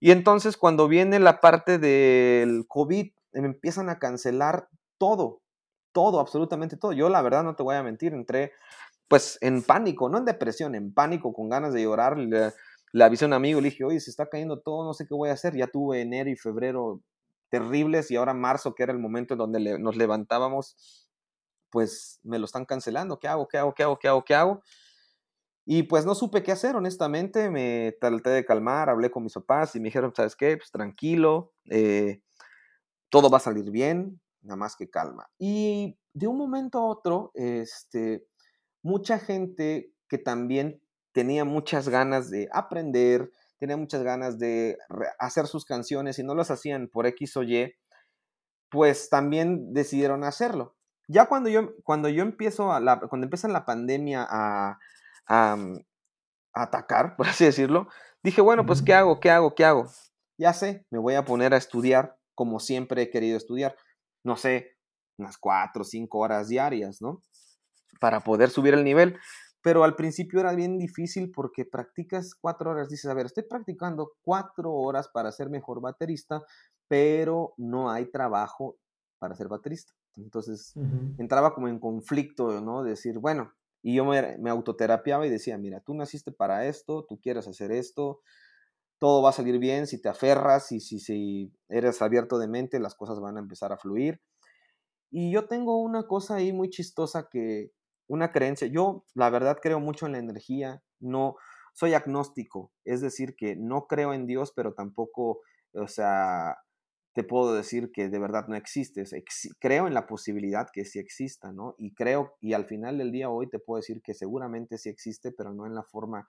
Y 0.00 0.12
entonces 0.12 0.56
cuando 0.56 0.88
viene 0.88 1.18
la 1.18 1.40
parte 1.40 1.78
del 1.78 2.66
COVID, 2.68 3.12
me 3.32 3.46
empiezan 3.46 3.88
a 3.88 3.98
cancelar 3.98 4.68
todo, 4.96 5.42
todo, 5.92 6.20
absolutamente 6.20 6.76
todo. 6.76 6.92
Yo 6.92 7.08
la 7.08 7.22
verdad 7.22 7.42
no 7.42 7.56
te 7.56 7.62
voy 7.62 7.74
a 7.74 7.82
mentir, 7.82 8.14
entré 8.14 8.52
pues 9.08 9.38
en 9.40 9.62
pánico, 9.62 10.08
no 10.08 10.18
en 10.18 10.26
depresión, 10.26 10.74
en 10.74 10.92
pánico, 10.92 11.32
con 11.32 11.48
ganas 11.48 11.72
de 11.72 11.82
llorar. 11.82 12.18
Le, 12.18 12.52
avisé 13.02 13.24
a 13.24 13.28
un 13.28 13.34
amigo, 13.34 13.60
le 13.60 13.70
dije, 13.70 13.84
oye, 13.84 14.00
se 14.00 14.10
está 14.10 14.28
cayendo 14.28 14.60
todo, 14.60 14.84
no 14.84 14.94
sé 14.94 15.06
qué 15.06 15.14
voy 15.14 15.30
a 15.30 15.32
hacer. 15.32 15.56
Ya 15.56 15.66
tuve 15.66 16.02
enero 16.02 16.30
y 16.30 16.36
febrero 16.36 17.00
terribles 17.48 18.10
y 18.10 18.16
ahora 18.16 18.34
marzo, 18.34 18.74
que 18.74 18.82
era 18.82 18.92
el 18.92 18.98
momento 18.98 19.34
en 19.34 19.38
donde 19.38 19.78
nos 19.78 19.96
levantábamos, 19.96 21.08
pues 21.70 22.20
me 22.22 22.38
lo 22.38 22.44
están 22.44 22.66
cancelando. 22.66 23.18
¿Qué 23.18 23.28
hago? 23.28 23.48
¿Qué 23.48 23.56
hago? 23.58 23.74
¿Qué 23.74 23.82
hago? 23.82 23.98
¿Qué 23.98 24.08
hago? 24.08 24.24
¿Qué 24.24 24.34
hago? 24.34 24.62
Y 25.64 25.82
pues 25.82 26.06
no 26.06 26.14
supe 26.14 26.42
qué 26.42 26.52
hacer, 26.52 26.76
honestamente. 26.76 27.50
Me 27.50 27.94
traté 28.00 28.30
de 28.30 28.44
calmar, 28.44 28.88
hablé 28.88 29.10
con 29.10 29.22
mis 29.22 29.34
papás 29.34 29.74
y 29.74 29.80
me 29.80 29.86
dijeron, 29.86 30.12
¿sabes 30.14 30.36
qué? 30.36 30.56
Pues 30.56 30.70
tranquilo, 30.70 31.52
eh, 31.70 32.22
todo 33.10 33.30
va 33.30 33.38
a 33.38 33.40
salir 33.40 33.70
bien, 33.70 34.20
nada 34.40 34.56
más 34.56 34.76
que 34.76 34.88
calma. 34.88 35.28
Y 35.38 35.98
de 36.14 36.26
un 36.26 36.38
momento 36.38 36.78
a 36.78 36.86
otro, 36.86 37.32
este, 37.34 38.26
mucha 38.88 39.18
gente 39.18 39.92
que 40.08 40.16
también 40.16 40.80
tenía 41.12 41.44
muchas 41.44 41.90
ganas 41.90 42.30
de 42.30 42.48
aprender, 42.52 43.30
tenía 43.58 43.76
muchas 43.76 44.02
ganas 44.02 44.38
de 44.38 44.78
hacer 45.18 45.46
sus 45.46 45.66
canciones 45.66 46.18
y 46.18 46.24
no 46.24 46.34
las 46.34 46.50
hacían 46.50 46.88
por 46.88 47.06
X 47.06 47.36
o 47.36 47.42
Y, 47.42 47.74
pues 48.70 49.10
también 49.10 49.74
decidieron 49.74 50.24
hacerlo. 50.24 50.74
Ya 51.06 51.26
cuando 51.26 51.50
yo, 51.50 51.74
cuando 51.84 52.08
yo 52.08 52.22
empiezo 52.22 52.72
a 52.72 52.80
la, 52.80 52.98
cuando 52.98 53.26
empieza 53.26 53.46
la 53.48 53.66
pandemia 53.66 54.26
a, 54.28 54.78
mm, 55.56 55.76
a, 56.54 56.62
atacar, 56.62 57.14
por 57.16 57.28
así 57.28 57.44
decirlo, 57.44 57.88
dije, 58.22 58.40
bueno, 58.40 58.64
pues 58.64 58.80
¿qué 58.80 58.94
hago? 58.94 59.20
¿Qué 59.20 59.30
hago? 59.30 59.54
¿Qué 59.54 59.66
hago? 59.66 59.86
Ya 60.38 60.54
sé, 60.54 60.86
me 60.90 60.98
voy 60.98 61.14
a 61.14 61.26
poner 61.26 61.52
a 61.52 61.58
estudiar 61.58 62.16
como 62.34 62.58
siempre 62.58 63.02
he 63.02 63.10
querido 63.10 63.36
estudiar. 63.36 63.76
No 64.24 64.36
sé, 64.36 64.76
unas 65.18 65.36
cuatro 65.36 65.82
o 65.82 65.84
cinco 65.84 66.20
horas 66.20 66.48
diarias, 66.48 67.02
¿no? 67.02 67.22
Para 68.00 68.20
poder 68.20 68.50
subir 68.50 68.74
el 68.74 68.84
nivel. 68.84 69.18
Pero 69.62 69.84
al 69.84 69.96
principio 69.96 70.40
era 70.40 70.54
bien 70.54 70.78
difícil 70.78 71.32
porque 71.32 71.64
practicas 71.64 72.34
cuatro 72.34 72.70
horas. 72.70 72.88
Dices, 72.88 73.10
a 73.10 73.14
ver, 73.14 73.26
estoy 73.26 73.44
practicando 73.44 74.12
cuatro 74.22 74.72
horas 74.72 75.08
para 75.08 75.32
ser 75.32 75.50
mejor 75.50 75.80
baterista, 75.80 76.42
pero 76.86 77.54
no 77.56 77.90
hay 77.90 78.10
trabajo 78.10 78.76
para 79.18 79.34
ser 79.34 79.48
baterista. 79.48 79.92
Entonces 80.16 80.74
entraba 81.18 81.54
como 81.54 81.68
en 81.68 81.78
conflicto, 81.78 82.60
¿no? 82.60 82.82
Decir, 82.82 83.18
bueno, 83.18 83.52
y 83.82 83.94
yo 83.94 84.04
me, 84.04 84.36
me, 84.38 84.50
autoterapiaba 84.50 85.26
y 85.26 85.30
decía, 85.30 85.58
mira, 85.58 85.80
tú 85.80 85.94
naciste 85.94 86.32
para 86.32 86.66
esto, 86.66 87.04
tú 87.08 87.20
quieres 87.20 87.46
hacer 87.46 87.70
esto, 87.70 88.20
todo 88.98 89.22
va 89.22 89.30
a 89.30 89.32
salir 89.32 89.58
bien 89.58 89.86
si 89.86 90.00
te 90.00 90.08
aferras 90.08 90.72
y 90.72 90.80
si, 90.80 90.98
si 90.98 91.52
eres 91.68 92.02
abierto 92.02 92.38
de 92.38 92.48
mente, 92.48 92.80
las 92.80 92.94
cosas 92.94 93.20
van 93.20 93.36
a 93.36 93.40
empezar 93.40 93.72
a 93.72 93.78
fluir. 93.78 94.20
Y 95.10 95.32
yo 95.32 95.46
tengo 95.46 95.80
una 95.80 96.06
cosa 96.06 96.36
ahí 96.36 96.52
muy 96.52 96.68
chistosa 96.68 97.28
que 97.30 97.70
una 98.08 98.32
creencia. 98.32 98.66
Yo, 98.66 99.04
la 99.14 99.30
verdad, 99.30 99.58
creo 99.62 99.80
mucho 99.80 100.06
en 100.06 100.12
la 100.12 100.18
energía. 100.18 100.82
No, 100.98 101.36
soy 101.74 101.94
agnóstico, 101.94 102.72
es 102.84 103.00
decir, 103.00 103.36
que 103.36 103.54
no 103.54 103.86
creo 103.86 104.12
en 104.12 104.26
Dios, 104.26 104.52
pero 104.56 104.74
tampoco, 104.74 105.42
o 105.72 105.86
sea, 105.86 106.56
te 107.14 107.22
puedo 107.22 107.54
decir 107.54 107.92
que 107.92 108.08
de 108.08 108.18
verdad 108.18 108.48
no 108.48 108.56
existe. 108.56 109.04
creo 109.60 109.86
en 109.86 109.94
la 109.94 110.06
posibilidad 110.06 110.68
que 110.72 110.84
sí 110.84 110.98
exista, 110.98 111.52
¿no? 111.52 111.74
Y 111.78 111.94
creo, 111.94 112.36
y 112.40 112.54
al 112.54 112.64
final 112.64 112.98
del 112.98 113.12
día 113.12 113.30
hoy 113.30 113.48
te 113.48 113.58
puedo 113.58 113.78
decir 113.78 114.02
que 114.02 114.14
seguramente 114.14 114.78
sí 114.78 114.88
existe, 114.88 115.30
pero 115.30 115.52
no 115.52 115.66
en 115.66 115.74
la 115.74 115.84
forma 115.84 116.28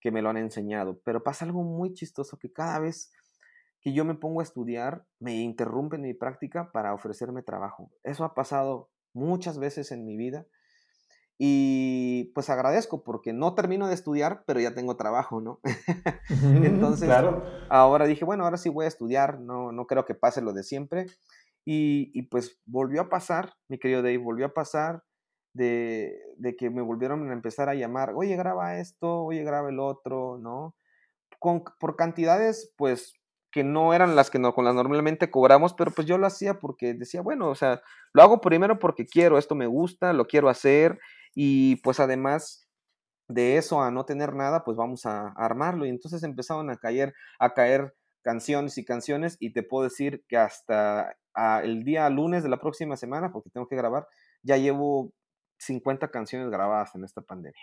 que 0.00 0.10
me 0.10 0.22
lo 0.22 0.30
han 0.30 0.36
enseñado. 0.36 1.00
Pero 1.04 1.22
pasa 1.22 1.44
algo 1.44 1.62
muy 1.62 1.92
chistoso 1.92 2.38
que 2.38 2.52
cada 2.52 2.78
vez 2.78 3.12
que 3.80 3.92
yo 3.92 4.04
me 4.04 4.14
pongo 4.14 4.40
a 4.40 4.44
estudiar, 4.44 5.06
me 5.20 5.36
interrumpen 5.36 6.02
mi 6.02 6.14
práctica 6.14 6.72
para 6.72 6.94
ofrecerme 6.94 7.42
trabajo. 7.42 7.90
Eso 8.02 8.24
ha 8.24 8.34
pasado 8.34 8.90
muchas 9.12 9.58
veces 9.58 9.92
en 9.92 10.04
mi 10.04 10.16
vida 10.16 10.46
y 11.40 12.32
pues 12.34 12.50
agradezco 12.50 13.04
porque 13.04 13.32
no 13.32 13.54
termino 13.54 13.86
de 13.86 13.94
estudiar, 13.94 14.42
pero 14.44 14.58
ya 14.58 14.74
tengo 14.74 14.96
trabajo, 14.96 15.40
¿no? 15.40 15.60
Entonces, 16.28 17.08
ahora 17.68 18.06
dije, 18.06 18.24
bueno, 18.24 18.42
ahora 18.42 18.56
sí 18.56 18.68
voy 18.68 18.86
a 18.86 18.88
estudiar, 18.88 19.38
no, 19.38 19.70
no 19.70 19.86
creo 19.86 20.04
que 20.04 20.16
pase 20.16 20.42
lo 20.42 20.52
de 20.52 20.64
siempre. 20.64 21.06
Y, 21.64 22.10
y 22.12 22.22
pues 22.22 22.58
volvió 22.66 23.02
a 23.02 23.08
pasar, 23.08 23.52
mi 23.68 23.78
querido 23.78 24.02
Dave, 24.02 24.18
volvió 24.18 24.46
a 24.46 24.52
pasar 24.52 25.04
de, 25.54 26.18
de, 26.38 26.56
que 26.56 26.70
me 26.70 26.82
volvieron 26.82 27.30
a 27.30 27.32
empezar 27.32 27.68
a 27.68 27.74
llamar, 27.74 28.14
oye, 28.16 28.34
graba 28.34 28.78
esto, 28.80 29.22
oye, 29.22 29.44
graba 29.44 29.68
el 29.68 29.78
otro, 29.78 30.38
¿no? 30.38 30.74
Con, 31.38 31.62
por 31.78 31.94
cantidades, 31.94 32.72
pues, 32.76 33.14
que 33.52 33.62
no 33.62 33.94
eran 33.94 34.16
las 34.16 34.28
que 34.30 34.40
no, 34.40 34.54
con 34.54 34.64
las 34.64 34.74
normalmente 34.74 35.30
cobramos, 35.30 35.72
pero 35.74 35.92
pues 35.92 36.06
yo 36.06 36.18
lo 36.18 36.26
hacía 36.26 36.58
porque 36.58 36.94
decía, 36.94 37.20
bueno, 37.20 37.48
o 37.48 37.54
sea, 37.54 37.80
lo 38.12 38.22
hago 38.22 38.40
primero 38.40 38.80
porque 38.80 39.06
quiero, 39.06 39.38
esto 39.38 39.54
me 39.54 39.66
gusta, 39.66 40.12
lo 40.12 40.26
quiero 40.26 40.48
hacer 40.48 40.98
y 41.34 41.76
pues 41.76 42.00
además 42.00 42.68
de 43.28 43.58
eso 43.58 43.82
a 43.82 43.90
no 43.90 44.04
tener 44.04 44.34
nada, 44.34 44.64
pues 44.64 44.76
vamos 44.76 45.06
a, 45.06 45.28
armarlo. 45.36 45.86
Y 45.86 45.90
entonces 45.90 46.22
empezaron 46.22 46.70
a 46.70 46.76
caer, 46.76 47.14
a 47.38 47.54
caer 47.54 47.94
canciones 48.22 48.78
y 48.78 48.84
canciones 48.84 49.36
y 49.38 49.52
te 49.52 49.62
puedo 49.62 49.84
decir 49.84 50.24
que 50.28 50.36
hasta 50.36 51.16
el 51.62 51.84
día 51.84 52.08
lunes 52.10 52.42
de 52.42 52.48
la 52.48 52.58
próxima 52.58 52.96
semana, 52.96 53.30
porque 53.32 53.50
tengo 53.50 53.68
que 53.68 53.76
grabar, 53.76 54.08
ya 54.42 54.56
llevo 54.56 55.12
50 55.58 56.10
canciones 56.10 56.50
grabadas 56.50 56.94
en 56.94 57.04
esta 57.04 57.20
pandemia, 57.20 57.62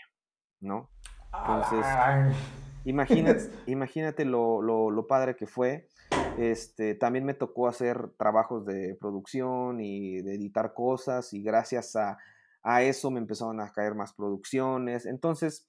¿no? 0.62 0.90
Entonces, 1.34 1.86
imagínate, 2.86 3.50
imagínate 3.66 4.26
lo, 4.26 4.62
lo, 4.62 5.08
padre 5.08 5.36
que 5.36 5.48
fue. 5.48 5.90
Este, 6.38 6.96
también 6.96 7.26
me 7.26 7.34
tocó 7.34 7.68
hacer 7.68 8.10
trabajos 8.18 8.66
de 8.66 8.96
producción 9.00 9.82
y 9.82 10.22
de 10.22 10.36
editar 10.36 10.74
cosas 10.74 11.34
y 11.34 11.42
gracias 11.42 11.96
a, 11.96 12.18
a 12.66 12.82
eso 12.82 13.12
me 13.12 13.20
empezaron 13.20 13.62
a 13.62 13.72
caer 13.72 13.94
más 13.94 14.14
producciones. 14.14 15.06
Entonces, 15.06 15.68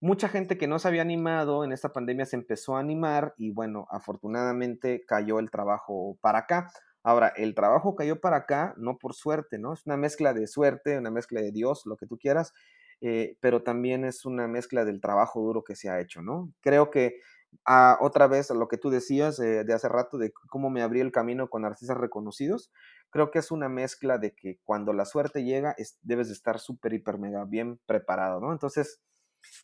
mucha 0.00 0.28
gente 0.28 0.56
que 0.56 0.68
no 0.68 0.78
se 0.78 0.86
había 0.86 1.02
animado 1.02 1.64
en 1.64 1.72
esta 1.72 1.92
pandemia 1.92 2.26
se 2.26 2.36
empezó 2.36 2.76
a 2.76 2.80
animar 2.80 3.34
y 3.36 3.50
bueno, 3.50 3.88
afortunadamente 3.90 5.04
cayó 5.06 5.40
el 5.40 5.50
trabajo 5.50 6.16
para 6.20 6.40
acá. 6.40 6.70
Ahora, 7.02 7.32
el 7.36 7.56
trabajo 7.56 7.96
cayó 7.96 8.20
para 8.20 8.36
acá, 8.38 8.74
no 8.76 8.98
por 8.98 9.14
suerte, 9.14 9.58
¿no? 9.58 9.72
Es 9.72 9.84
una 9.86 9.96
mezcla 9.96 10.32
de 10.32 10.46
suerte, 10.46 10.96
una 10.96 11.10
mezcla 11.10 11.40
de 11.40 11.50
Dios, 11.50 11.82
lo 11.86 11.96
que 11.96 12.06
tú 12.06 12.18
quieras, 12.18 12.52
eh, 13.00 13.36
pero 13.40 13.64
también 13.64 14.04
es 14.04 14.24
una 14.24 14.46
mezcla 14.46 14.84
del 14.84 15.00
trabajo 15.00 15.40
duro 15.40 15.64
que 15.64 15.74
se 15.74 15.90
ha 15.90 16.00
hecho, 16.00 16.22
¿no? 16.22 16.52
Creo 16.60 16.90
que 16.90 17.16
ah, 17.66 17.98
otra 18.00 18.28
vez 18.28 18.50
a 18.52 18.54
lo 18.54 18.68
que 18.68 18.78
tú 18.78 18.90
decías 18.90 19.40
eh, 19.40 19.64
de 19.64 19.72
hace 19.72 19.88
rato, 19.88 20.18
de 20.18 20.32
cómo 20.50 20.70
me 20.70 20.82
abrí 20.82 21.00
el 21.00 21.10
camino 21.10 21.48
con 21.50 21.64
artistas 21.64 21.96
reconocidos, 21.96 22.70
creo 23.10 23.30
que 23.30 23.38
es 23.38 23.50
una 23.50 23.68
mezcla 23.68 24.18
de 24.18 24.34
que 24.34 24.58
cuando 24.64 24.92
la 24.92 25.04
suerte 25.04 25.44
llega, 25.44 25.74
debes 26.02 26.28
de 26.28 26.34
estar 26.34 26.58
súper, 26.58 26.92
hiper, 26.92 27.18
mega 27.18 27.44
bien 27.44 27.78
preparado, 27.86 28.40
¿no? 28.40 28.52
Entonces, 28.52 29.00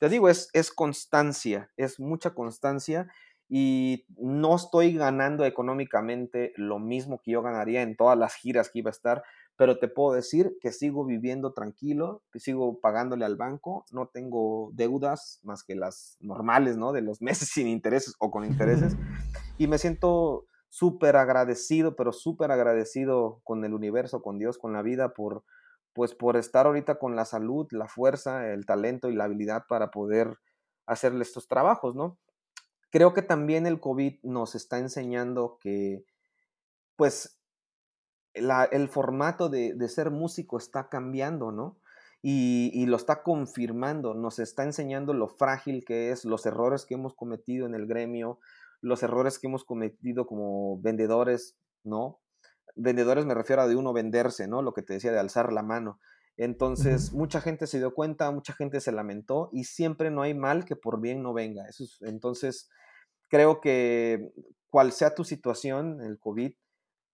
te 0.00 0.08
digo, 0.08 0.28
es, 0.28 0.48
es 0.52 0.72
constancia, 0.72 1.70
es 1.76 2.00
mucha 2.00 2.34
constancia 2.34 3.08
y 3.48 4.06
no 4.16 4.56
estoy 4.56 4.94
ganando 4.94 5.44
económicamente 5.44 6.52
lo 6.56 6.78
mismo 6.78 7.20
que 7.22 7.32
yo 7.32 7.42
ganaría 7.42 7.82
en 7.82 7.96
todas 7.96 8.18
las 8.18 8.34
giras 8.34 8.70
que 8.70 8.78
iba 8.78 8.90
a 8.90 8.92
estar, 8.92 9.22
pero 9.56 9.78
te 9.78 9.88
puedo 9.88 10.14
decir 10.14 10.56
que 10.60 10.72
sigo 10.72 11.04
viviendo 11.04 11.52
tranquilo, 11.52 12.22
que 12.32 12.40
sigo 12.40 12.80
pagándole 12.80 13.24
al 13.24 13.36
banco, 13.36 13.84
no 13.92 14.08
tengo 14.08 14.70
deudas 14.72 15.40
más 15.42 15.62
que 15.62 15.76
las 15.76 16.16
normales, 16.20 16.76
¿no? 16.76 16.92
De 16.92 17.02
los 17.02 17.20
meses 17.20 17.48
sin 17.52 17.68
intereses 17.68 18.14
o 18.18 18.30
con 18.30 18.44
intereses, 18.44 18.96
y 19.58 19.66
me 19.66 19.78
siento 19.78 20.46
súper 20.74 21.14
agradecido, 21.14 21.94
pero 21.94 22.12
súper 22.12 22.50
agradecido 22.50 23.40
con 23.44 23.64
el 23.64 23.74
universo, 23.74 24.22
con 24.22 24.40
Dios, 24.40 24.58
con 24.58 24.72
la 24.72 24.82
vida, 24.82 25.14
por, 25.14 25.44
pues 25.92 26.16
por 26.16 26.36
estar 26.36 26.66
ahorita 26.66 26.98
con 26.98 27.14
la 27.14 27.24
salud, 27.24 27.68
la 27.70 27.86
fuerza, 27.86 28.50
el 28.50 28.66
talento 28.66 29.08
y 29.08 29.14
la 29.14 29.22
habilidad 29.22 29.66
para 29.68 29.92
poder 29.92 30.36
hacerle 30.84 31.22
estos 31.22 31.46
trabajos, 31.46 31.94
¿no? 31.94 32.18
Creo 32.90 33.14
que 33.14 33.22
también 33.22 33.66
el 33.66 33.78
COVID 33.78 34.18
nos 34.24 34.56
está 34.56 34.78
enseñando 34.78 35.58
que, 35.60 36.04
pues, 36.96 37.40
el 38.32 38.88
formato 38.88 39.48
de, 39.48 39.88
ser 39.88 40.10
músico 40.10 40.58
está 40.58 40.88
cambiando, 40.88 41.52
¿no? 41.52 41.78
Y, 42.20 42.84
lo 42.86 42.96
está 42.96 43.22
confirmando, 43.22 44.14
nos 44.14 44.40
está 44.40 44.64
enseñando 44.64 45.14
lo 45.14 45.28
frágil 45.28 45.84
que 45.84 46.10
es, 46.10 46.24
los 46.24 46.46
errores 46.46 46.84
que 46.84 46.94
hemos 46.94 47.14
cometido 47.14 47.64
en 47.64 47.76
el 47.76 47.86
gremio, 47.86 48.40
los 48.84 49.02
errores 49.02 49.38
que 49.38 49.46
hemos 49.46 49.64
cometido 49.64 50.26
como 50.26 50.80
vendedores, 50.80 51.56
¿no? 51.84 52.20
Vendedores 52.76 53.24
me 53.24 53.34
refiero 53.34 53.62
a 53.62 53.68
de 53.68 53.76
uno 53.76 53.92
venderse, 53.92 54.46
¿no? 54.46 54.62
Lo 54.62 54.74
que 54.74 54.82
te 54.82 54.94
decía 54.94 55.12
de 55.12 55.18
alzar 55.18 55.52
la 55.52 55.62
mano. 55.62 56.00
Entonces, 56.36 57.12
mucha 57.12 57.40
gente 57.40 57.66
se 57.66 57.78
dio 57.78 57.94
cuenta, 57.94 58.30
mucha 58.30 58.52
gente 58.52 58.80
se 58.80 58.92
lamentó 58.92 59.50
y 59.52 59.64
siempre 59.64 60.10
no 60.10 60.22
hay 60.22 60.34
mal 60.34 60.64
que 60.64 60.76
por 60.76 61.00
bien 61.00 61.22
no 61.22 61.32
venga. 61.32 61.66
Eso 61.68 61.84
entonces, 62.00 62.68
creo 63.28 63.60
que 63.60 64.32
cual 64.68 64.92
sea 64.92 65.14
tu 65.14 65.24
situación, 65.24 66.02
el 66.02 66.18
COVID, 66.18 66.52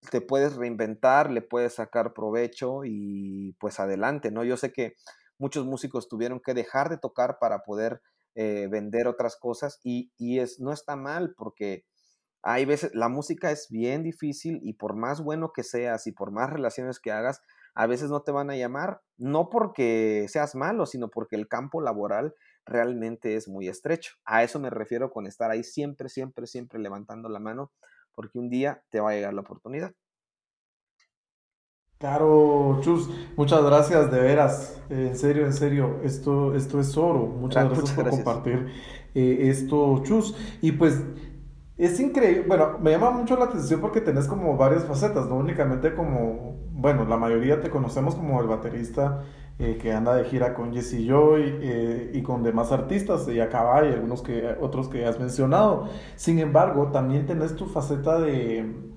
te 0.09 0.21
puedes 0.21 0.55
reinventar, 0.55 1.29
le 1.29 1.41
puedes 1.41 1.75
sacar 1.75 2.13
provecho 2.13 2.81
y 2.83 3.55
pues 3.59 3.79
adelante, 3.79 4.31
¿no? 4.31 4.43
Yo 4.43 4.57
sé 4.57 4.73
que 4.73 4.95
muchos 5.37 5.65
músicos 5.65 6.09
tuvieron 6.09 6.39
que 6.39 6.55
dejar 6.55 6.89
de 6.89 6.97
tocar 6.97 7.37
para 7.39 7.59
poder 7.59 8.01
eh, 8.35 8.67
vender 8.69 9.07
otras 9.07 9.35
cosas 9.37 9.79
y, 9.83 10.11
y, 10.17 10.39
es, 10.39 10.59
no 10.59 10.71
está 10.71 10.95
mal 10.95 11.33
porque 11.37 11.85
hay 12.43 12.65
veces, 12.65 12.91
la 12.95 13.09
música 13.09 13.51
es 13.51 13.67
bien 13.69 14.03
difícil 14.03 14.59
y 14.63 14.73
por 14.73 14.95
más 14.95 15.21
bueno 15.21 15.51
que 15.53 15.63
seas 15.63 16.07
y 16.07 16.11
por 16.11 16.31
más 16.31 16.49
relaciones 16.49 16.99
que 16.99 17.11
hagas, 17.11 17.41
a 17.75 17.87
veces 17.87 18.09
no 18.09 18.21
te 18.23 18.31
van 18.31 18.49
a 18.49 18.55
llamar, 18.55 19.01
no 19.17 19.49
porque 19.49 20.25
seas 20.27 20.55
malo, 20.55 20.85
sino 20.85 21.09
porque 21.09 21.35
el 21.35 21.47
campo 21.47 21.81
laboral 21.81 22.33
realmente 22.65 23.35
es 23.35 23.47
muy 23.47 23.67
estrecho. 23.67 24.15
A 24.25 24.43
eso 24.43 24.59
me 24.59 24.69
refiero 24.69 25.11
con 25.11 25.27
estar 25.27 25.51
ahí 25.51 25.63
siempre, 25.63 26.09
siempre, 26.09 26.47
siempre 26.47 26.79
levantando 26.79 27.29
la 27.29 27.39
mano, 27.39 27.71
porque 28.13 28.39
un 28.39 28.49
día 28.49 28.83
te 28.89 28.99
va 28.99 29.11
a 29.11 29.13
llegar 29.13 29.33
la 29.33 29.41
oportunidad. 29.41 29.93
Claro, 32.01 32.79
Chus, 32.81 33.11
muchas 33.37 33.63
gracias 33.63 34.09
de 34.09 34.19
veras, 34.19 34.81
en 34.89 35.15
serio, 35.15 35.45
en 35.45 35.53
serio, 35.53 35.99
esto, 36.03 36.55
esto 36.55 36.79
es 36.79 36.97
oro, 36.97 37.27
muchas 37.27 37.69
gracias 37.69 37.91
por 37.91 38.09
compartir 38.09 38.69
eh, 39.13 39.37
esto, 39.41 40.01
Chus, 40.03 40.35
y 40.63 40.71
pues 40.71 40.99
es 41.77 41.99
increíble, 41.99 42.45
bueno, 42.47 42.79
me 42.81 42.89
llama 42.89 43.11
mucho 43.11 43.37
la 43.37 43.45
atención 43.45 43.81
porque 43.81 44.01
tenés 44.01 44.27
como 44.27 44.57
varias 44.57 44.83
facetas, 44.85 45.27
no 45.27 45.35
únicamente 45.35 45.93
como, 45.93 46.57
bueno, 46.71 47.05
la 47.05 47.17
mayoría 47.17 47.61
te 47.61 47.69
conocemos 47.69 48.15
como 48.15 48.41
el 48.41 48.47
baterista 48.47 49.21
eh, 49.59 49.77
que 49.79 49.93
anda 49.93 50.15
de 50.15 50.23
gira 50.23 50.55
con 50.55 50.73
Jesse 50.73 51.05
Joy 51.05 51.43
eh, 51.61 52.11
y 52.15 52.23
con 52.23 52.41
demás 52.41 52.71
artistas, 52.71 53.27
y 53.27 53.39
acaba 53.39 53.85
y 53.85 53.89
algunos 53.89 54.23
que, 54.23 54.55
otros 54.59 54.89
que 54.89 55.05
has 55.05 55.19
mencionado. 55.19 55.87
Sin 56.15 56.39
embargo, 56.39 56.87
también 56.87 57.27
tenés 57.27 57.55
tu 57.55 57.67
faceta 57.67 58.19
de, 58.19 58.90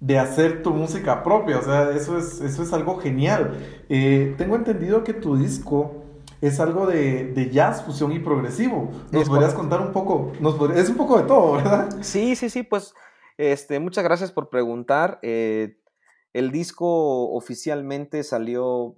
de 0.00 0.18
hacer 0.18 0.62
tu 0.62 0.72
música 0.72 1.22
propia, 1.22 1.58
o 1.58 1.62
sea, 1.62 1.90
eso 1.90 2.18
es, 2.18 2.40
eso 2.40 2.62
es 2.62 2.72
algo 2.72 2.98
genial. 2.98 3.58
Eh, 3.88 4.34
tengo 4.38 4.56
entendido 4.56 5.04
que 5.04 5.12
tu 5.12 5.36
disco 5.36 6.04
es 6.40 6.58
algo 6.58 6.86
de, 6.86 7.50
jazz, 7.52 7.84
fusión 7.84 8.12
y 8.12 8.18
progresivo. 8.18 8.90
¿Nos 9.12 9.28
podrías 9.28 9.52
contar 9.52 9.80
un 9.80 9.92
poco? 9.92 10.32
Nos 10.40 10.58
es 10.76 10.88
un 10.88 10.96
poco 10.96 11.18
de 11.18 11.24
todo, 11.24 11.52
¿verdad? 11.52 11.90
Sí, 12.00 12.34
sí, 12.34 12.48
sí, 12.48 12.62
pues 12.62 12.94
este, 13.36 13.78
muchas 13.78 14.04
gracias 14.04 14.32
por 14.32 14.48
preguntar. 14.48 15.18
el 15.22 16.50
disco 16.50 17.30
oficialmente 17.32 18.24
salió 18.24 18.96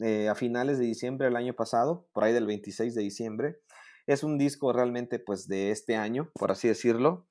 eh, 0.00 0.28
a 0.28 0.34
finales 0.34 0.78
de 0.78 0.84
diciembre 0.84 1.26
del 1.26 1.36
año 1.36 1.54
pasado, 1.54 2.08
por 2.12 2.24
ahí 2.24 2.32
del 2.32 2.46
26 2.46 2.94
de 2.94 3.02
diciembre. 3.02 3.60
Es 4.06 4.24
un 4.24 4.38
disco 4.38 4.72
realmente 4.72 5.18
pues 5.18 5.46
de 5.46 5.70
este 5.70 5.96
año, 5.96 6.30
por 6.34 6.50
así 6.50 6.68
decirlo. 6.68 7.26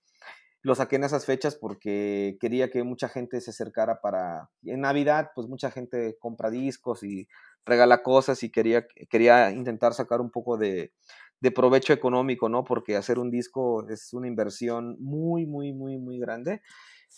Lo 0.63 0.75
saqué 0.75 0.95
en 0.95 1.03
esas 1.03 1.25
fechas 1.25 1.55
porque 1.55 2.37
quería 2.39 2.71
que 2.71 2.83
mucha 2.83 3.09
gente 3.09 3.39
se 3.41 3.51
acercara 3.51 4.01
para... 4.01 4.49
En 4.63 4.81
Navidad 4.81 5.31
pues 5.35 5.47
mucha 5.47 5.69
gente 5.69 6.17
compra 6.19 6.49
discos 6.49 7.03
y 7.03 7.27
regala 7.65 8.01
cosas 8.01 8.43
y 8.43 8.49
quería, 8.49 8.87
quería 9.09 9.51
intentar 9.51 9.93
sacar 9.93 10.21
un 10.21 10.31
poco 10.31 10.57
de, 10.57 10.93
de 11.41 11.51
provecho 11.51 11.91
económico, 11.91 12.47
¿no? 12.47 12.63
Porque 12.63 12.95
hacer 12.95 13.19
un 13.19 13.29
disco 13.29 13.85
es 13.89 14.13
una 14.13 14.27
inversión 14.27 14.95
muy, 14.99 15.45
muy, 15.45 15.73
muy, 15.73 15.97
muy 15.97 16.17
grande. 16.17 16.61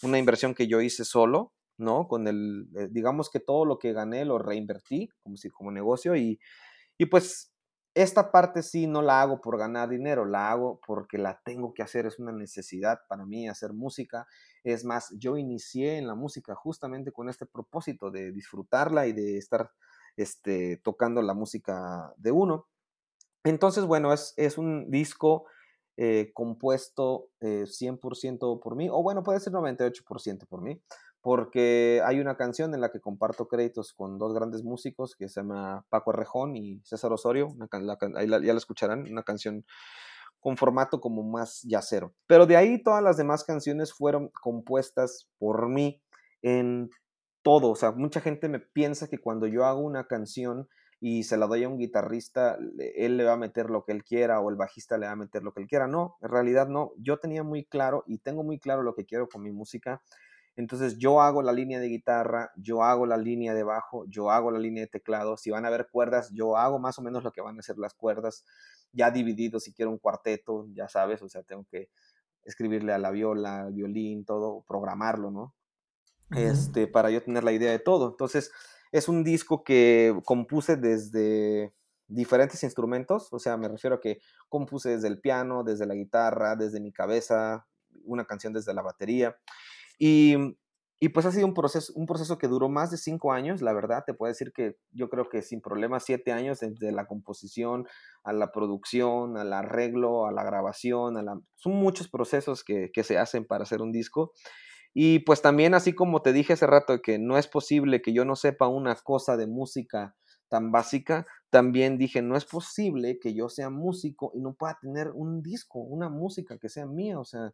Una 0.01 0.17
inversión 0.17 0.55
que 0.55 0.67
yo 0.67 0.81
hice 0.81 1.05
solo, 1.05 1.53
¿no? 1.77 2.07
Con 2.07 2.27
el, 2.27 2.67
eh, 2.75 2.87
digamos 2.89 3.29
que 3.29 3.39
todo 3.39 3.65
lo 3.65 3.77
que 3.77 3.93
gané 3.93 4.25
lo 4.25 4.39
reinvertí 4.39 5.09
como 5.21 5.37
si 5.37 5.49
como 5.49 5.71
negocio 5.71 6.15
y, 6.15 6.39
y 6.97 7.05
pues 7.05 7.54
esta 7.95 8.29
parte 8.29 8.61
sí 8.61 8.87
no 8.87 9.01
la 9.01 9.21
hago 9.21 9.39
por 9.39 9.57
ganar 9.57 9.87
dinero, 9.87 10.25
la 10.25 10.51
hago 10.51 10.81
porque 10.85 11.17
la 11.17 11.41
tengo 11.45 11.73
que 11.73 11.81
hacer, 11.81 12.05
es 12.05 12.19
una 12.19 12.33
necesidad 12.33 12.99
para 13.07 13.25
mí 13.25 13.47
hacer 13.47 13.71
música. 13.71 14.27
Es 14.65 14.83
más, 14.83 15.13
yo 15.17 15.37
inicié 15.37 15.97
en 15.97 16.05
la 16.05 16.13
música 16.13 16.55
justamente 16.55 17.13
con 17.13 17.29
este 17.29 17.45
propósito 17.45 18.11
de 18.11 18.33
disfrutarla 18.33 19.07
y 19.07 19.13
de 19.13 19.37
estar 19.37 19.71
este, 20.17 20.75
tocando 20.83 21.21
la 21.21 21.33
música 21.33 22.13
de 22.17 22.31
uno. 22.31 22.67
Entonces, 23.45 23.85
bueno, 23.85 24.11
es, 24.11 24.57
un 24.57 24.91
disco 24.91 25.45
eh, 25.95 26.31
compuesto 26.33 27.29
100% 27.39 28.57
eh, 28.57 28.59
por 28.61 28.75
mí, 28.75 28.89
o 28.89 29.01
bueno, 29.03 29.23
puede 29.23 29.39
ser 29.39 29.53
98% 29.53 30.47
por 30.47 30.61
mí, 30.61 30.81
porque 31.25 32.03
hay 32.05 32.19
una 32.19 32.37
canción 32.37 32.75
en 32.75 32.81
la 32.81 32.91
que 32.91 33.01
comparto 33.01 33.47
créditos 33.47 33.93
con 33.93 34.19
dos 34.19 34.31
grandes 34.35 34.63
músicos 34.63 35.15
que 35.15 35.27
se 35.27 35.41
llama 35.41 35.83
Paco 35.89 36.11
Arrejón 36.11 36.55
y 36.55 36.81
César 36.83 37.11
Osorio, 37.11 37.47
ahí 38.13 38.27
ya 38.29 38.53
la 38.53 38.59
escucharán, 38.59 39.11
una 39.11 39.23
canción 39.23 39.65
con 40.39 40.55
formato 40.55 41.01
como 41.01 41.23
más 41.23 41.63
yacero. 41.63 42.13
Pero 42.27 42.45
de 42.45 42.57
ahí 42.57 42.83
todas 42.83 43.01
las 43.01 43.17
demás 43.17 43.43
canciones 43.43 43.91
fueron 43.91 44.29
compuestas 44.39 45.27
por 45.39 45.67
mí 45.67 45.99
en 46.43 46.91
todo, 47.41 47.71
o 47.71 47.75
sea, 47.75 47.91
mucha 47.91 48.21
gente 48.21 48.47
me 48.47 48.59
piensa 48.59 49.07
que 49.07 49.17
cuando 49.17 49.47
yo 49.47 49.65
hago 49.65 49.79
una 49.79 50.05
canción 50.05 50.67
y 50.99 51.23
se 51.23 51.37
la 51.37 51.47
doy 51.47 51.63
a 51.63 51.69
un 51.69 51.79
guitarrista, 51.79 52.59
él 52.77 53.17
le 53.17 53.23
va 53.23 53.33
a 53.33 53.37
meter 53.37 53.71
lo 53.71 53.83
que 53.83 53.93
él 53.93 54.03
quiera 54.03 54.41
o 54.41 54.51
el 54.51 54.57
bajista 54.57 54.99
le 54.99 55.07
va 55.07 55.13
a 55.13 55.15
meter 55.15 55.41
lo 55.41 55.53
que 55.53 55.61
él 55.61 55.67
quiera. 55.67 55.87
No, 55.87 56.17
en 56.21 56.29
realidad 56.29 56.67
no. 56.67 56.91
Yo 56.99 57.17
tenía 57.17 57.41
muy 57.41 57.65
claro 57.65 58.03
y 58.05 58.19
tengo 58.19 58.43
muy 58.43 58.59
claro 58.59 58.83
lo 58.83 58.93
que 58.93 59.05
quiero 59.05 59.27
con 59.27 59.41
mi 59.41 59.51
música 59.51 60.03
entonces 60.55 60.97
yo 60.97 61.21
hago 61.21 61.41
la 61.41 61.51
línea 61.51 61.79
de 61.79 61.87
guitarra, 61.87 62.51
yo 62.55 62.83
hago 62.83 63.05
la 63.05 63.17
línea 63.17 63.53
de 63.53 63.63
bajo, 63.63 64.05
yo 64.07 64.31
hago 64.31 64.51
la 64.51 64.59
línea 64.59 64.83
de 64.83 64.87
teclado. 64.87 65.35
Si 65.35 65.49
van 65.49 65.65
a 65.65 65.67
haber 65.67 65.89
cuerdas, 65.91 66.31
yo 66.33 66.55
hago 66.55 66.79
más 66.79 66.97
o 66.97 67.01
menos 67.01 67.23
lo 67.23 67.31
que 67.31 67.41
van 67.41 67.59
a 67.59 67.61
ser 67.61 67.77
las 67.77 67.93
cuerdas, 67.93 68.45
ya 68.93 69.11
dividido, 69.11 69.59
si 69.59 69.73
quiero 69.73 69.91
un 69.91 69.97
cuarteto, 69.97 70.67
ya 70.73 70.87
sabes, 70.87 71.21
o 71.21 71.27
sea, 71.27 71.43
tengo 71.43 71.65
que 71.69 71.89
escribirle 72.45 72.93
a 72.93 72.97
la 72.97 73.11
viola, 73.11 73.63
al 73.63 73.73
violín, 73.73 74.23
todo, 74.23 74.63
programarlo, 74.67 75.31
¿no? 75.31 75.53
Este, 76.31 76.87
para 76.87 77.11
yo 77.11 77.21
tener 77.21 77.43
la 77.43 77.51
idea 77.51 77.71
de 77.71 77.79
todo. 77.79 78.09
Entonces, 78.09 78.51
es 78.91 79.09
un 79.09 79.23
disco 79.23 79.63
que 79.63 80.17
compuse 80.23 80.77
desde 80.77 81.73
diferentes 82.07 82.63
instrumentos, 82.63 83.33
o 83.33 83.39
sea, 83.39 83.57
me 83.57 83.67
refiero 83.67 83.97
a 83.97 83.99
que 83.99 84.19
compuse 84.47 84.91
desde 84.91 85.07
el 85.07 85.19
piano, 85.19 85.63
desde 85.63 85.85
la 85.85 85.95
guitarra, 85.95 86.55
desde 86.55 86.79
mi 86.79 86.91
cabeza, 86.93 87.67
una 88.05 88.25
canción 88.25 88.53
desde 88.53 88.73
la 88.73 88.83
batería. 88.83 89.35
Y, 89.99 90.35
y 90.99 91.09
pues 91.09 91.25
ha 91.25 91.31
sido 91.31 91.45
un 91.45 91.53
proceso, 91.53 91.91
un 91.95 92.05
proceso 92.05 92.37
que 92.37 92.47
duró 92.47 92.69
más 92.69 92.91
de 92.91 92.97
cinco 92.97 93.33
años, 93.33 93.61
la 93.61 93.73
verdad, 93.73 94.03
te 94.05 94.13
puedo 94.13 94.31
decir 94.31 94.51
que 94.53 94.75
yo 94.91 95.09
creo 95.09 95.29
que 95.29 95.41
sin 95.41 95.61
problema 95.61 95.99
siete 95.99 96.31
años 96.31 96.59
desde 96.59 96.91
la 96.91 97.05
composición 97.05 97.85
a 98.23 98.33
la 98.33 98.51
producción, 98.51 99.37
al 99.37 99.53
arreglo, 99.53 100.25
a 100.25 100.31
la 100.31 100.43
grabación, 100.43 101.17
a 101.17 101.23
la... 101.23 101.39
son 101.55 101.73
muchos 101.73 102.09
procesos 102.09 102.63
que, 102.63 102.91
que 102.93 103.03
se 103.03 103.17
hacen 103.17 103.45
para 103.45 103.63
hacer 103.63 103.81
un 103.81 103.91
disco. 103.91 104.31
Y 104.93 105.19
pues 105.19 105.41
también 105.41 105.73
así 105.73 105.93
como 105.93 106.21
te 106.21 106.31
dije 106.31 106.53
hace 106.53 106.65
rato 106.65 107.01
que 107.01 107.19
no 107.19 107.37
es 107.37 107.47
posible 107.47 108.01
que 108.01 108.13
yo 108.13 108.23
no 108.23 108.37
sepa 108.37 108.69
una 108.69 108.95
cosa 108.95 109.35
de 109.35 109.45
música 109.45 110.15
tan 110.47 110.71
básica, 110.71 111.25
también 111.49 111.97
dije, 111.97 112.21
no 112.21 112.37
es 112.37 112.45
posible 112.45 113.19
que 113.19 113.33
yo 113.33 113.49
sea 113.49 113.69
músico 113.69 114.31
y 114.33 114.41
no 114.41 114.53
pueda 114.53 114.77
tener 114.81 115.11
un 115.11 115.41
disco, 115.41 115.79
una 115.79 116.09
música 116.09 116.57
que 116.57 116.69
sea 116.69 116.85
mía, 116.85 117.19
o 117.19 117.25
sea, 117.25 117.51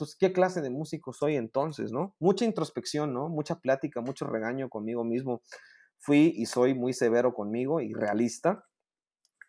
entonces, 0.00 0.16
¿qué 0.18 0.32
clase 0.32 0.62
de 0.62 0.70
músico 0.70 1.12
soy 1.12 1.36
entonces, 1.36 1.92
no? 1.92 2.16
Mucha 2.18 2.46
introspección, 2.46 3.12
¿no? 3.12 3.28
Mucha 3.28 3.56
plática, 3.56 4.00
mucho 4.00 4.26
regaño 4.26 4.70
conmigo 4.70 5.04
mismo. 5.04 5.42
Fui 5.98 6.32
y 6.34 6.46
soy 6.46 6.72
muy 6.72 6.94
severo 6.94 7.34
conmigo 7.34 7.82
y 7.82 7.92
realista. 7.92 8.64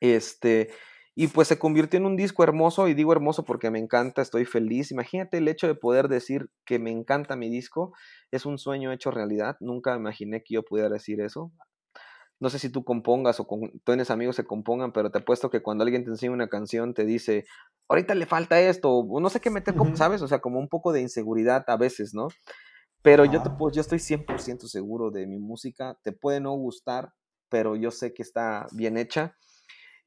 Este, 0.01 0.69
y 1.15 1.27
pues 1.27 1.47
se 1.47 1.57
convirtió 1.57 1.97
en 1.99 2.05
un 2.05 2.17
disco 2.17 2.43
hermoso, 2.43 2.89
y 2.89 2.93
digo 2.93 3.13
hermoso 3.13 3.45
porque 3.45 3.71
me 3.71 3.79
encanta, 3.79 4.21
estoy 4.21 4.43
feliz. 4.43 4.91
Imagínate 4.91 5.37
el 5.37 5.47
hecho 5.47 5.67
de 5.67 5.75
poder 5.75 6.09
decir 6.09 6.49
que 6.65 6.79
me 6.79 6.91
encanta 6.91 7.37
mi 7.37 7.49
disco, 7.49 7.93
es 8.31 8.45
un 8.45 8.57
sueño 8.57 8.91
hecho 8.91 9.09
realidad. 9.09 9.55
Nunca 9.61 9.95
imaginé 9.95 10.43
que 10.43 10.55
yo 10.55 10.63
pudiera 10.63 10.89
decir 10.89 11.21
eso 11.21 11.53
no 12.41 12.49
sé 12.49 12.57
si 12.57 12.69
tú 12.69 12.83
compongas 12.83 13.39
o 13.39 13.45
con, 13.45 13.71
tienes 13.85 14.09
amigos 14.09 14.35
que 14.35 14.43
compongan, 14.43 14.91
pero 14.91 15.11
te 15.11 15.19
apuesto 15.19 15.51
que 15.51 15.61
cuando 15.61 15.83
alguien 15.83 16.03
te 16.03 16.09
enseña 16.09 16.33
una 16.33 16.49
canción 16.49 16.95
te 16.95 17.05
dice, 17.05 17.45
ahorita 17.87 18.15
le 18.15 18.25
falta 18.25 18.59
esto, 18.59 18.91
o 18.91 19.19
no 19.19 19.29
sé 19.29 19.39
qué 19.39 19.51
meter, 19.51 19.75
¿sabes? 19.93 20.23
O 20.23 20.27
sea, 20.27 20.39
como 20.39 20.57
un 20.57 20.67
poco 20.67 20.91
de 20.91 21.01
inseguridad 21.01 21.63
a 21.67 21.77
veces, 21.77 22.15
¿no? 22.15 22.29
Pero 23.03 23.25
yo, 23.25 23.43
te, 23.43 23.51
yo 23.71 23.79
estoy 23.79 23.99
100% 23.99 24.61
seguro 24.67 25.11
de 25.11 25.27
mi 25.27 25.37
música, 25.37 25.99
te 26.03 26.13
puede 26.13 26.39
no 26.39 26.51
gustar, 26.53 27.13
pero 27.47 27.75
yo 27.75 27.91
sé 27.91 28.11
que 28.11 28.23
está 28.23 28.65
bien 28.71 28.97
hecha, 28.97 29.37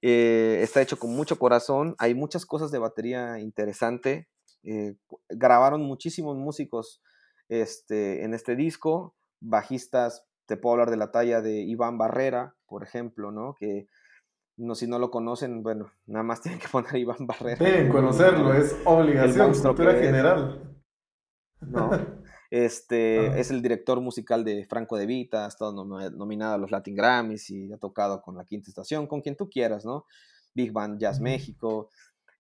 eh, 0.03 0.59
está 0.61 0.83
hecho 0.83 0.99
con 0.99 1.15
mucho 1.15 1.39
corazón, 1.39 1.95
hay 1.99 2.17
muchas 2.17 2.47
cosas 2.47 2.73
de 2.73 2.81
batería 2.81 3.39
interesante, 3.39 4.29
eh, 4.65 4.97
grabaron 5.29 5.83
muchísimos 5.83 6.37
músicos 6.37 7.01
este, 7.49 8.25
en 8.25 8.35
este 8.35 8.57
disco, 8.57 9.15
bajistas 9.41 10.27
te 10.47 10.57
puedo 10.57 10.75
hablar 10.75 10.91
de 10.91 10.97
la 10.97 11.11
talla 11.11 11.41
de 11.41 11.63
Iván 11.63 11.99
Barrera, 11.99 12.55
por 12.67 12.83
ejemplo, 12.83 13.31
¿no? 13.31 13.55
Que 13.59 13.89
no, 14.57 14.75
si 14.75 14.87
no 14.87 14.99
lo 14.99 15.11
conocen, 15.11 15.63
bueno, 15.63 15.91
nada 16.07 16.23
más 16.23 16.41
tienen 16.43 16.61
que 16.61 16.69
poner 16.69 16.97
Iván 16.97 17.27
Barrera. 17.27 17.65
Deben 17.65 17.89
conocerlo, 17.91 18.55
es 18.55 18.77
obligación, 18.85 19.53
cultura 19.53 19.95
general. 19.95 20.77
No, 21.61 21.91
este, 22.51 23.29
ah. 23.29 23.39
es 23.39 23.51
el 23.51 23.63
director 23.63 24.01
musical 24.01 24.45
de 24.45 24.67
Franco 24.67 24.97
de 24.97 25.07
Vita, 25.07 25.45
ha 25.45 25.49
estado 25.49 25.73
nominado 25.73 26.55
a 26.55 26.59
los 26.59 26.71
Latin 26.71 26.95
Grammys 26.95 27.51
y 27.51 27.73
ha 27.73 27.79
tocado 27.79 28.23
con 28.23 28.37
la 28.37 28.45
Quinta 28.45 28.69
Estación, 28.69 29.07
con 29.07 29.21
quien 29.21 29.37
tú 29.37 29.49
quieras, 29.49 29.85
¿no? 29.85 30.05
Big 30.55 30.73
Band 30.73 31.01
Jazz 31.01 31.21
México. 31.21 31.91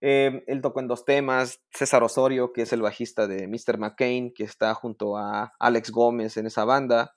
Eh, 0.00 0.44
él 0.46 0.60
tocó 0.60 0.80
en 0.80 0.88
dos 0.88 1.04
temas, 1.04 1.62
César 1.72 2.02
Osorio, 2.02 2.52
que 2.52 2.62
es 2.62 2.72
el 2.72 2.82
bajista 2.82 3.26
de 3.26 3.48
Mr. 3.48 3.78
McCain, 3.78 4.32
que 4.34 4.44
está 4.44 4.74
junto 4.74 5.16
a 5.16 5.54
Alex 5.58 5.90
Gómez 5.90 6.36
en 6.36 6.46
esa 6.46 6.64
banda. 6.64 7.14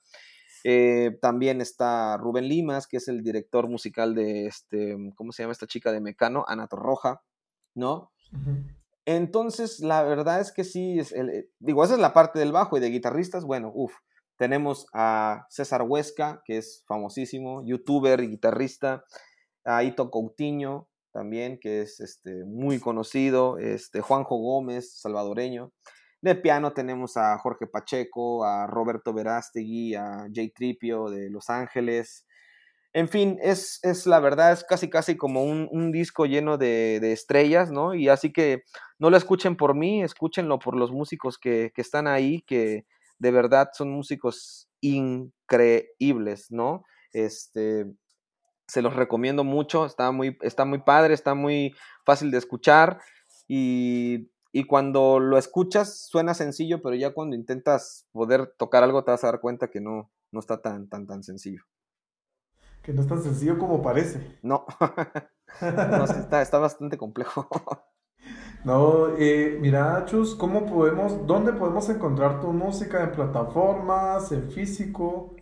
Eh, 0.64 1.18
también 1.20 1.60
está 1.60 2.16
Rubén 2.16 2.48
Limas, 2.48 2.86
que 2.86 2.98
es 2.98 3.08
el 3.08 3.22
director 3.22 3.68
musical 3.68 4.14
de 4.14 4.46
este, 4.46 4.96
¿cómo 5.14 5.32
se 5.32 5.42
llama 5.42 5.52
esta 5.52 5.66
chica 5.66 5.92
de 5.92 6.00
Mecano? 6.00 6.44
Ana 6.48 6.68
Roja, 6.70 7.22
¿no? 7.74 8.10
Entonces, 9.04 9.80
la 9.80 10.02
verdad 10.02 10.40
es 10.40 10.52
que 10.52 10.64
sí, 10.64 10.98
es 10.98 11.12
el, 11.12 11.30
eh, 11.30 11.50
digo, 11.58 11.84
esa 11.84 11.94
es 11.94 12.00
la 12.00 12.12
parte 12.12 12.38
del 12.38 12.52
bajo 12.52 12.76
y 12.76 12.80
de 12.80 12.90
guitarristas, 12.90 13.44
bueno, 13.44 13.70
uff, 13.74 13.94
tenemos 14.36 14.86
a 14.92 15.46
César 15.48 15.82
Huesca, 15.82 16.42
que 16.44 16.58
es 16.58 16.84
famosísimo, 16.86 17.62
youtuber 17.64 18.20
y 18.20 18.28
guitarrista, 18.28 19.04
a 19.64 19.82
Ito 19.82 20.10
Coutinho, 20.10 20.88
también, 21.12 21.58
que 21.58 21.82
es 21.82 22.00
este, 22.00 22.44
muy 22.44 22.78
conocido, 22.80 23.58
este, 23.58 24.00
Juanjo 24.00 24.36
Gómez, 24.36 25.00
salvadoreño, 25.00 25.72
de 26.20 26.34
piano 26.34 26.72
tenemos 26.72 27.16
a 27.16 27.38
Jorge 27.38 27.66
Pacheco, 27.66 28.44
a 28.44 28.66
Roberto 28.66 29.12
Verástegui, 29.12 29.94
a 29.94 30.26
Jay 30.32 30.50
Tripio 30.50 31.08
de 31.08 31.30
Los 31.30 31.48
Ángeles. 31.50 32.26
En 32.92 33.08
fin, 33.08 33.38
es, 33.42 33.78
es 33.82 34.06
la 34.06 34.18
verdad, 34.18 34.52
es 34.52 34.64
casi 34.64 34.88
casi 34.90 35.16
como 35.16 35.44
un, 35.44 35.92
disco 35.92 36.26
lleno 36.26 36.58
de, 36.58 36.96
estrellas, 37.12 37.70
¿no? 37.70 37.94
Y 37.94 38.08
así 38.08 38.32
que 38.32 38.62
no 38.98 39.10
lo 39.10 39.16
escuchen 39.16 39.56
por 39.56 39.74
mí, 39.74 40.02
escúchenlo 40.02 40.58
por 40.58 40.76
los 40.76 40.90
músicos 40.90 41.38
que, 41.38 41.70
están 41.76 42.06
ahí, 42.06 42.42
que 42.42 42.86
de 43.18 43.30
verdad 43.30 43.68
son 43.72 43.90
músicos 43.90 44.68
increíbles, 44.80 46.46
¿no? 46.50 46.82
Este, 47.12 47.86
se 48.66 48.82
los 48.82 48.96
recomiendo 48.96 49.44
mucho, 49.44 49.86
está 49.86 50.10
muy, 50.10 50.36
está 50.40 50.64
muy 50.64 50.78
padre, 50.78 51.14
está 51.14 51.34
muy 51.34 51.74
fácil 52.04 52.30
de 52.30 52.38
escuchar 52.38 53.00
y 53.46 54.30
y 54.52 54.64
cuando 54.64 55.20
lo 55.20 55.36
escuchas 55.36 56.06
suena 56.06 56.34
sencillo, 56.34 56.80
pero 56.82 56.94
ya 56.94 57.12
cuando 57.12 57.36
intentas 57.36 58.06
poder 58.12 58.54
tocar 58.56 58.82
algo 58.82 59.04
te 59.04 59.10
vas 59.10 59.24
a 59.24 59.28
dar 59.28 59.40
cuenta 59.40 59.68
que 59.68 59.80
no, 59.80 60.10
no 60.30 60.40
está 60.40 60.62
tan, 60.62 60.88
tan, 60.88 61.06
tan 61.06 61.22
sencillo. 61.22 61.62
Que 62.82 62.92
no 62.94 63.02
es 63.02 63.08
tan 63.08 63.22
sencillo 63.22 63.58
como 63.58 63.82
parece. 63.82 64.38
No, 64.42 64.64
no 65.60 66.04
está, 66.04 66.40
está 66.40 66.58
bastante 66.58 66.96
complejo. 66.96 67.48
no, 68.64 69.16
eh, 69.18 69.58
mira, 69.60 70.04
Chus, 70.06 70.34
¿cómo 70.34 70.64
podemos, 70.64 71.26
dónde 71.26 71.52
podemos 71.52 71.88
encontrar 71.90 72.40
tu 72.40 72.52
música? 72.52 73.04
¿En 73.04 73.12
plataformas, 73.12 74.32
en 74.32 74.50
físico? 74.50 75.36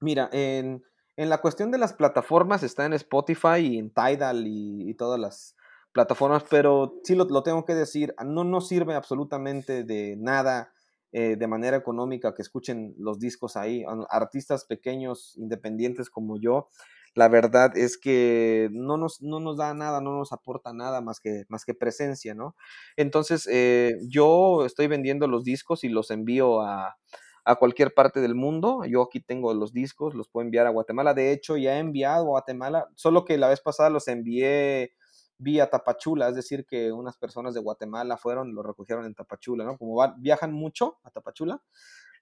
Mira, 0.00 0.28
en, 0.32 0.82
en 1.16 1.28
la 1.28 1.38
cuestión 1.38 1.70
de 1.70 1.78
las 1.78 1.92
plataformas 1.92 2.64
está 2.64 2.86
en 2.86 2.94
Spotify 2.94 3.58
y 3.60 3.78
en 3.78 3.92
Tidal 3.92 4.44
y 4.46 4.94
todas 4.94 5.20
las, 5.20 5.54
plataformas, 5.98 6.44
pero 6.48 7.00
sí 7.02 7.16
lo, 7.16 7.42
tengo 7.42 7.64
que 7.64 7.74
decir, 7.74 8.14
no 8.24 8.44
nos 8.44 8.68
sirve 8.68 8.94
absolutamente 8.94 9.82
de 9.82 10.14
nada 10.16 10.72
eh, 11.10 11.34
de 11.34 11.46
manera 11.48 11.76
económica 11.76 12.36
que 12.36 12.42
escuchen 12.42 12.94
los 12.98 13.18
discos 13.18 13.56
ahí. 13.56 13.84
Artistas 14.08 14.64
pequeños, 14.64 15.36
independientes 15.36 16.08
como 16.08 16.38
yo, 16.40 16.68
la 17.16 17.26
verdad 17.26 17.76
es 17.76 17.98
que 17.98 18.68
no 18.70 18.96
nos, 18.96 19.20
no 19.22 19.40
nos 19.40 19.56
da 19.56 19.74
nada, 19.74 20.00
no 20.00 20.16
nos 20.16 20.32
aporta 20.32 20.72
nada 20.72 21.00
más 21.00 21.18
que, 21.18 21.46
más 21.48 21.64
que 21.64 21.74
presencia, 21.74 22.32
¿no? 22.32 22.54
Entonces, 22.96 23.48
eh, 23.50 23.96
yo 24.08 24.66
estoy 24.66 24.86
vendiendo 24.86 25.26
los 25.26 25.42
discos 25.42 25.82
y 25.82 25.88
los 25.88 26.12
envío 26.12 26.60
a, 26.60 26.96
a 27.44 27.56
cualquier 27.56 27.92
parte 27.92 28.20
del 28.20 28.36
mundo. 28.36 28.84
Yo 28.84 29.02
aquí 29.02 29.18
tengo 29.18 29.52
los 29.52 29.72
discos, 29.72 30.14
los 30.14 30.28
puedo 30.28 30.44
enviar 30.44 30.68
a 30.68 30.70
Guatemala. 30.70 31.12
De 31.12 31.32
hecho, 31.32 31.56
ya 31.56 31.74
he 31.74 31.78
enviado 31.80 32.26
a 32.26 32.28
Guatemala, 32.28 32.86
solo 32.94 33.24
que 33.24 33.36
la 33.36 33.48
vez 33.48 33.60
pasada 33.60 33.90
los 33.90 34.06
envié 34.06 34.92
vía 35.38 35.70
Tapachula, 35.70 36.28
es 36.28 36.34
decir, 36.34 36.66
que 36.66 36.92
unas 36.92 37.16
personas 37.16 37.54
de 37.54 37.60
Guatemala 37.60 38.16
fueron 38.16 38.48
y 38.48 38.52
lo 38.52 38.62
recogieron 38.62 39.04
en 39.06 39.14
Tapachula, 39.14 39.64
¿no? 39.64 39.78
Como 39.78 39.96
viajan 40.18 40.52
mucho 40.52 40.98
a 41.04 41.10
Tapachula, 41.10 41.62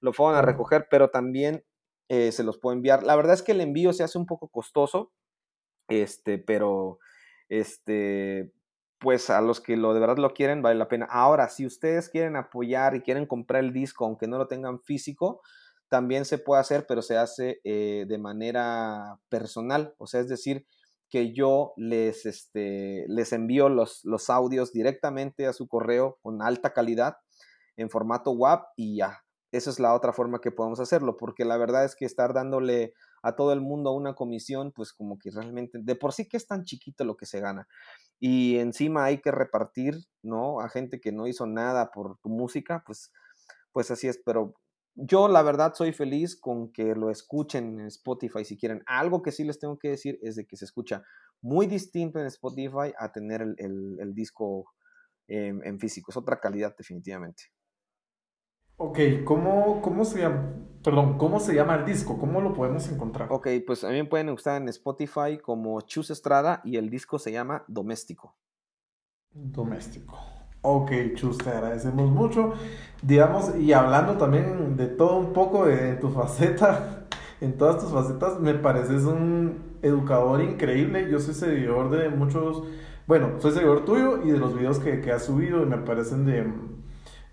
lo 0.00 0.12
fueron 0.12 0.36
a 0.36 0.42
recoger, 0.42 0.86
pero 0.90 1.10
también 1.10 1.64
eh, 2.08 2.32
se 2.32 2.44
los 2.44 2.58
puedo 2.58 2.76
enviar. 2.76 3.02
La 3.02 3.16
verdad 3.16 3.34
es 3.34 3.42
que 3.42 3.52
el 3.52 3.60
envío 3.60 3.92
se 3.92 4.04
hace 4.04 4.18
un 4.18 4.26
poco 4.26 4.48
costoso, 4.48 5.12
este, 5.88 6.38
pero, 6.38 6.98
este, 7.48 8.52
pues 8.98 9.30
a 9.30 9.40
los 9.40 9.60
que 9.60 9.76
lo 9.76 9.94
de 9.94 10.00
verdad 10.00 10.18
lo 10.18 10.34
quieren, 10.34 10.62
vale 10.62 10.78
la 10.78 10.88
pena. 10.88 11.06
Ahora, 11.10 11.48
si 11.48 11.66
ustedes 11.66 12.08
quieren 12.08 12.36
apoyar 12.36 12.94
y 12.94 13.02
quieren 13.02 13.26
comprar 13.26 13.64
el 13.64 13.72
disco, 13.72 14.04
aunque 14.04 14.26
no 14.26 14.38
lo 14.38 14.48
tengan 14.48 14.80
físico, 14.80 15.42
también 15.88 16.24
se 16.24 16.38
puede 16.38 16.60
hacer, 16.60 16.86
pero 16.86 17.02
se 17.02 17.16
hace 17.16 17.60
eh, 17.64 18.04
de 18.08 18.18
manera 18.18 19.18
personal, 19.28 19.94
o 19.98 20.06
sea, 20.06 20.20
es 20.20 20.28
decir, 20.28 20.66
que 21.08 21.32
yo 21.32 21.72
les, 21.76 22.26
este, 22.26 23.04
les 23.08 23.32
envío 23.32 23.68
los, 23.68 24.04
los 24.04 24.30
audios 24.30 24.72
directamente 24.72 25.46
a 25.46 25.52
su 25.52 25.68
correo 25.68 26.18
con 26.22 26.42
alta 26.42 26.72
calidad 26.72 27.16
en 27.76 27.90
formato 27.90 28.32
WAP 28.32 28.68
y 28.76 28.96
ya. 28.98 29.22
Esa 29.52 29.70
es 29.70 29.78
la 29.78 29.94
otra 29.94 30.12
forma 30.12 30.40
que 30.40 30.50
podemos 30.50 30.80
hacerlo, 30.80 31.16
porque 31.16 31.44
la 31.44 31.56
verdad 31.56 31.84
es 31.84 31.94
que 31.94 32.04
estar 32.04 32.34
dándole 32.34 32.92
a 33.22 33.36
todo 33.36 33.52
el 33.52 33.60
mundo 33.60 33.92
una 33.92 34.14
comisión, 34.14 34.72
pues 34.72 34.92
como 34.92 35.18
que 35.18 35.30
realmente, 35.30 35.78
de 35.80 35.94
por 35.94 36.12
sí 36.12 36.28
que 36.28 36.36
es 36.36 36.46
tan 36.46 36.64
chiquito 36.64 37.04
lo 37.04 37.16
que 37.16 37.26
se 37.26 37.40
gana. 37.40 37.66
Y 38.18 38.58
encima 38.58 39.04
hay 39.04 39.20
que 39.20 39.30
repartir, 39.30 39.96
¿no? 40.22 40.60
A 40.60 40.68
gente 40.68 41.00
que 41.00 41.12
no 41.12 41.26
hizo 41.26 41.46
nada 41.46 41.90
por 41.90 42.18
tu 42.18 42.28
música, 42.28 42.82
pues, 42.86 43.12
pues 43.72 43.90
así 43.90 44.08
es, 44.08 44.20
pero 44.24 44.54
yo 44.96 45.28
la 45.28 45.42
verdad 45.42 45.74
soy 45.74 45.92
feliz 45.92 46.36
con 46.36 46.72
que 46.72 46.94
lo 46.94 47.10
escuchen 47.10 47.80
en 47.80 47.86
Spotify 47.86 48.44
si 48.44 48.56
quieren. 48.56 48.82
Algo 48.86 49.22
que 49.22 49.30
sí 49.30 49.44
les 49.44 49.58
tengo 49.58 49.78
que 49.78 49.90
decir 49.90 50.18
es 50.22 50.36
de 50.36 50.46
que 50.46 50.56
se 50.56 50.64
escucha 50.64 51.04
muy 51.42 51.66
distinto 51.66 52.18
en 52.18 52.26
Spotify 52.26 52.94
a 52.98 53.12
tener 53.12 53.42
el, 53.42 54.14
disco 54.14 54.72
en, 55.28 55.78
físico. 55.78 56.10
Es 56.10 56.16
otra 56.16 56.40
calidad 56.40 56.74
definitivamente. 56.76 57.44
Ok, 58.78 58.98
¿cómo, 59.24 59.80
cómo 59.82 60.04
se 60.04 60.20
llama? 60.20 60.54
Perdón, 60.82 61.18
¿cómo 61.18 61.40
se 61.40 61.54
llama 61.54 61.76
el 61.76 61.84
disco? 61.84 62.18
¿Cómo 62.18 62.40
lo 62.40 62.54
podemos 62.54 62.88
encontrar? 62.90 63.28
Ok, 63.30 63.48
pues 63.66 63.84
me 63.84 64.04
pueden 64.04 64.30
gustar 64.30 64.60
en 64.60 64.68
Spotify 64.68 65.38
como 65.42 65.80
Chus 65.82 66.10
Estrada 66.10 66.60
y 66.64 66.76
el 66.76 66.90
disco 66.90 67.18
se 67.18 67.32
llama 67.32 67.64
Doméstico. 67.68 68.36
Doméstico. 69.30 70.35
Ok, 70.68 70.90
Chus, 71.14 71.38
te 71.38 71.48
agradecemos 71.48 72.10
mucho. 72.10 72.54
Digamos, 73.00 73.54
y 73.56 73.72
hablando 73.72 74.14
también 74.14 74.76
de 74.76 74.88
todo 74.88 75.16
un 75.16 75.32
poco 75.32 75.64
de, 75.64 75.94
tu 75.94 76.10
faceta, 76.12 77.06
en 77.40 77.56
todas 77.56 77.78
tus 77.78 77.92
facetas, 77.92 78.40
me 78.40 78.52
pareces 78.54 79.04
un 79.04 79.76
educador 79.82 80.40
increíble. 80.40 81.08
Yo 81.08 81.20
soy 81.20 81.34
seguidor 81.34 81.90
de 81.90 82.08
muchos, 82.08 82.64
bueno, 83.06 83.34
soy 83.38 83.52
seguidor 83.52 83.84
tuyo 83.84 84.24
y 84.24 84.32
de 84.32 84.38
los 84.38 84.58
videos 84.58 84.80
que, 84.80 85.00
que 85.00 85.12
has 85.12 85.26
subido 85.26 85.62
y 85.62 85.66
me 85.66 85.78
parecen 85.78 86.26
de 86.26 86.52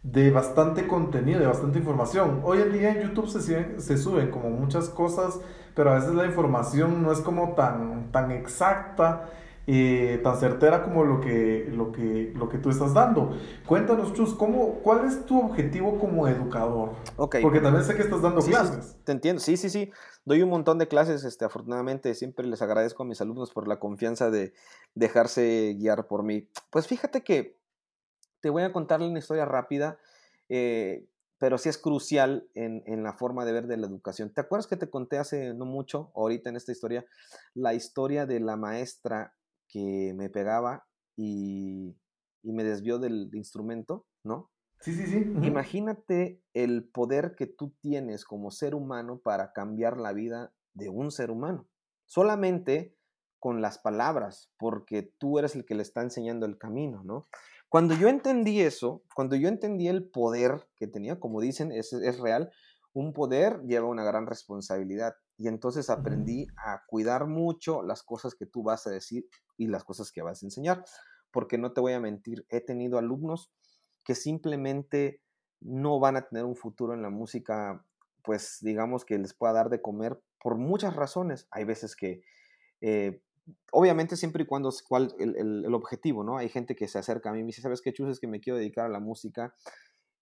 de 0.03 0.31
bastante 0.31 0.85
contenido, 0.85 1.39
de 1.39 1.47
bastante 1.47 1.79
información. 1.79 2.41
Hoy 2.43 2.59
en 2.59 2.73
día 2.73 2.91
en 2.91 3.07
YouTube 3.07 3.29
se, 3.29 3.79
se 3.79 3.97
suben 3.97 4.29
como 4.31 4.49
muchas 4.49 4.89
cosas, 4.89 5.39
pero 5.75 5.91
a 5.91 5.95
veces 5.95 6.13
la 6.13 6.25
información 6.25 7.01
no 7.01 7.11
es 7.11 7.19
como 7.19 7.53
tan, 7.53 8.11
tan 8.11 8.31
exacta, 8.31 9.29
eh, 9.65 10.19
tan 10.23 10.37
certera 10.37 10.83
como 10.83 11.05
lo 11.05 11.21
que, 11.21 11.69
lo, 11.71 11.91
que, 11.91 12.33
lo 12.35 12.49
que 12.49 12.57
tú 12.57 12.69
estás 12.69 12.93
dando. 12.93 13.37
Cuéntanos, 13.65 14.13
Chus, 14.13 14.33
¿cómo, 14.33 14.79
¿cuál 14.81 15.05
es 15.05 15.25
tu 15.25 15.39
objetivo 15.39 15.97
como 15.99 16.27
educador? 16.27 16.91
Okay. 17.15 17.41
Porque 17.41 17.61
también 17.61 17.85
sé 17.85 17.95
que 17.95 18.01
estás 18.01 18.21
dando 18.21 18.41
clases. 18.41 18.97
te 19.03 19.11
entiendo, 19.13 19.41
sí, 19.41 19.55
sí, 19.55 19.69
sí. 19.69 19.91
Doy 20.25 20.41
un 20.41 20.49
montón 20.49 20.79
de 20.79 20.87
clases, 20.87 21.23
este, 21.23 21.45
afortunadamente 21.45 22.13
siempre 22.13 22.45
les 22.45 22.61
agradezco 22.61 23.03
a 23.03 23.05
mis 23.05 23.21
alumnos 23.21 23.51
por 23.51 23.67
la 23.67 23.79
confianza 23.79 24.29
de 24.29 24.53
dejarse 24.95 25.75
guiar 25.77 26.07
por 26.07 26.23
mí. 26.23 26.49
Pues 26.69 26.87
fíjate 26.87 27.23
que 27.23 27.57
te 28.41 28.49
voy 28.49 28.63
a 28.63 28.73
contarle 28.73 29.07
una 29.07 29.19
historia 29.19 29.45
rápida, 29.45 29.97
eh, 30.49 31.07
pero 31.37 31.57
sí 31.57 31.69
es 31.69 31.77
crucial 31.77 32.47
en, 32.53 33.03
la 33.03 33.13
forma 33.13 33.45
de 33.45 33.53
ver 33.53 33.67
de 33.67 33.77
la 33.77 33.87
educación. 33.87 34.33
¿Te 34.33 34.41
acuerdas 34.41 34.67
que 34.67 34.77
te 34.77 34.89
conté 34.89 35.17
hace 35.17 35.53
no 35.53 35.65
mucho, 35.65 36.11
ahorita 36.15 36.49
en 36.49 36.57
esta 36.57 36.73
historia, 36.73 37.05
la 37.53 37.73
historia 37.73 38.25
de 38.25 38.41
la 38.41 38.57
maestra 38.57 39.33
que 39.73 40.13
me 40.15 40.29
pegaba 40.29 40.85
y, 41.17 41.97
me 42.43 42.63
desvió 42.63 42.99
del 42.99 43.31
instrumento, 43.33 44.05
¿no? 44.23 44.51
Sí, 44.79 44.93
sí, 44.93 45.07
sí. 45.07 45.33
Imagínate 45.43 46.43
el 46.53 46.87
poder 46.87 47.35
que 47.35 47.47
tú 47.47 47.73
tienes 47.81 48.25
como 48.25 48.51
ser 48.51 48.75
humano 48.75 49.19
para 49.23 49.51
cambiar 49.51 49.97
la 49.97 50.13
vida 50.13 50.53
de 50.73 50.89
un 50.89 51.09
ser 51.09 51.31
humano. 51.31 51.67
Solamente 52.05 52.95
con 53.39 53.61
las 53.61 53.79
palabras, 53.79 54.51
porque 54.59 55.01
tú 55.17 55.39
eres 55.39 55.55
el 55.55 55.65
que 55.65 55.73
le 55.73 55.81
está 55.81 56.01
enseñando 56.01 56.45
el 56.45 56.57
camino, 56.57 57.03
¿no? 57.03 57.25
Cuando 57.69 57.95
yo 57.95 58.09
entendí 58.09 58.61
eso, 58.61 59.03
cuando 59.15 59.35
yo 59.35 59.47
entendí 59.47 59.87
el 59.87 60.07
poder 60.07 60.67
que 60.75 60.85
tenía, 60.85 61.19
como 61.19 61.41
dicen, 61.41 61.71
es, 61.71 61.93
es 61.93 62.19
real, 62.19 62.51
un 62.93 63.13
poder 63.13 63.61
lleva 63.63 63.87
una 63.87 64.03
gran 64.03 64.27
responsabilidad. 64.27 65.15
Y 65.37 65.47
entonces 65.47 65.89
aprendí 65.89 66.47
a 66.57 66.83
cuidar 66.87 67.27
mucho 67.27 67.81
las 67.83 68.03
cosas 68.03 68.35
que 68.35 68.45
tú 68.45 68.63
vas 68.63 68.87
a 68.87 68.91
decir 68.91 69.27
y 69.57 69.67
las 69.67 69.83
cosas 69.83 70.11
que 70.11 70.21
vas 70.21 70.41
a 70.41 70.45
enseñar. 70.45 70.83
Porque 71.31 71.57
no 71.57 71.73
te 71.73 71.81
voy 71.81 71.93
a 71.93 71.99
mentir, 71.99 72.45
he 72.49 72.61
tenido 72.61 72.97
alumnos 72.97 73.51
que 74.03 74.15
simplemente 74.15 75.21
no 75.61 75.99
van 75.99 76.17
a 76.17 76.27
tener 76.27 76.45
un 76.45 76.55
futuro 76.55 76.93
en 76.93 77.01
la 77.01 77.09
música, 77.09 77.85
pues 78.23 78.59
digamos 78.61 79.05
que 79.05 79.17
les 79.17 79.33
pueda 79.33 79.53
dar 79.53 79.69
de 79.69 79.81
comer 79.81 80.21
por 80.39 80.57
muchas 80.57 80.95
razones. 80.95 81.47
Hay 81.51 81.63
veces 81.63 81.95
que 81.95 82.21
eh, 82.81 83.21
obviamente 83.71 84.17
siempre 84.17 84.43
y 84.43 84.45
cuando 84.45 84.69
es 84.69 84.83
cuál 84.83 85.13
el, 85.19 85.35
el, 85.65 85.73
objetivo, 85.73 86.23
¿no? 86.23 86.37
Hay 86.37 86.49
gente 86.49 86.75
que 86.75 86.87
se 86.87 86.99
acerca 86.99 87.29
a 87.29 87.33
mí 87.33 87.39
y 87.39 87.43
me 87.43 87.47
dice, 87.47 87.61
¿sabes 87.61 87.81
qué, 87.81 87.93
Chus? 87.93 88.09
Es 88.09 88.19
que 88.19 88.27
me 88.27 88.39
quiero 88.39 88.57
dedicar 88.57 88.85
a 88.85 88.89
la 88.89 88.99
música. 88.99 89.55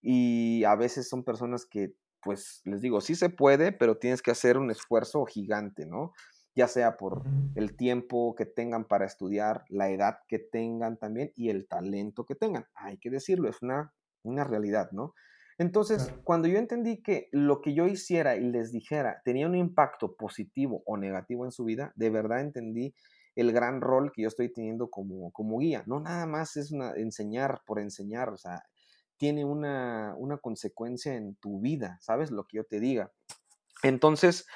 Y 0.00 0.64
a 0.64 0.74
veces 0.74 1.08
son 1.08 1.24
personas 1.24 1.66
que, 1.66 1.94
pues, 2.22 2.62
les 2.64 2.80
digo, 2.80 3.00
sí 3.00 3.14
se 3.14 3.30
puede, 3.30 3.72
pero 3.72 3.98
tienes 3.98 4.22
que 4.22 4.30
hacer 4.30 4.58
un 4.58 4.70
esfuerzo 4.70 5.24
gigante, 5.24 5.86
¿no? 5.86 6.12
Ya 6.54 6.68
sea 6.68 6.96
por 6.96 7.22
el 7.54 7.76
tiempo 7.76 8.34
que 8.34 8.46
tengan 8.46 8.84
para 8.86 9.06
estudiar, 9.06 9.64
la 9.68 9.90
edad 9.90 10.18
que 10.28 10.38
tengan 10.38 10.98
también 10.98 11.32
y 11.34 11.48
el 11.48 11.66
talento 11.66 12.24
que 12.24 12.34
tengan. 12.34 12.66
Hay 12.74 12.98
que 12.98 13.10
decirlo, 13.10 13.48
es 13.48 13.62
una, 13.62 13.92
una 14.22 14.44
realidad, 14.44 14.90
¿no? 14.92 15.14
Entonces, 15.58 16.12
cuando 16.24 16.48
yo 16.48 16.58
entendí 16.58 17.02
que 17.02 17.28
lo 17.30 17.60
que 17.60 17.74
yo 17.74 17.86
hiciera 17.86 18.36
y 18.36 18.40
les 18.40 18.72
dijera 18.72 19.20
tenía 19.24 19.46
un 19.46 19.54
impacto 19.54 20.16
positivo 20.16 20.82
o 20.86 20.96
negativo 20.96 21.44
en 21.44 21.52
su 21.52 21.64
vida, 21.64 21.92
de 21.94 22.10
verdad 22.10 22.40
entendí 22.40 22.94
el 23.36 23.52
gran 23.52 23.80
rol 23.80 24.12
que 24.12 24.22
yo 24.22 24.28
estoy 24.28 24.52
teniendo 24.52 24.90
como, 24.90 25.30
como 25.32 25.58
guía. 25.58 25.84
No 25.86 26.00
nada 26.00 26.26
más 26.26 26.56
es 26.56 26.72
una, 26.72 26.92
enseñar 26.94 27.62
por 27.66 27.80
enseñar, 27.80 28.30
o 28.30 28.36
sea, 28.36 28.62
tiene 29.22 29.44
una, 29.44 30.16
una 30.18 30.36
consecuencia 30.38 31.14
en 31.14 31.36
tu 31.36 31.60
vida, 31.60 31.96
¿sabes? 32.00 32.32
Lo 32.32 32.44
que 32.48 32.56
yo 32.56 32.64
te 32.64 32.80
diga. 32.80 33.12
Entonces, 33.84 34.48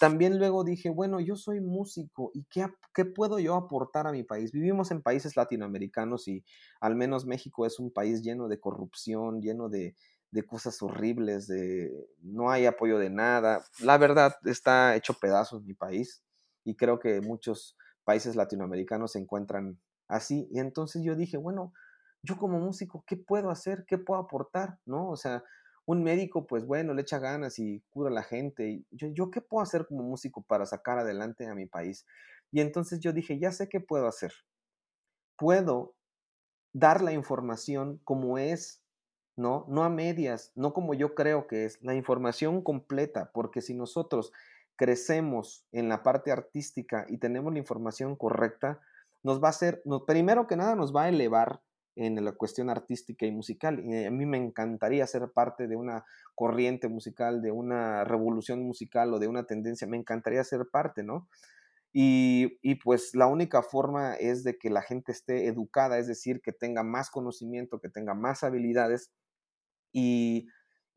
también 0.00 0.40
luego 0.40 0.64
dije, 0.64 0.90
bueno, 0.90 1.20
yo 1.20 1.36
soy 1.36 1.60
músico 1.60 2.32
y 2.34 2.42
qué, 2.50 2.66
qué, 2.92 3.04
puedo 3.04 3.38
yo 3.38 3.54
aportar 3.54 4.08
a 4.08 4.10
mi 4.10 4.24
país? 4.24 4.50
Vivimos 4.50 4.90
en 4.90 5.02
países 5.02 5.36
latinoamericanos 5.36 6.26
y 6.26 6.42
al 6.80 6.96
menos 6.96 7.26
México 7.26 7.64
es 7.64 7.78
un 7.78 7.92
país 7.92 8.20
lleno 8.20 8.48
de 8.48 8.58
corrupción, 8.58 9.40
lleno 9.40 9.68
de, 9.68 9.94
de 10.32 10.42
cosas 10.44 10.82
horribles, 10.82 11.46
de 11.46 11.88
no 12.20 12.50
hay 12.50 12.66
apoyo 12.66 12.98
de 12.98 13.10
nada. 13.10 13.64
La 13.78 13.98
verdad 13.98 14.34
está 14.46 14.96
hecho 14.96 15.14
pedazos 15.14 15.62
mi 15.62 15.74
país 15.74 16.24
y 16.64 16.74
creo 16.74 16.98
que 16.98 17.20
muchos 17.20 17.76
países 18.02 18.34
latinoamericanos 18.34 19.12
se 19.12 19.20
encuentran 19.20 19.78
así. 20.08 20.48
Y 20.50 20.58
entonces 20.58 21.04
yo 21.04 21.14
dije, 21.14 21.36
bueno, 21.36 21.72
yo 22.22 22.36
como 22.36 22.58
músico, 22.58 23.04
¿qué 23.06 23.16
puedo 23.16 23.50
hacer? 23.50 23.84
¿Qué 23.86 23.98
puedo 23.98 24.20
aportar? 24.20 24.78
¿No? 24.84 25.08
O 25.10 25.16
sea, 25.16 25.44
un 25.86 26.02
médico, 26.02 26.46
pues 26.46 26.66
bueno, 26.66 26.94
le 26.94 27.02
echa 27.02 27.18
ganas 27.18 27.58
y 27.58 27.82
cura 27.90 28.10
a 28.10 28.12
la 28.12 28.22
gente. 28.22 28.84
Yo, 28.90 29.08
yo, 29.08 29.30
¿qué 29.30 29.40
puedo 29.40 29.62
hacer 29.62 29.86
como 29.86 30.02
músico 30.02 30.42
para 30.42 30.66
sacar 30.66 30.98
adelante 30.98 31.46
a 31.46 31.54
mi 31.54 31.66
país? 31.66 32.06
Y 32.50 32.60
entonces 32.60 33.00
yo 33.00 33.12
dije, 33.12 33.38
ya 33.38 33.52
sé 33.52 33.68
qué 33.68 33.80
puedo 33.80 34.06
hacer. 34.06 34.32
Puedo 35.36 35.94
dar 36.72 37.02
la 37.02 37.12
información 37.12 38.00
como 38.04 38.38
es 38.38 38.82
¿no? 39.38 39.64
No 39.68 39.84
a 39.84 39.88
medias, 39.88 40.52
no 40.56 40.74
como 40.74 40.94
yo 40.94 41.14
creo 41.14 41.46
que 41.46 41.64
es, 41.64 41.80
la 41.80 41.94
información 41.94 42.60
completa, 42.60 43.30
porque 43.32 43.62
si 43.62 43.72
nosotros 43.72 44.32
crecemos 44.76 45.64
en 45.72 45.88
la 45.88 46.02
parte 46.02 46.32
artística 46.32 47.06
y 47.08 47.18
tenemos 47.18 47.52
la 47.52 47.60
información 47.60 48.16
correcta, 48.16 48.80
nos 49.22 49.42
va 49.42 49.46
a 49.46 49.50
hacer, 49.50 49.82
primero 50.06 50.46
que 50.46 50.56
nada, 50.56 50.74
nos 50.74 50.94
va 50.94 51.04
a 51.04 51.08
elevar 51.08 51.60
en 51.98 52.24
la 52.24 52.32
cuestión 52.32 52.70
artística 52.70 53.26
y 53.26 53.32
musical. 53.32 53.82
Y 53.84 54.04
a 54.04 54.10
mí 54.10 54.26
me 54.26 54.38
encantaría 54.38 55.06
ser 55.06 55.30
parte 55.34 55.66
de 55.66 55.76
una 55.76 56.04
corriente 56.34 56.88
musical, 56.88 57.42
de 57.42 57.50
una 57.50 58.04
revolución 58.04 58.62
musical 58.62 59.12
o 59.12 59.18
de 59.18 59.28
una 59.28 59.44
tendencia, 59.44 59.86
me 59.88 59.96
encantaría 59.96 60.44
ser 60.44 60.66
parte, 60.70 61.02
¿no? 61.02 61.28
Y, 61.92 62.58
y, 62.62 62.76
pues 62.76 63.14
la 63.14 63.26
única 63.26 63.62
forma 63.62 64.14
es 64.14 64.44
de 64.44 64.58
que 64.58 64.70
la 64.70 64.82
gente 64.82 65.10
esté 65.10 65.46
educada, 65.46 65.98
es 65.98 66.06
decir, 66.06 66.40
que 66.42 66.52
tenga 66.52 66.82
más 66.84 67.10
conocimiento, 67.10 67.80
que 67.80 67.88
tenga 67.88 68.14
más 68.14 68.44
habilidades 68.44 69.10
y, 69.92 70.46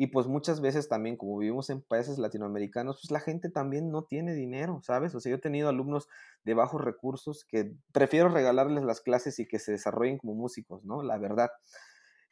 pues 0.08 0.28
muchas 0.28 0.62
veces 0.62 0.90
también, 0.90 1.16
como 1.16 1.38
vivimos 1.38 1.70
en 1.70 1.82
países 1.82 2.18
latinoamericanos, 2.18 3.00
pues 3.02 3.12
la 3.12 3.20
gente 3.20 3.50
también 3.50 3.92
no 3.92 4.04
tiene 4.04 4.34
dinero, 4.34 4.82
¿sabes? 4.84 5.14
O 5.14 5.20
sea, 5.20 5.30
yo 5.30 5.36
he 5.36 5.42
tenido 5.42 5.70
alumnos 5.70 6.08
de 6.44 6.56
bajos 6.56 6.82
recursos 6.82 7.46
que 7.46 7.74
prefiero 7.92 8.30
regalarles 8.30 8.84
las 8.84 9.02
clases 9.02 9.38
y 9.40 9.48
que 9.48 9.60
se 9.60 9.74
desarrollen 9.74 10.18
como 10.18 10.34
músicos, 10.34 10.84
¿no? 10.86 11.04
La 11.04 11.18
verdad. 11.18 11.52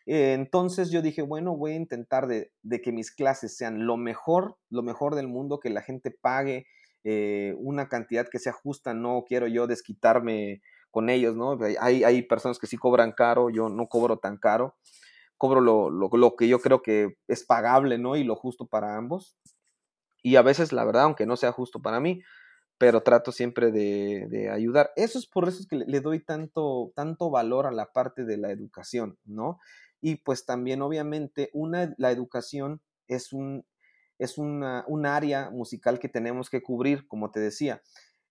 entonces 0.06 0.90
yo 0.90 1.04
dije, 1.04 1.22
bueno, 1.22 1.56
voy 1.56 1.74
a 1.74 1.76
intentar 1.76 2.26
de, 2.28 2.52
que 2.82 2.92
mis 2.92 3.12
clases 3.12 3.56
sean 3.56 3.86
lo 3.86 3.98
mejor, 3.98 4.58
lo 4.70 4.82
mejor 4.82 5.14
del 5.14 5.28
mundo, 5.28 5.60
que 5.60 5.70
la 5.70 5.82
gente 5.82 6.10
pague 6.10 6.66
eh, 7.04 7.54
una 7.60 7.88
cantidad 7.88 8.28
que 8.28 8.40
sea 8.40 8.54
justa, 8.54 8.96
no 8.96 9.26
quiero 9.28 9.48
yo 9.48 9.68
desquitarme 9.68 10.62
con 10.90 11.10
ellos, 11.12 11.36
¿no? 11.36 11.60
Hay, 11.80 12.04
hay 12.04 12.22
personas 12.24 12.58
que 12.58 12.66
sí 12.66 12.78
cobran 12.78 13.12
caro, 13.12 13.52
yo 13.52 13.70
no 13.70 13.88
cobro 13.88 14.18
tan 14.18 14.38
caro 14.38 14.76
cobro 15.40 15.62
lo, 15.62 15.90
lo, 15.90 16.36
que 16.36 16.48
yo 16.48 16.60
creo 16.60 16.84
que 16.84 17.18
es 17.28 17.46
pagable, 17.46 17.98
¿no? 17.98 18.18
Y 18.18 18.24
lo 18.24 18.36
justo 18.36 18.68
para 18.68 18.98
ambos. 18.98 19.38
Y 20.22 20.36
a 20.36 20.42
veces, 20.42 20.74
la 20.74 20.84
verdad, 20.84 21.04
aunque 21.04 21.26
no 21.26 21.38
sea 21.38 21.54
justo 21.54 21.82
para 21.82 22.02
mí, 22.02 22.22
pero 22.78 23.02
trato 23.02 23.32
siempre 23.32 23.72
de, 23.72 24.28
de, 24.30 24.50
ayudar. 24.50 24.92
Eso 24.98 25.18
es 25.18 25.26
por 25.26 25.48
eso 25.48 25.62
es 25.62 25.68
que 25.68 25.78
le, 25.78 26.02
doy 26.02 26.20
tanto, 26.20 26.92
tanto 26.94 27.32
valor 27.32 27.66
a 27.66 27.72
la 27.72 27.92
parte 27.92 28.26
de 28.26 28.38
la 28.38 28.52
educación, 28.52 29.18
¿no? 29.24 29.60
Y 30.02 30.18
pues 30.18 30.46
también, 30.46 30.82
obviamente, 30.82 31.50
una, 31.54 31.94
la 31.98 32.12
educación 32.12 32.82
es 33.08 33.32
un, 33.32 33.66
es 34.18 34.38
una, 34.38 34.84
un 34.88 35.06
área 35.06 35.50
musical 35.52 36.00
que 36.00 36.10
tenemos 36.10 36.50
que 36.50 36.62
cubrir, 36.62 37.08
como 37.08 37.32
te 37.32 37.40
decía. 37.40 37.82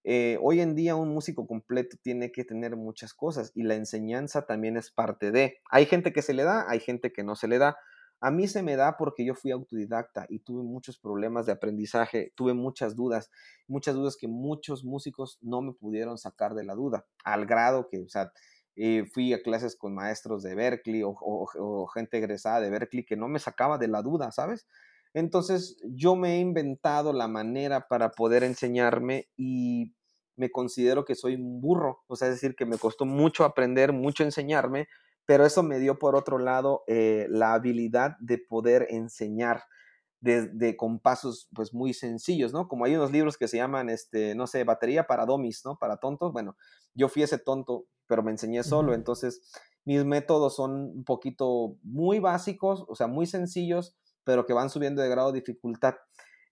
Eh, 0.05 0.39
hoy 0.41 0.61
en 0.61 0.75
día 0.75 0.97
un 0.97 1.11
músico 1.11 1.47
completo 1.47 1.97
tiene 2.03 2.33
que 2.33 2.45
tener 2.45 2.77
muchas 2.77 3.13
cosas 3.15 3.53
y 3.55 3.65
la 3.65 3.75
enseñanza 3.75 4.47
también 4.47 4.77
es 4.77 4.91
parte 4.91 5.31
de. 5.31 5.59
Hay 5.71 5.87
gente 5.87 6.13
que 6.13 6.23
se 6.23 6.35
le 6.35 6.45
da, 6.45 6.69
hay 6.69 6.81
gente 6.81 7.13
que 7.13 7.25
no 7.25 7.37
se 7.37 7.49
le 7.49 7.59
da. 7.59 7.77
A 8.21 8.31
mí 8.31 8.49
se 8.49 8.63
me 8.63 8.75
da 8.77 8.97
porque 8.97 9.25
yo 9.25 9.35
fui 9.35 9.53
autodidacta 9.53 10.27
y 10.29 10.41
tuve 10.41 10.63
muchos 10.65 10.99
problemas 10.99 11.47
de 11.47 11.53
aprendizaje, 11.53 12.33
tuve 12.35 12.53
muchas 12.53 12.97
dudas, 12.97 13.31
muchas 13.69 13.95
dudas 13.95 14.17
que 14.17 14.27
muchos 14.27 14.85
músicos 14.85 15.39
no 15.41 15.63
me 15.63 15.73
pudieron 15.73 16.19
sacar 16.19 16.55
de 16.55 16.65
la 16.65 16.75
duda, 16.75 17.07
al 17.23 17.47
grado 17.47 17.89
que, 17.89 18.01
o 18.03 18.09
sea, 18.09 18.33
eh, 18.75 19.05
fui 19.13 19.33
a 19.35 19.43
clases 19.43 19.77
con 19.77 19.95
maestros 19.95 20.43
de 20.43 20.55
Berkeley 20.55 21.03
o, 21.05 21.15
o 21.21 21.87
gente 21.89 22.19
egresada 22.19 22.61
de 22.61 22.71
Berkeley 22.71 23.05
que 23.05 23.17
no 23.17 23.29
me 23.29 23.39
sacaba 23.39 23.79
de 23.79 23.89
la 23.89 24.03
duda, 24.03 24.33
¿sabes? 24.33 24.67
Entonces 25.15 25.77
yo 25.85 26.17
me 26.17 26.37
he 26.37 26.41
inventado 26.41 27.13
la 27.13 27.29
manera 27.29 27.89
para 27.89 28.11
poder 28.11 28.45
enseñarme 28.45 29.29
y 29.37 29.95
me 30.37 30.51
considero 30.51 31.05
que 31.05 31.15
soy 31.15 31.35
un 31.35 31.61
burro, 31.61 32.05
o 32.07 32.17
sea, 32.17 32.29
es 32.29 32.35
decir, 32.35 32.55
que 32.55 32.67
me 32.67 32.79
costó 32.79 33.05
mucho 33.05 33.45
aprender, 33.45 33.93
mucho 33.93 34.23
enseñarme, 34.23 34.89
pero 35.27 35.45
eso 35.45 35.63
me 35.63 35.79
dio 35.79 35.99
por 35.99 36.15
otro 36.15 36.39
lado 36.39 36.85
eh, 36.87 37.27
la 37.29 37.55
habilidad 37.55 38.17
de 38.21 38.39
poder 38.39 38.87
enseñar 38.91 39.65
de, 40.21 40.77
con 40.77 40.99
pasos 40.99 41.49
pues 41.55 41.73
muy 41.73 41.93
sencillos, 41.95 42.53
¿no? 42.53 42.67
Como 42.69 42.85
hay 42.85 42.97
unos 42.97 43.13
libros 43.13 43.37
que 43.37 43.49
se 43.49 43.57
llaman, 43.57 43.89
este, 43.89 44.35
no 44.35 44.47
sé, 44.47 44.65
batería 44.65 45.07
para 45.07 45.27
domis, 45.27 45.63
¿no? 45.65 45.77
Para 45.79 45.99
tontos. 45.99 46.33
Bueno, 46.33 46.57
yo 46.95 47.09
fui 47.09 47.23
ese 47.23 47.39
tonto, 47.39 47.87
pero 48.07 48.23
me 48.23 48.31
enseñé 48.31 48.65
solo, 48.65 48.95
entonces 48.95 49.41
mis 49.85 50.05
métodos 50.05 50.57
son 50.57 50.73
un 50.97 51.05
poquito 51.05 51.77
muy 51.83 52.19
básicos, 52.19 52.85
o 52.89 52.95
sea, 52.95 53.07
muy 53.07 53.27
sencillos, 53.27 53.97
pero 54.29 54.45
que 54.45 54.53
van 54.53 54.68
subiendo 54.68 55.01
de 55.01 55.09
grado 55.09 55.33
de 55.33 55.41
dificultad. 55.41 55.95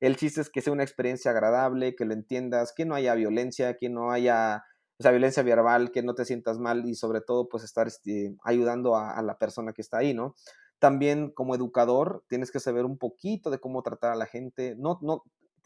El 0.01 0.17
chiste 0.17 0.41
es 0.41 0.49
que 0.49 0.63
sea 0.63 0.73
una 0.73 0.83
experiencia 0.83 1.31
agradable, 1.31 1.95
que 1.95 2.07
lo 2.07 2.15
entiendas, 2.15 2.73
que 2.75 2.87
no 2.87 2.95
haya 2.95 3.15
violencia, 3.15 3.77
que 3.77 3.91
no 3.91 4.13
haya 4.13 4.65
o 4.99 5.03
sea, 5.03 5.11
violencia 5.11 5.43
verbal, 5.43 5.91
que 5.91 6.03
no 6.03 6.15
te 6.15 6.25
sientas 6.25 6.59
mal 6.59 6.87
y 6.87 6.95
sobre 6.95 7.21
todo 7.21 7.51
pues 7.51 7.65
estar 7.65 7.87
este, 7.87 8.35
ayudando 8.45 8.97
a, 8.97 9.21
la 9.21 9.37
persona 9.37 9.75
que 9.75 9.83
está 9.83 9.99
ahí, 9.99 10.15
¿no? 10.15 10.35
También 10.79 11.31
como 11.33 11.55
educador 11.55 12.25
tienes 12.31 12.51
que 12.51 12.61
saber 12.61 12.87
un 12.87 12.97
poquito 12.97 13.51
de 13.51 13.59
cómo 13.59 13.83
tratar 13.83 14.11
a 14.13 14.17
la 14.17 14.25
gente, 14.25 14.75
no, 14.79 14.99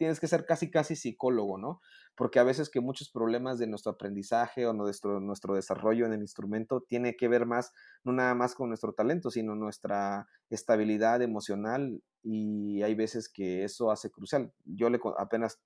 tienes 0.01 0.19
que 0.19 0.27
ser 0.27 0.47
casi, 0.47 0.71
casi 0.71 0.95
psicólogo, 0.95 1.59
¿no? 1.59 1.79
Porque 2.15 2.39
a 2.39 2.43
veces 2.43 2.71
que 2.71 2.81
muchos 2.81 3.11
problemas 3.11 3.59
de 3.59 3.67
nuestro 3.67 3.91
aprendizaje 3.91 4.65
o 4.65 4.73
nuestro, 4.73 5.19
nuestro 5.19 5.53
desarrollo 5.53 6.07
en 6.07 6.13
el 6.13 6.21
instrumento 6.21 6.81
tiene 6.81 7.15
que 7.15 7.27
ver 7.27 7.45
más, 7.45 7.71
no 8.03 8.11
nada 8.11 8.33
más 8.33 8.55
con 8.55 8.69
nuestro 8.69 8.93
talento, 8.93 9.29
sino 9.29 9.53
nuestra 9.53 10.27
estabilidad 10.49 11.21
emocional 11.21 12.01
y 12.23 12.81
hay 12.81 12.95
veces 12.95 13.29
que 13.29 13.63
eso 13.63 13.91
hace 13.91 14.09
crucial. 14.09 14.51
Yo 14.65 14.89
le 14.89 14.99
apenas 15.19 15.61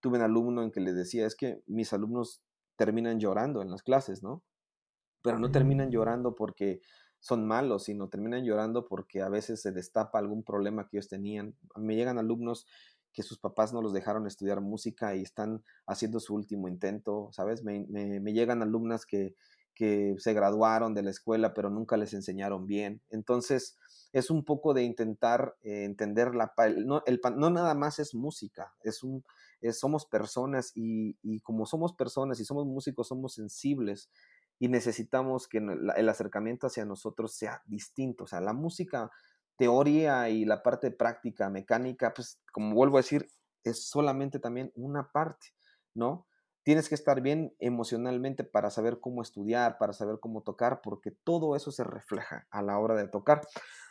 tuve 0.00 0.18
un 0.18 0.24
alumno 0.24 0.62
en 0.62 0.70
que 0.70 0.80
le 0.80 0.92
decía, 0.92 1.24
es 1.24 1.34
que 1.34 1.62
mis 1.66 1.94
alumnos 1.94 2.42
terminan 2.76 3.18
llorando 3.18 3.62
en 3.62 3.70
las 3.70 3.82
clases, 3.82 4.22
¿no? 4.22 4.42
Pero 5.22 5.38
no 5.38 5.50
terminan 5.50 5.90
llorando 5.90 6.34
porque 6.34 6.82
son 7.20 7.46
malos, 7.46 7.84
sino 7.84 8.10
terminan 8.10 8.44
llorando 8.44 8.86
porque 8.86 9.22
a 9.22 9.30
veces 9.30 9.62
se 9.62 9.72
destapa 9.72 10.18
algún 10.18 10.44
problema 10.44 10.86
que 10.86 10.98
ellos 10.98 11.08
tenían. 11.08 11.56
Me 11.74 11.96
llegan 11.96 12.18
alumnos 12.18 12.66
que 13.18 13.24
sus 13.24 13.40
papás 13.40 13.72
no 13.72 13.82
los 13.82 13.92
dejaron 13.92 14.28
estudiar 14.28 14.60
música 14.60 15.16
y 15.16 15.22
están 15.22 15.64
haciendo 15.88 16.20
su 16.20 16.36
último 16.36 16.68
intento, 16.68 17.30
¿sabes? 17.32 17.64
Me, 17.64 17.82
llegan 18.32 18.62
alumnas 18.62 19.06
que, 19.06 19.34
que, 19.74 20.14
se 20.18 20.34
graduaron 20.34 20.94
de 20.94 21.02
la 21.02 21.10
escuela 21.10 21.52
pero 21.52 21.68
nunca 21.68 21.96
les 21.96 22.14
enseñaron 22.14 22.68
bien. 22.68 23.02
Entonces, 23.10 23.76
es 24.12 24.30
un 24.30 24.44
poco 24.44 24.72
de 24.72 24.84
intentar 24.84 25.56
eh, 25.62 25.82
entender 25.82 26.32
la... 26.36 26.52
No, 26.86 27.02
no 27.34 27.50
nada 27.50 27.74
más 27.74 27.98
es 27.98 28.14
música, 28.14 28.72
es 28.84 29.02
un, 29.02 29.24
somos 29.72 30.06
personas 30.06 30.70
y, 30.76 31.18
y 31.20 31.40
como 31.40 31.66
somos 31.66 31.94
personas 31.94 32.38
y 32.38 32.44
somos 32.44 32.66
músicos, 32.66 33.08
somos 33.08 33.34
sensibles 33.34 34.10
y 34.60 34.68
necesitamos 34.68 35.48
que 35.48 35.58
el 35.58 36.08
acercamiento 36.08 36.68
hacia 36.68 36.84
nosotros 36.84 37.34
sea 37.34 37.62
distinto. 37.66 38.24
O 38.24 38.26
sea, 38.28 38.40
la 38.40 38.52
música, 38.52 39.10
teoría 39.58 40.30
y 40.30 40.44
la 40.44 40.62
parte 40.62 40.90
práctica, 40.90 41.50
mecánica, 41.50 42.14
pues 42.14 42.40
como 42.52 42.74
vuelvo 42.74 42.96
a 42.96 43.00
decir, 43.00 43.28
es 43.64 43.88
solamente 43.88 44.38
también 44.38 44.72
una 44.74 45.10
parte, 45.12 45.48
¿no? 45.94 46.26
Tienes 46.62 46.88
que 46.88 46.94
estar 46.94 47.20
bien 47.20 47.54
emocionalmente 47.58 48.44
para 48.44 48.70
saber 48.70 49.00
cómo 49.00 49.22
estudiar, 49.22 49.78
para 49.78 49.92
saber 49.92 50.18
cómo 50.20 50.42
tocar, 50.42 50.80
porque 50.82 51.10
todo 51.10 51.56
eso 51.56 51.72
se 51.72 51.82
refleja 51.82 52.46
a 52.50 52.62
la 52.62 52.78
hora 52.78 52.94
de 52.94 53.08
tocar. 53.08 53.40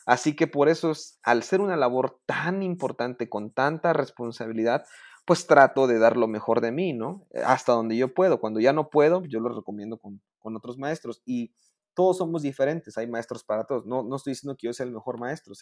Así 0.05 0.35
que 0.35 0.47
por 0.47 0.69
eso, 0.69 0.91
es, 0.91 1.19
al 1.23 1.43
ser 1.43 1.59
una 1.59 1.75
labor 1.75 2.19
tan 2.25 2.63
importante, 2.63 3.29
con 3.29 3.51
tanta 3.51 3.93
responsabilidad, 3.93 4.85
pues 5.25 5.45
trato 5.45 5.87
de 5.87 5.99
dar 5.99 6.15
lo 6.15 6.29
mejor 6.29 6.61
de 6.61 6.71
mí, 6.71 6.93
¿no? 6.93 7.27
Hasta 7.45 7.73
donde 7.73 7.97
yo 7.97 8.13
puedo. 8.13 8.39
Cuando 8.39 8.61
ya 8.61 8.71
no 8.71 8.89
puedo, 8.89 9.25
yo 9.25 9.41
lo 9.41 9.49
recomiendo 9.49 9.97
con, 9.97 10.21
otros 10.55 10.77
maestros. 10.77 11.21
Y 11.25 11.51
todos 11.97 12.19
somos 12.19 12.43
diferentes, 12.43 12.95
hay 12.99 13.07
maestros 13.07 13.43
para 13.43 13.65
todos. 13.65 13.87
No, 13.87 14.03
no 14.03 14.17
estoy 14.17 14.33
diciendo 14.33 14.55
que 14.55 14.67
yo 14.67 14.73
sea 14.73 14.85
el 14.85 14.91
mejor 14.91 15.19
maestro, 15.19 15.55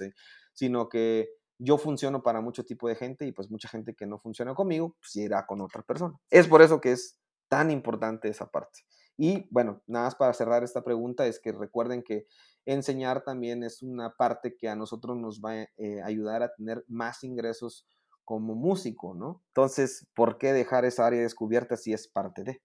sino 0.51 0.89
que 0.89 1.29
yo 1.57 1.77
funciono 1.77 2.23
para 2.23 2.41
mucho 2.41 2.65
tipo 2.65 2.89
de 2.89 2.95
gente 2.95 3.25
y 3.25 3.31
pues 3.31 3.49
mucha 3.49 3.69
gente 3.69 3.95
que 3.95 4.05
no 4.05 4.19
funciona 4.19 4.53
conmigo, 4.53 4.97
pues 4.99 5.15
irá 5.15 5.45
con 5.45 5.61
otra 5.61 5.81
persona. 5.83 6.19
Es 6.29 6.49
por 6.49 6.61
eso 6.61 6.81
que 6.81 6.91
es 6.91 7.21
tan 7.47 7.71
importante 7.71 8.27
esa 8.27 8.51
parte. 8.51 8.81
Y 9.15 9.47
bueno, 9.49 9.81
nada 9.87 10.07
más 10.07 10.15
para 10.15 10.33
cerrar 10.33 10.61
esta 10.65 10.83
pregunta 10.83 11.25
es 11.25 11.39
que 11.39 11.53
recuerden 11.53 12.03
que 12.03 12.25
enseñar 12.65 13.23
también 13.23 13.63
es 13.63 13.81
una 13.81 14.13
parte 14.17 14.57
que 14.57 14.67
a 14.67 14.75
nosotros 14.75 15.15
nos 15.15 15.39
va 15.39 15.51
a 15.51 15.67
eh, 15.77 16.01
ayudar 16.03 16.43
a 16.43 16.53
tener 16.53 16.83
más 16.89 17.23
ingresos 17.23 17.87
como 18.25 18.55
músico, 18.55 19.15
¿no? 19.15 19.41
Entonces, 19.51 20.05
¿por 20.13 20.37
qué 20.37 20.51
dejar 20.51 20.83
esa 20.83 21.07
área 21.07 21.21
descubierta 21.21 21.77
si 21.77 21.93
es 21.93 22.09
parte 22.09 22.43
de? 22.43 22.61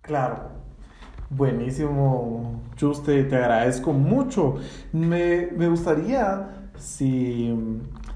Claro. 0.00 0.73
Buenísimo, 1.30 2.62
Chuste, 2.76 3.24
te 3.24 3.36
agradezco 3.36 3.92
mucho. 3.92 4.56
Me, 4.92 5.46
gustaría 5.68 6.70
si, 6.76 7.54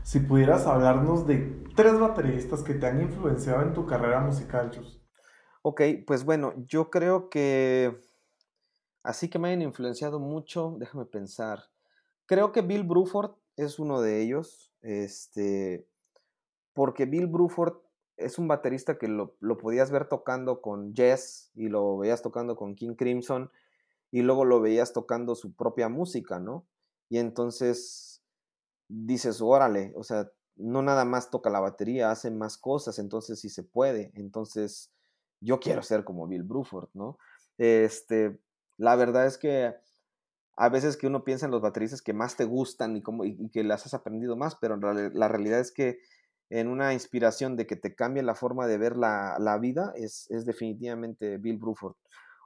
si 0.03 0.21
pudieras 0.21 0.67
hablarnos 0.67 1.27
de 1.27 1.65
tres 1.75 1.99
bateristas 1.99 2.63
que 2.63 2.75
te 2.75 2.87
han 2.87 3.01
influenciado 3.01 3.63
en 3.63 3.73
tu 3.73 3.87
carrera 3.87 4.21
musical, 4.21 4.71
Chus. 4.71 5.01
Ok, 5.63 5.83
pues 6.07 6.25
bueno, 6.25 6.53
yo 6.67 6.91
creo 6.91 7.31
que 7.31 8.01
así 9.03 9.29
que 9.29 9.39
me 9.39 9.49
hayan 9.49 9.63
influenciado 9.63 10.21
mucho, 10.21 10.77
déjame 10.79 11.07
pensar. 11.07 11.65
Creo 12.27 12.53
que 12.53 12.63
Bill 12.63 12.85
Bruford 12.85 13.33
es 13.57 13.79
uno 13.79 14.01
de 14.01 14.23
ellos. 14.23 14.73
Este, 14.83 15.89
porque 16.75 17.07
Bill 17.07 17.27
Bruford 17.27 17.79
es 18.19 18.39
un 18.39 18.49
baterista 18.49 18.99
que 18.99 19.09
lo, 19.09 19.37
podías 19.59 19.91
ver 19.91 20.09
tocando 20.09 20.61
con 20.61 20.95
Jess 20.95 21.51
y 21.55 21.69
lo 21.69 21.99
veías 21.99 22.21
tocando 22.21 22.57
con 22.57 22.75
King 22.75 22.95
Crimson 22.95 23.51
y 24.11 24.23
luego 24.23 24.45
lo 24.45 24.61
veías 24.61 24.93
tocando 24.93 25.35
su 25.35 25.55
propia 25.55 25.89
música, 25.89 26.39
¿no? 26.39 26.67
Y 27.09 27.19
entonces 27.19 28.23
dices, 28.89 29.41
órale, 29.41 29.93
o 29.97 30.03
sea, 30.03 30.31
no 30.57 30.83
nada 30.83 31.05
más 31.05 31.31
toca 31.31 31.51
la 31.51 31.61
batería, 31.61 32.11
hace 32.11 32.31
más 32.31 32.59
cosas, 32.59 32.99
entonces 32.99 33.41
sí 33.41 33.49
se 33.49 33.63
puede. 33.63 34.13
Entonces, 34.15 34.93
yo 35.41 35.61
quiero 35.61 35.83
ser 35.83 36.05
como 36.05 36.27
Bill 36.27 36.43
Bruford, 36.43 36.89
¿no? 36.95 37.19
Este, 37.59 38.41
la 38.77 38.97
verdad 38.97 39.27
es 39.27 39.39
que 39.39 39.75
a 40.57 40.69
veces 40.69 40.97
que 40.97 41.07
uno 41.07 41.23
piensa 41.23 41.47
en 41.47 41.53
los 41.53 41.63
bateristas 41.63 42.03
que 42.03 42.13
más 42.13 42.37
te 42.37 42.45
gustan 42.45 42.97
y, 42.97 43.03
y, 43.23 43.49
que 43.51 43.63
las 43.63 43.87
has 43.87 43.95
aprendido 43.95 44.37
más, 44.37 44.57
pero 44.57 44.77
la 44.77 45.29
realidad 45.29 45.61
es 45.61 45.71
que 45.71 46.01
en 46.51 46.69
una 46.69 46.93
inspiración 46.93 47.57
de 47.57 47.67
que 47.67 47.77
te 47.77 47.95
cambie 47.95 48.23
la 48.23 48.35
forma 48.35 48.67
de 48.67 48.79
ver 48.79 48.97
la, 48.97 49.59
vida 49.61 49.93
es, 49.97 50.31
es, 50.31 50.47
definitivamente 50.47 51.39
Bill 51.39 51.59
Bruford. 51.59 51.97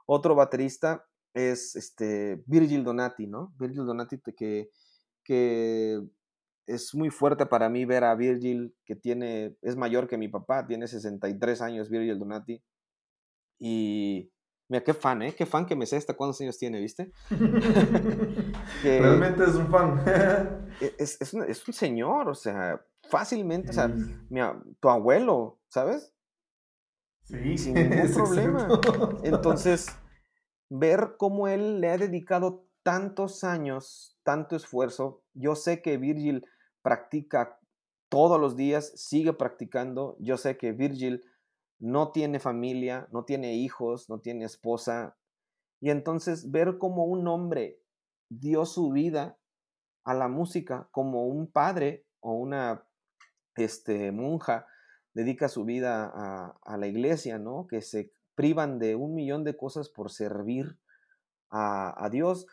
Otro 0.05 0.35
baterista 0.35 1.05
es 1.33 1.75
este 1.75 2.43
Virgil 2.45 2.83
Donati, 2.83 3.27
¿no? 3.27 3.53
Virgil 3.57 3.85
Donati 3.85 4.19
que, 4.35 4.69
que 5.23 6.01
es 6.67 6.93
muy 6.93 7.09
fuerte 7.09 7.45
para 7.45 7.69
mí 7.69 7.85
ver 7.85 8.03
a 8.03 8.15
Virgil 8.15 8.75
que 8.85 8.95
tiene, 8.95 9.55
es 9.61 9.75
mayor 9.75 10.07
que 10.07 10.17
mi 10.17 10.27
papá, 10.27 10.65
tiene 10.67 10.87
63 10.87 11.61
años 11.61 11.89
Virgil 11.89 12.19
Donati 12.19 12.61
y 13.59 14.29
Mira, 14.69 14.83
qué 14.83 14.93
fan, 14.93 15.21
¿eh? 15.21 15.35
Qué 15.35 15.45
fan 15.45 15.65
que 15.65 15.75
me 15.75 15.85
sé 15.85 15.97
hasta 15.97 16.15
cuántos 16.15 16.39
años 16.41 16.57
tiene, 16.57 16.79
¿viste? 16.79 17.11
Realmente 18.83 19.43
es 19.43 19.55
un 19.55 19.67
fan. 19.67 20.01
E, 20.81 20.95
es, 20.97 21.21
es, 21.21 21.33
un, 21.35 21.43
es, 21.43 21.67
un, 21.67 21.73
señor, 21.73 22.27
o 22.27 22.33
sea, 22.33 22.83
fácilmente, 23.03 23.69
o 23.69 23.73
sea, 23.73 23.87
mira, 24.29 24.61
tu 24.79 24.89
abuelo, 24.89 25.59
¿sabes? 25.69 26.13
Sí, 27.23 27.57
sin 27.57 27.73
ningún 27.89 28.13
problema. 28.13 28.67
Entonces, 29.23 29.87
ver 30.69 31.15
cómo 31.17 31.47
él 31.47 31.79
le 31.79 31.89
ha 31.89 31.97
dedicado 31.97 32.67
tantos 32.83 33.43
años, 33.43 34.19
tanto 34.23 34.55
esfuerzo. 34.55 35.23
Yo 35.33 35.55
sé 35.55 35.81
que 35.81 35.97
Virgil 35.97 36.45
practica 36.81 37.59
todos 38.09 38.39
los 38.39 38.55
días, 38.55 38.91
sigue 38.95 39.33
practicando. 39.33 40.17
Yo 40.19 40.37
sé 40.37 40.57
que 40.57 40.71
Virgil 40.71 41.23
no 41.79 42.11
tiene 42.11 42.39
familia, 42.39 43.07
no 43.11 43.25
tiene 43.25 43.55
hijos, 43.55 44.09
no 44.09 44.19
tiene 44.19 44.45
esposa. 44.45 45.17
Y 45.79 45.89
entonces 45.89 46.51
ver 46.51 46.77
cómo 46.77 47.05
un 47.05 47.27
hombre 47.27 47.81
dio 48.29 48.65
su 48.65 48.91
vida 48.91 49.37
a 50.03 50.13
la 50.13 50.27
música, 50.27 50.87
como 50.91 51.25
un 51.27 51.51
padre 51.51 52.05
o 52.19 52.33
una 52.33 52.85
este, 53.55 54.11
monja 54.11 54.67
dedica 55.13 55.47
su 55.47 55.63
vida 55.65 56.11
a, 56.13 56.77
la 56.77 56.87
iglesia, 56.87 57.37
¿no? 57.37 57.67
Que 57.67 57.81
se 57.81 58.11
privan 58.35 58.79
de 58.79 58.95
un 58.95 59.13
millón 59.13 59.43
de 59.43 59.55
cosas 59.55 59.89
por 59.89 60.11
servir 60.11 60.79
a, 61.49 62.03
a 62.03 62.09
Dios. 62.09 62.47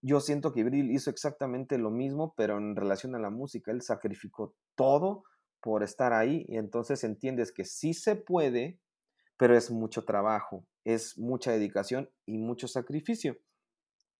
Yo 0.00 0.20
siento 0.20 0.52
que 0.52 0.64
Brill 0.64 0.90
hizo 0.90 1.10
exactamente 1.10 1.76
lo 1.76 1.90
mismo, 1.90 2.32
pero 2.36 2.56
en 2.56 2.74
relación 2.74 3.14
a 3.14 3.18
la 3.18 3.30
música, 3.30 3.70
él 3.70 3.82
sacrificó 3.82 4.54
todo 4.74 5.24
por 5.60 5.82
estar 5.82 6.12
ahí 6.12 6.46
y 6.48 6.56
entonces 6.56 7.04
entiendes 7.04 7.52
que 7.52 7.64
sí 7.64 7.92
se 7.92 8.16
puede, 8.16 8.80
pero 9.36 9.56
es 9.56 9.70
mucho 9.70 10.04
trabajo, 10.04 10.64
es 10.84 11.18
mucha 11.18 11.52
dedicación 11.52 12.08
y 12.24 12.38
mucho 12.38 12.68
sacrificio. 12.68 13.36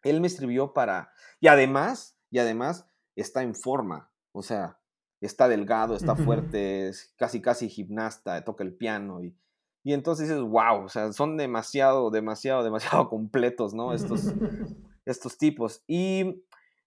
Él 0.02 0.20
me 0.20 0.26
escribió 0.26 0.72
para, 0.72 1.12
y 1.40 1.48
además, 1.48 2.18
y 2.30 2.38
además 2.38 2.86
está 3.14 3.42
en 3.42 3.54
forma, 3.54 4.12
o 4.32 4.42
sea, 4.42 4.78
está 5.20 5.48
delgado, 5.48 5.96
está 5.96 6.14
fuerte, 6.16 6.88
es 6.88 7.14
casi 7.16 7.40
casi 7.40 7.68
gimnasta, 7.68 8.44
toca 8.44 8.64
el 8.64 8.74
piano 8.74 9.22
y, 9.22 9.34
y 9.82 9.92
entonces 9.92 10.28
dices, 10.28 10.42
wow, 10.42 10.84
o 10.84 10.88
sea, 10.88 11.12
son 11.12 11.36
demasiado, 11.36 12.10
demasiado, 12.10 12.64
demasiado 12.64 13.08
completos, 13.08 13.72
¿no? 13.72 13.94
Estos, 13.94 14.24
estos 15.04 15.38
tipos. 15.38 15.84
Y 15.86 16.42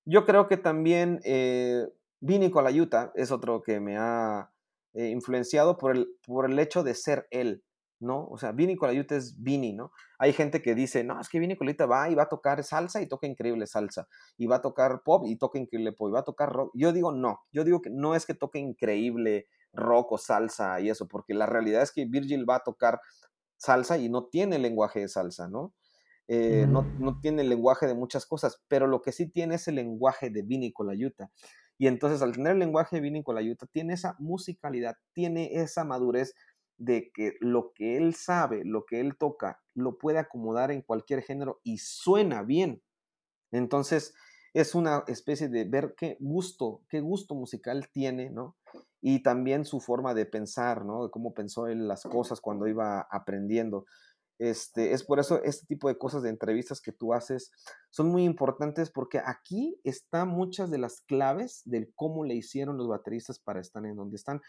yo 0.05 0.25
creo 0.25 0.47
que 0.47 0.57
también 0.57 1.21
eh, 1.23 1.87
Vini 2.19 2.51
Colaiuta 2.51 3.11
es 3.15 3.31
otro 3.31 3.61
que 3.61 3.79
me 3.79 3.97
ha 3.97 4.51
eh, 4.93 5.09
influenciado 5.09 5.77
por 5.77 5.95
el, 5.95 6.09
por 6.25 6.49
el 6.49 6.59
hecho 6.59 6.83
de 6.83 6.93
ser 6.93 7.27
él. 7.31 7.63
¿No? 7.99 8.27
O 8.27 8.37
sea, 8.37 8.51
Vini 8.51 8.75
Colaiuta 8.75 9.15
es 9.15 9.41
Vini, 9.41 9.73
¿no? 9.73 9.91
Hay 10.17 10.33
gente 10.33 10.61
que 10.61 10.75
dice, 10.75 11.03
no, 11.03 11.19
es 11.19 11.29
que 11.29 11.39
Vini 11.39 11.55
Colaiuta 11.57 11.85
va 11.85 12.09
y 12.09 12.15
va 12.15 12.23
a 12.23 12.29
tocar 12.29 12.63
salsa 12.63 13.01
y 13.01 13.07
toca 13.07 13.27
increíble 13.27 13.67
salsa, 13.67 14.07
y 14.37 14.47
va 14.47 14.57
a 14.57 14.61
tocar 14.61 15.01
pop 15.03 15.25
y 15.27 15.37
toca 15.37 15.59
increíble 15.59 15.91
pop, 15.91 16.09
y 16.09 16.13
va 16.13 16.19
a 16.19 16.23
tocar 16.23 16.51
rock. 16.51 16.71
Yo 16.73 16.93
digo, 16.93 17.11
no, 17.11 17.41
yo 17.51 17.63
digo 17.63 17.81
que 17.81 17.89
no 17.89 18.15
es 18.15 18.25
que 18.25 18.33
toque 18.33 18.59
increíble 18.59 19.47
rock 19.73 20.13
o 20.13 20.17
salsa 20.17 20.79
y 20.81 20.89
eso, 20.89 21.07
porque 21.07 21.33
la 21.33 21.45
realidad 21.45 21.81
es 21.81 21.91
que 21.91 22.05
Virgil 22.05 22.49
va 22.49 22.55
a 22.55 22.63
tocar 22.63 22.99
salsa 23.57 23.97
y 23.97 24.09
no 24.09 24.25
tiene 24.25 24.57
lenguaje 24.59 25.01
de 25.01 25.07
salsa, 25.07 25.47
¿no? 25.47 25.73
Eh, 26.27 26.67
no, 26.69 26.83
no, 26.99 27.19
tiene 27.19 27.41
el 27.41 27.49
lenguaje 27.49 27.87
de 27.87 27.95
muchas 27.95 28.27
cosas, 28.27 28.61
pero 28.67 28.85
lo 28.85 29.01
que 29.01 29.11
sí 29.11 29.27
tiene 29.27 29.55
es 29.55 29.67
el 29.67 29.75
lenguaje 29.75 30.29
de 30.29 30.43
Vini 30.43 30.71
Colaiuta. 30.71 31.31
Y 31.79 31.87
entonces 31.87 32.21
al 32.21 32.33
tener 32.33 32.53
el 32.53 32.59
lenguaje 32.59 32.97
de 32.97 33.01
Vini 33.01 33.23
Colaiuta, 33.23 33.65
tiene 33.65 33.93
esa 33.93 34.15
musicalidad, 34.19 34.95
tiene 35.13 35.49
esa 35.61 35.85
madurez 35.85 36.35
de 36.79 37.11
que 37.13 37.35
lo 37.41 37.73
que 37.73 37.97
él 37.97 38.15
sabe, 38.15 38.63
lo 38.65 38.85
que 38.85 38.99
él 38.99 39.17
toca, 39.17 39.61
lo 39.75 39.97
puede 39.97 40.17
acomodar 40.17 40.71
en 40.71 40.81
cualquier 40.81 41.21
género 41.21 41.59
y 41.63 41.77
suena 41.77 42.41
bien. 42.41 42.81
Entonces, 43.51 44.13
es 44.53 44.73
una 44.73 45.03
especie 45.07 45.49
de 45.49 45.65
ver 45.65 45.93
qué 45.95 46.17
gusto, 46.19 46.81
qué 46.89 47.01
gusto 47.01 47.35
musical 47.35 47.89
tiene, 47.91 48.29
¿no? 48.29 48.57
Y 49.01 49.21
también 49.21 49.65
su 49.65 49.79
forma 49.79 50.13
de 50.13 50.25
pensar, 50.25 50.85
¿no? 50.85 51.05
De 51.05 51.11
cómo 51.11 51.33
pensó 51.33 51.67
él 51.67 51.87
las 51.87 52.03
cosas 52.03 52.41
cuando 52.41 52.67
iba 52.67 53.01
aprendiendo. 53.11 53.85
Este, 54.39 54.93
es 54.93 55.03
por 55.03 55.19
eso 55.19 55.43
este 55.43 55.65
tipo 55.67 55.89
de 55.89 55.97
cosas 55.97 56.23
de 56.23 56.29
entrevistas 56.29 56.79
que 56.79 56.93
tú 56.93 57.13
haces 57.13 57.51
son 57.89 58.07
muy 58.07 58.23
importantes 58.23 58.89
porque 58.89 59.19
aquí 59.23 59.77
están 59.83 60.29
muchas 60.29 60.71
de 60.71 60.77
las 60.77 61.01
claves 61.01 61.61
del 61.65 61.91
cómo 61.93 62.23
le 62.23 62.35
hicieron 62.35 62.77
los 62.77 62.87
bateristas 62.87 63.37
para 63.37 63.59
estar 63.59 63.85
en 63.85 63.97
donde 63.97 64.15
están 64.15 64.39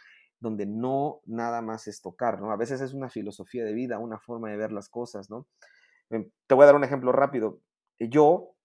donde 0.40 0.66
no 0.66 1.20
nada 1.26 1.62
más 1.62 1.86
es 1.86 2.00
tocar, 2.00 2.40
¿no? 2.40 2.50
A 2.50 2.56
veces 2.56 2.80
es 2.80 2.94
una 2.94 3.10
filosofía 3.10 3.64
de 3.64 3.74
vida, 3.74 3.98
una 3.98 4.18
forma 4.18 4.50
de 4.50 4.56
ver 4.56 4.72
las 4.72 4.88
cosas, 4.88 5.30
¿no? 5.30 5.46
Em, 6.10 6.30
te 6.46 6.54
voy 6.54 6.64
a 6.64 6.66
dar 6.66 6.76
un 6.76 6.84
ejemplo 6.84 7.12
rápido. 7.12 7.60
Yo, 7.98 8.56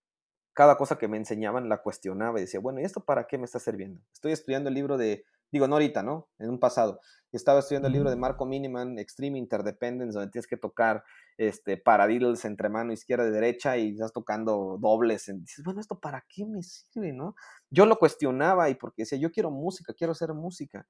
cada 0.53 0.77
cosa 0.77 0.97
que 0.97 1.07
me 1.07 1.17
enseñaban 1.17 1.69
la 1.69 1.81
cuestionaba 1.81 2.39
y 2.39 2.43
decía, 2.43 2.59
bueno, 2.59 2.79
¿y 2.79 2.83
esto 2.83 3.03
para 3.03 3.27
qué 3.27 3.37
me 3.37 3.45
está 3.45 3.59
sirviendo? 3.59 4.01
Estoy 4.13 4.31
estudiando 4.31 4.69
el 4.69 4.75
libro 4.75 4.97
de, 4.97 5.25
digo, 5.51 5.67
no 5.67 5.75
ahorita, 5.75 6.01
¿no? 6.01 6.29
En 6.39 6.49
un 6.49 6.59
pasado. 6.59 7.01
Estaba 7.31 7.59
estudiando 7.59 7.87
el 7.87 7.93
libro 7.93 8.09
de 8.09 8.15
Marco 8.15 8.45
Miniman, 8.45 8.97
Extreme 8.97 9.37
Interdependence, 9.37 10.17
donde 10.17 10.31
tienes 10.31 10.47
que 10.47 10.55
tocar 10.55 11.03
este, 11.37 11.75
paradiddles 11.75 12.45
entre 12.45 12.69
mano 12.69 12.93
izquierda 12.93 13.27
y 13.27 13.31
derecha 13.31 13.77
y 13.77 13.91
estás 13.91 14.13
tocando 14.13 14.77
dobles. 14.79 15.27
Y 15.27 15.33
dices, 15.39 15.65
bueno, 15.65 15.81
¿esto 15.81 15.99
para 15.99 16.25
qué 16.29 16.45
me 16.45 16.63
sirve, 16.63 17.11
no? 17.11 17.35
Yo 17.69 17.85
lo 17.85 17.97
cuestionaba 17.97 18.69
y 18.69 18.75
porque 18.75 19.01
decía, 19.01 19.17
yo 19.17 19.31
quiero 19.31 19.51
música, 19.51 19.93
quiero 19.93 20.11
hacer 20.11 20.33
música. 20.33 20.87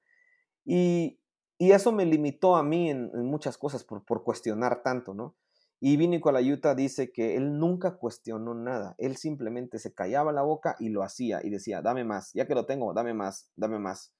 Y, 0.66 1.20
eso 1.58 1.94
me 1.94 2.06
limitó 2.06 2.58
a 2.58 2.64
mí 2.64 2.90
en, 2.90 3.12
muchas 3.26 3.58
cosas 3.58 3.84
por, 3.84 4.04
por, 4.04 4.24
cuestionar 4.24 4.84
tanto, 4.84 5.14
¿no? 5.14 5.36
Y 5.80 5.98
Vini 5.98 6.20
Colaiuta 6.20 6.74
dice 6.74 7.12
que 7.12 7.36
él 7.36 7.60
nunca 7.60 7.98
cuestionó 7.98 8.54
nada, 8.56 8.96
él 8.98 9.18
simplemente 9.18 9.78
se 9.78 9.94
callaba 9.94 10.32
la 10.32 10.42
boca 10.42 10.76
y 10.80 10.90
lo 10.90 11.04
hacía 11.04 11.42
y 11.44 11.50
decía, 11.50 11.82
dame 11.82 12.04
más, 12.04 12.32
ya 12.34 12.48
que 12.48 12.56
lo 12.56 12.66
tengo, 12.66 12.94
dame 12.94 13.14
más, 13.14 13.52
dame 13.56 13.80
más. 13.80 14.14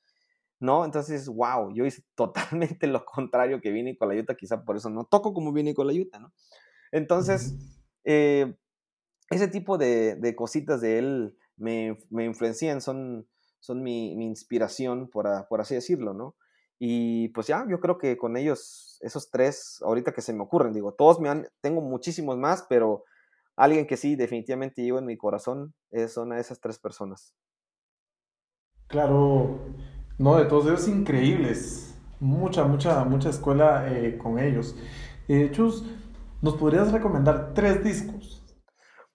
¿No? 0.60 0.86
Entonces, 0.86 1.28
wow, 1.28 1.74
yo 1.74 1.86
hice 1.86 2.04
totalmente 2.16 2.88
lo 2.88 3.04
contrario 3.04 3.62
que 3.62 3.72
Vini 3.72 3.98
Colaiuta, 3.98 4.36
quizá 4.36 4.64
por 4.64 4.78
eso 4.78 4.90
no 4.90 5.06
toco 5.06 5.34
como 5.34 5.52
Vini 5.52 5.74
Colaiuta, 5.74 6.20
¿no? 6.20 6.34
Entonces, 6.92 7.56
eh, 8.04 8.56
ese 9.30 9.48
tipo 9.48 9.78
de, 9.78 10.16
de, 10.16 10.36
cositas 10.36 10.82
de 10.82 11.00
él 11.00 11.38
me, 11.58 11.98
me 12.10 12.26
influencian, 12.26 12.80
son, 12.80 13.28
son 13.66 13.82
mi, 13.82 14.12
inspiración, 14.26 15.10
por, 15.10 15.28
por, 15.48 15.62
así 15.62 15.76
decirlo, 15.76 16.14
¿no? 16.14 16.36
Y 16.78 17.30
pues 17.30 17.48
ya, 17.48 17.66
yo 17.70 17.80
creo 17.80 17.98
que 17.98 18.18
con 18.18 18.38
ellos, 18.38 19.00
esos 19.02 19.30
tres, 19.32 19.80
ahorita 19.82 20.12
que 20.12 20.22
se 20.22 20.34
me 20.34 20.44
ocurren, 20.44 20.74
digo, 20.74 20.94
todos 20.94 21.20
me 21.20 21.30
han, 21.30 21.48
tengo 21.62 21.82
muchísimos 21.82 22.38
más, 22.38 22.66
pero 22.70 23.06
alguien 23.56 23.88
que 23.88 23.98
sí, 23.98 24.16
definitivamente 24.16 24.84
llevo 24.84 25.00
en 25.00 25.06
mi 25.06 25.18
corazón, 25.18 25.74
es, 25.92 26.14
son 26.14 26.34
a 26.34 26.40
esas 26.40 26.60
tres 26.60 26.78
personas. 26.78 27.34
Claro, 28.88 29.60
no, 30.18 30.38
de 30.38 30.46
todos 30.46 30.68
ellos 30.68 30.88
increíbles, 30.88 31.96
mucha, 32.20 32.66
mucha, 32.66 33.04
mucha 33.04 33.30
escuela 33.30 33.88
eh, 33.92 34.18
con 34.18 34.38
ellos. 34.38 34.76
Eh, 35.28 35.50
Chus, 35.52 35.84
¿nos 36.42 36.56
podrías 36.56 36.92
recomendar 36.92 37.54
tres 37.54 37.84
discos? 37.84 38.45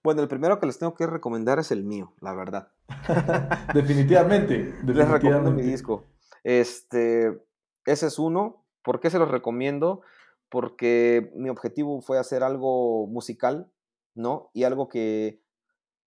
Bueno, 0.03 0.23
el 0.23 0.29
primero 0.29 0.59
que 0.59 0.67
les 0.67 0.79
tengo 0.79 0.95
que 0.95 1.07
recomendar 1.07 1.59
es 1.59 1.71
el 1.71 1.85
mío, 1.85 2.15
la 2.21 2.35
verdad. 2.35 2.69
definitivamente, 3.75 4.75
Les 4.87 5.09
recomiendo 5.09 5.51
mi 5.51 5.63
disco. 5.63 6.05
Este, 6.43 7.39
ese 7.85 8.07
es 8.07 8.19
uno. 8.19 8.65
¿Por 8.83 9.01
qué 9.01 9.11
se 9.11 9.19
los 9.19 9.31
recomiendo? 9.31 10.01
Porque 10.49 11.31
mi 11.37 11.51
objetivo 11.51 12.01
fue 12.01 12.19
hacer 12.19 12.43
algo 12.43 13.07
musical, 13.07 13.71
¿no? 14.15 14.51
Y 14.55 14.65
algo 14.65 14.89
que, 14.89 15.43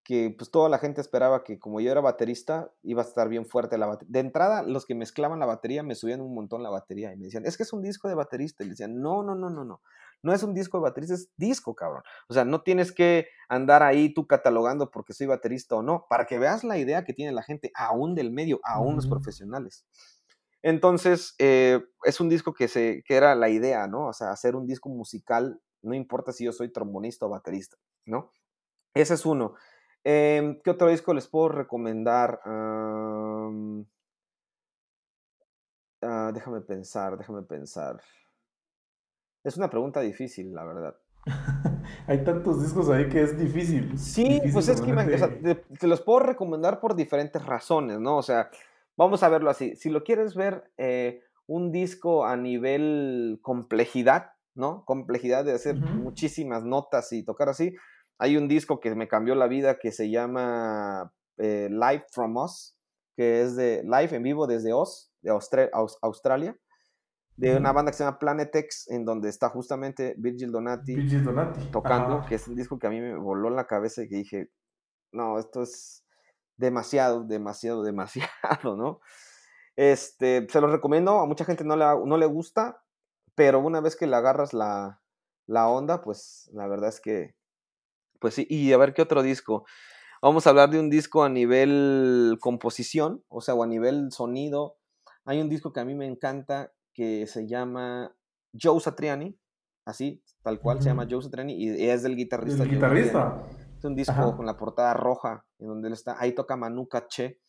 que 0.03 0.35
pues 0.37 0.51
toda 0.51 0.67
la 0.67 0.79
gente 0.79 0.99
esperaba 0.99 1.43
que 1.43 1.59
como 1.59 1.79
yo 1.79 1.91
era 1.91 2.01
baterista, 2.01 2.71
iba 2.83 3.01
a 3.01 3.05
estar 3.05 3.29
bien 3.29 3.45
fuerte 3.45 3.77
la 3.77 3.85
batería. 3.85 4.11
De 4.11 4.19
entrada, 4.19 4.61
los 4.63 4.85
que 4.85 4.95
mezclaban 4.95 5.39
la 5.39 5.45
batería 5.45 5.81
me 5.81 5.95
subían 5.95 6.19
un 6.19 6.35
montón 6.35 6.61
la 6.61 6.69
batería 6.69 7.13
y 7.13 7.17
me 7.17 7.25
decían, 7.25 7.45
es 7.45 7.55
que 7.55 7.63
es 7.63 7.71
un 7.71 7.81
disco 7.81 8.09
de 8.09 8.15
baterista. 8.15 8.63
Y 8.63 8.67
le 8.67 8.71
decían, 8.71 9.01
no, 9.01 9.23
no, 9.23 9.33
no, 9.35 9.49
no, 9.49 9.63
no. 9.63 9.81
No 10.21 10.33
es 10.33 10.43
un 10.43 10.53
disco 10.53 10.77
de 10.77 10.83
baterista, 10.83 11.15
es 11.15 11.29
disco, 11.37 11.75
cabrón. 11.75 12.03
O 12.27 12.33
sea, 12.33 12.45
no 12.45 12.61
tienes 12.61 12.91
que 12.91 13.27
andar 13.49 13.83
ahí 13.83 14.13
tú 14.13 14.27
catalogando 14.27 14.91
porque 14.91 15.13
soy 15.13 15.27
baterista 15.27 15.75
o 15.75 15.83
no, 15.83 16.05
para 16.09 16.25
que 16.25 16.39
veas 16.39 16.63
la 16.63 16.77
idea 16.77 17.03
que 17.03 17.13
tiene 17.13 17.31
la 17.31 17.43
gente, 17.43 17.71
aún 17.75 18.15
del 18.15 18.31
medio, 18.31 18.59
aún 18.63 18.95
los 18.95 19.07
profesionales. 19.07 19.85
Entonces, 20.61 21.35
eh, 21.39 21.81
es 22.05 22.21
un 22.21 22.29
disco 22.29 22.53
que, 22.53 22.69
se, 22.69 23.03
que 23.05 23.15
era 23.15 23.35
la 23.35 23.49
idea, 23.49 23.87
¿no? 23.87 24.07
O 24.07 24.13
sea, 24.13 24.31
hacer 24.31 24.55
un 24.55 24.65
disco 24.65 24.89
musical, 24.89 25.61
no 25.81 25.93
importa 25.93 26.31
si 26.31 26.45
yo 26.45 26.53
soy 26.53 26.71
trombonista 26.71 27.25
o 27.25 27.29
baterista, 27.29 27.77
¿no? 28.05 28.31
Ese 28.93 29.15
es 29.15 29.25
uno. 29.25 29.55
Em, 30.03 30.61
¿Qué 30.61 30.69
otro 30.69 30.89
disco 30.89 31.13
les 31.13 31.27
puedo 31.27 31.49
recomendar? 31.49 32.39
Ah, 36.01 36.31
déjame 36.33 36.61
pensar, 36.61 37.17
déjame 37.17 37.43
pensar. 37.43 38.01
Es 39.43 39.57
una 39.57 39.69
pregunta 39.69 40.01
difícil, 40.01 40.53
la 40.53 40.65
verdad. 40.65 40.95
Hay 42.07 42.23
tantos 42.23 42.61
discos 42.61 42.89
ahí 42.89 43.07
que 43.07 43.21
es 43.21 43.37
difícil. 43.37 43.97
Sí, 43.97 44.41
pues 44.51 44.67
es 44.67 44.81
que 44.81 44.93
te, 45.79 45.87
los 45.87 46.01
puedo 46.01 46.19
recomendar 46.19 46.79
por 46.79 46.95
diferentes 46.95 47.45
razones, 47.45 47.99
¿no? 47.99 48.17
O 48.17 48.21
sea, 48.21 48.49
vamos 48.97 49.23
a 49.23 49.29
verlo 49.29 49.49
así. 49.49 49.75
Si 49.75 49.89
lo 49.89 50.03
quieres 50.03 50.35
ver 50.35 50.69
eh, 50.77 51.21
un 51.47 51.71
disco 51.71 52.25
a 52.25 52.35
nivel 52.35 53.39
complejidad, 53.41 54.31
¿no? 54.55 54.83
Complejidad 54.85 55.45
de 55.45 55.53
hacer 55.53 55.77
muchísimas 55.77 56.63
notas 56.63 57.11
y 57.13 57.23
tocar 57.23 57.49
así. 57.49 57.75
Hay 58.19 58.37
un 58.37 58.47
disco 58.47 58.79
que 58.79 58.93
me 58.95 59.07
cambió 59.07 59.35
la 59.35 59.47
vida 59.47 59.79
que 59.79 59.91
se 59.91 60.09
llama 60.09 61.13
eh, 61.37 61.69
Live 61.69 62.05
from 62.11 62.37
Oz, 62.37 62.75
que 63.15 63.41
es 63.41 63.55
de 63.55 63.83
live 63.83 64.15
en 64.15 64.23
vivo 64.23 64.47
desde 64.47 64.73
Oz, 64.73 65.11
de 65.21 65.31
Australia 66.01 66.57
de 67.35 67.57
una 67.57 67.71
banda 67.71 67.91
que 67.91 67.97
se 67.97 68.03
llama 68.03 68.19
Planetex, 68.19 68.89
en 68.89 69.05
donde 69.05 69.29
está 69.29 69.49
justamente 69.49 70.15
Virgil 70.17 70.51
Donati, 70.51 70.95
tocando, 71.71 72.25
que 72.27 72.35
es 72.35 72.47
un 72.47 72.55
disco 72.55 72.77
que 72.77 72.87
a 72.87 72.89
mí 72.89 72.99
me 72.99 73.17
voló 73.17 73.47
en 73.47 73.55
la 73.55 73.65
cabeza 73.65 74.03
y 74.03 74.09
que 74.09 74.17
dije, 74.17 74.49
no, 75.11 75.39
esto 75.39 75.63
es 75.63 76.05
demasiado, 76.57 77.23
demasiado, 77.23 77.83
demasiado, 77.83 78.77
¿no? 78.77 78.99
Este, 79.75 80.47
se 80.47 80.61
los 80.61 80.71
recomiendo, 80.71 81.19
a 81.19 81.25
mucha 81.25 81.45
gente 81.45 81.63
no 81.63 81.75
le, 81.75 81.85
no 82.05 82.17
le 82.17 82.27
gusta, 82.27 82.83
pero 83.35 83.59
una 83.59 83.81
vez 83.81 83.95
que 83.95 84.05
le 84.05 84.15
agarras 84.15 84.53
la, 84.53 85.01
la 85.47 85.67
onda, 85.67 86.03
pues 86.03 86.49
la 86.53 86.67
verdad 86.67 86.89
es 86.89 87.01
que, 87.01 87.35
pues 88.23 88.35
sí, 88.35 88.47
y 88.49 88.71
a 88.71 88.77
ver 88.77 88.93
qué 88.93 89.01
otro 89.01 89.21
disco. 89.21 89.65
Vamos 90.21 90.47
a 90.47 90.51
hablar 90.51 90.69
de 90.69 90.79
un 90.79 90.89
disco 90.89 91.25
a 91.25 91.29
nivel 91.29 92.37
composición, 92.39 93.21
o 93.27 93.41
sea, 93.41 93.53
o 93.53 93.63
a 93.63 93.67
nivel 93.67 94.13
sonido. 94.13 94.77
Hay 95.25 95.41
un 95.41 95.49
disco 95.49 95.73
que 95.73 95.81
a 95.81 95.83
mí 95.83 95.93
me 95.93 96.05
encanta, 96.05 96.71
que 96.93 97.27
se 97.27 97.49
llama 97.49 98.15
Joe 98.57 98.79
Satriani, 98.79 99.37
así, 99.83 100.23
tal 100.41 100.61
cual, 100.61 100.81
se 100.81 100.87
llama 100.87 101.05
Joe 101.09 101.21
Satriani 101.21 101.61
y 101.61 101.89
es 101.89 102.01
del 102.01 102.15
guitarrista. 102.15 102.63
¿El 102.63 102.69
guitarrista? 102.69 103.43
Es 103.77 103.83
un 103.83 103.93
disco 103.93 104.37
con 104.37 104.45
la 104.45 104.55
portada 104.55 104.93
roja, 104.93 105.45
en 105.59 105.67
donde 105.67 105.89
él 105.89 105.93
está, 105.93 106.15
ahí 106.17 106.33
toca 106.33 106.55
Manu 106.55 106.87
Caché. 106.87 107.41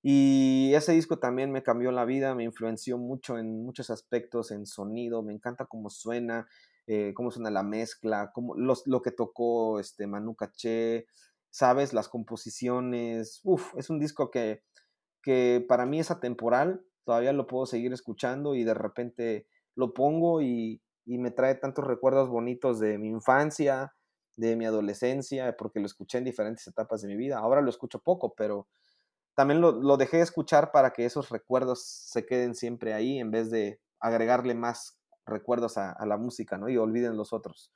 Y 0.00 0.72
ese 0.74 0.92
disco 0.92 1.18
también 1.18 1.50
me 1.50 1.64
cambió 1.64 1.90
la 1.90 2.04
vida, 2.04 2.36
me 2.36 2.44
influenció 2.44 2.98
mucho 2.98 3.36
en 3.36 3.64
muchos 3.64 3.90
aspectos, 3.90 4.52
en 4.52 4.64
sonido, 4.64 5.24
me 5.24 5.32
encanta 5.32 5.66
cómo 5.66 5.90
suena, 5.90 6.46
eh, 6.90 7.12
cómo 7.14 7.30
suena 7.30 7.50
la 7.50 7.62
mezcla, 7.62 8.32
cómo, 8.34 8.54
los, 8.56 8.86
lo 8.86 9.02
que 9.02 9.12
tocó 9.12 9.78
este 9.78 10.06
Manu 10.06 10.34
Caché, 10.34 11.06
sabes, 11.50 11.92
las 11.92 12.08
composiciones, 12.08 13.40
uff, 13.44 13.74
es 13.76 13.90
un 13.90 13.98
disco 13.98 14.30
que 14.30 14.62
que 15.22 15.64
para 15.68 15.86
mí 15.86 16.00
es 16.00 16.10
atemporal, 16.10 16.84
todavía 17.04 17.32
lo 17.32 17.46
puedo 17.46 17.66
seguir 17.66 17.92
escuchando 17.92 18.54
y 18.54 18.64
de 18.64 18.74
repente 18.74 19.46
lo 19.74 19.94
pongo 19.94 20.42
y, 20.42 20.82
me 21.06 21.32
trae 21.32 21.56
tantos 21.56 21.84
recuerdos 21.84 22.28
bonitos 22.28 22.78
de 22.78 22.96
mi 22.96 23.08
infancia, 23.08 23.96
de 24.36 24.54
mi 24.54 24.64
adolescencia, 24.64 25.56
porque 25.56 25.80
lo 25.80 25.86
escuché 25.86 26.18
en 26.18 26.24
diferentes 26.24 26.68
etapas 26.68 27.02
de 27.02 27.08
mi 27.08 27.16
vida. 27.16 27.38
Ahora 27.38 27.62
lo 27.62 27.68
escucho 27.68 27.98
poco, 27.98 28.32
pero 28.36 28.68
también 29.34 29.60
lo, 29.60 29.72
lo 29.72 29.96
dejé 29.96 30.18
de 30.18 30.22
escuchar 30.22 30.70
para 30.70 30.92
que 30.92 31.04
esos 31.04 31.30
recuerdos 31.30 31.84
se 31.84 32.26
queden 32.26 32.54
siempre 32.54 32.94
ahí 32.94 33.18
en 33.18 33.32
vez 33.32 33.50
de 33.50 33.80
agregarle 33.98 34.54
más 34.54 34.99
recuerdos 35.26 35.78
a, 35.78 35.92
a 35.92 36.06
la 36.06 36.16
música, 36.16 36.58
¿no? 36.58 36.68
Y 36.68 36.76
olviden 36.76 37.16
los 37.16 37.32
otros. 37.32 37.72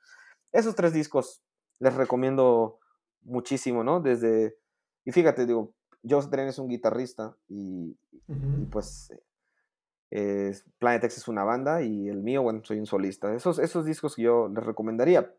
Esos 0.51 0.75
tres 0.75 0.93
discos 0.93 1.43
les 1.79 1.93
recomiendo 1.93 2.79
muchísimo, 3.21 3.83
¿no? 3.83 3.99
Desde, 3.99 4.57
y 5.03 5.11
fíjate, 5.11 5.45
digo, 5.45 5.73
Josh 6.07 6.25
Dren 6.25 6.47
es 6.47 6.59
un 6.59 6.69
guitarrista 6.69 7.35
y, 7.47 7.97
y 8.27 8.65
pues 8.71 9.11
eh, 10.11 10.53
Planet 10.77 11.03
X 11.05 11.17
es 11.17 11.27
una 11.27 11.43
banda 11.43 11.81
y 11.81 12.07
el 12.07 12.21
mío, 12.21 12.43
bueno, 12.43 12.61
soy 12.63 12.79
un 12.79 12.85
solista. 12.85 13.33
Esos, 13.33 13.59
esos 13.59 13.85
discos 13.85 14.15
yo 14.17 14.47
les 14.47 14.63
recomendaría. 14.63 15.33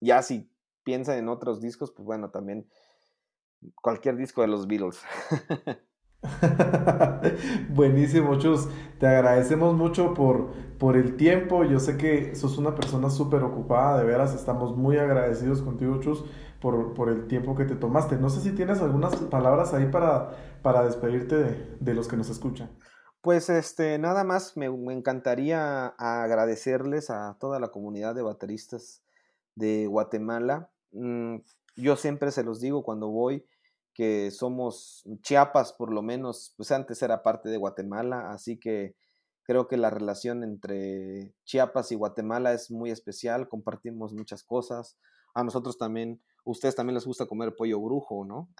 Ya 0.00 0.22
si 0.22 0.50
piensan 0.82 1.18
en 1.18 1.28
otros 1.28 1.60
discos, 1.60 1.92
pues 1.92 2.04
bueno, 2.04 2.30
también 2.30 2.68
cualquier 3.82 4.16
disco 4.16 4.42
de 4.42 4.48
los 4.48 4.66
Beatles. 4.66 5.00
Buenísimo, 7.70 8.38
Chus. 8.38 8.68
Te 8.98 9.06
agradecemos 9.06 9.74
mucho 9.74 10.14
por, 10.14 10.52
por 10.78 10.96
el 10.96 11.16
tiempo. 11.16 11.64
Yo 11.64 11.80
sé 11.80 11.96
que 11.96 12.34
sos 12.34 12.58
una 12.58 12.74
persona 12.74 13.10
súper 13.10 13.42
ocupada, 13.42 13.98
de 13.98 14.04
veras. 14.04 14.34
Estamos 14.34 14.76
muy 14.76 14.96
agradecidos 14.96 15.62
contigo, 15.62 16.00
Chus, 16.00 16.24
por, 16.60 16.94
por, 16.94 17.08
el 17.08 17.26
tiempo 17.26 17.54
que 17.54 17.64
te 17.64 17.76
tomaste. 17.76 18.16
No 18.16 18.30
sé 18.30 18.40
si 18.40 18.52
tienes 18.52 18.80
algunas 18.80 19.16
palabras 19.16 19.74
ahí 19.74 19.86
para, 19.86 20.30
para 20.62 20.84
despedirte 20.84 21.76
de, 21.80 21.94
los 21.94 22.08
que 22.08 22.16
nos 22.16 22.30
escuchan. 22.30 22.70
Pues 23.20 23.50
este, 23.50 23.98
nada 23.98 24.24
más 24.24 24.56
me, 24.56 24.70
me, 24.70 24.92
encantaría 24.92 25.86
agradecerles 25.98 27.10
a 27.10 27.36
toda 27.40 27.58
la 27.58 27.68
comunidad 27.68 28.14
de 28.14 28.22
bateristas 28.22 29.02
de 29.54 29.86
Guatemala. 29.86 30.70
Mm, 30.92 31.38
yo 31.76 31.96
siempre 31.96 32.30
se 32.30 32.44
los 32.44 32.60
digo 32.60 32.82
cuando 32.84 33.08
voy 33.08 33.44
que 33.96 34.30
somos 34.30 35.04
Chiapas, 35.22 35.72
por 35.72 35.90
lo 35.90 36.02
menos, 36.02 36.52
pues 36.58 36.70
antes 36.70 37.00
era 37.00 37.22
parte 37.22 37.48
de 37.48 37.56
Guatemala, 37.56 38.30
así 38.30 38.58
que 38.58 38.94
creo 39.42 39.68
que 39.68 39.78
la 39.78 39.88
relación 39.88 40.44
entre 40.44 41.34
Chiapas 41.44 41.92
y 41.92 41.94
Guatemala 41.94 42.52
es 42.52 42.70
muy 42.70 42.90
especial, 42.90 43.48
compartimos 43.48 44.12
muchas 44.12 44.44
cosas. 44.44 44.98
A 45.32 45.42
nosotros 45.44 45.78
también, 45.78 46.20
ustedes 46.44 46.76
también 46.76 46.94
les 46.94 47.06
gusta 47.06 47.24
comer 47.24 47.56
pollo 47.56 47.80
brujo, 47.80 48.26
¿no? 48.26 48.50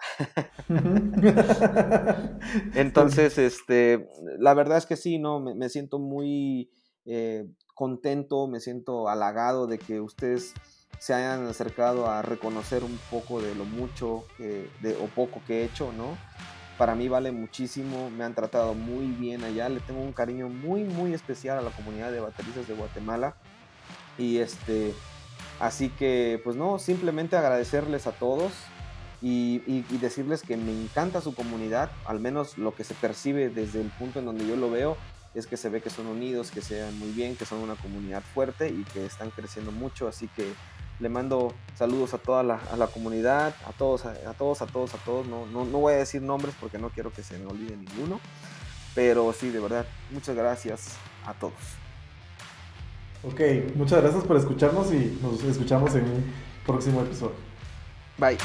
Entonces, 2.73 3.37
este, 3.37 4.09
la 4.39 4.55
verdad 4.55 4.79
es 4.79 4.87
que 4.87 4.95
sí, 4.95 5.19
¿no? 5.19 5.39
Me, 5.39 5.69
siento 5.69 5.99
muy 5.99 6.71
eh, 7.05 7.47
contento, 7.75 8.47
me 8.47 8.59
siento 8.59 9.07
halagado 9.07 9.67
de 9.67 9.77
que 9.77 10.01
ustedes 10.01 10.55
se 10.99 11.13
hayan 11.13 11.45
acercado 11.47 12.09
a 12.09 12.21
reconocer 12.21 12.83
un 12.83 12.99
poco 13.09 13.41
de 13.41 13.53
lo 13.55 13.65
mucho 13.65 14.25
o 14.99 15.07
poco 15.15 15.41
que 15.45 15.61
he 15.61 15.65
hecho, 15.65 15.91
¿no? 15.93 16.17
Para 16.77 16.95
mí 16.95 17.07
vale 17.07 17.31
muchísimo, 17.31 18.09
me 18.09 18.23
han 18.23 18.35
tratado 18.35 18.73
muy 18.73 19.07
bien 19.07 19.43
allá, 19.43 19.67
le 19.67 19.79
tengo 19.79 20.01
un 20.01 20.13
cariño 20.13 20.47
muy, 20.47 20.83
muy 20.83 21.13
especial 21.13 21.57
a 21.57 21.61
la 21.61 21.71
comunidad 21.71 22.11
de 22.11 22.19
bateristas 22.19 22.67
de 22.67 22.75
Guatemala. 22.75 23.35
Y 24.17 24.37
este, 24.37 24.93
así 25.59 25.89
que, 25.89 26.39
pues 26.43 26.55
no, 26.55 26.77
simplemente 26.77 27.35
agradecerles 27.35 28.05
a 28.05 28.11
todos 28.11 28.51
y, 29.21 29.63
y, 29.65 29.85
y 29.89 29.97
decirles 29.97 30.43
que 30.43 30.55
me 30.57 30.71
encanta 30.71 31.21
su 31.21 31.33
comunidad, 31.33 31.89
al 32.05 32.19
menos 32.19 32.57
lo 32.59 32.75
que 32.75 32.83
se 32.83 32.93
percibe 32.93 33.49
desde 33.49 33.81
el 33.81 33.87
punto 33.89 34.19
en 34.19 34.25
donde 34.25 34.47
yo 34.47 34.55
lo 34.55 34.69
veo, 34.69 34.97
es 35.33 35.47
que 35.47 35.57
se 35.57 35.69
ve 35.69 35.81
que 35.81 35.89
son 35.89 36.07
unidos, 36.07 36.51
que 36.51 36.61
se 36.61 36.79
dan 36.79 36.97
muy 36.97 37.09
bien, 37.09 37.35
que 37.35 37.45
son 37.45 37.59
una 37.59 37.75
comunidad 37.75 38.23
fuerte 38.33 38.69
y 38.69 38.83
que 38.85 39.05
están 39.05 39.29
creciendo 39.29 39.71
mucho, 39.71 40.07
así 40.07 40.27
que 40.35 40.51
le 40.99 41.09
mando 41.09 41.53
saludos 41.77 42.13
a 42.13 42.17
toda 42.17 42.43
la, 42.43 42.59
a 42.71 42.77
la 42.77 42.87
comunidad, 42.87 43.55
a 43.65 43.71
todos, 43.71 44.05
a, 44.05 44.11
a, 44.11 44.33
todos, 44.33 44.61
a 44.61 44.67
todos, 44.67 44.93
a 44.93 44.97
todos. 44.97 45.27
No, 45.27 45.45
no, 45.45 45.65
no 45.65 45.79
voy 45.79 45.93
a 45.93 45.97
decir 45.97 46.21
nombres 46.21 46.55
porque 46.59 46.77
no 46.77 46.89
quiero 46.89 47.11
que 47.11 47.23
se 47.23 47.37
me 47.37 47.45
olvide 47.45 47.75
ninguno. 47.75 48.19
Pero 48.95 49.31
sí, 49.33 49.49
de 49.49 49.59
verdad, 49.59 49.85
muchas 50.11 50.35
gracias 50.35 50.95
a 51.25 51.33
todos. 51.33 51.53
Ok, 53.23 53.41
muchas 53.75 54.01
gracias 54.01 54.23
por 54.23 54.37
escucharnos 54.37 54.91
y 54.91 55.19
nos 55.21 55.43
escuchamos 55.43 55.93
en 55.95 56.03
un 56.03 56.33
próximo 56.65 57.01
episodio. 57.01 57.35
Bye. 58.17 58.37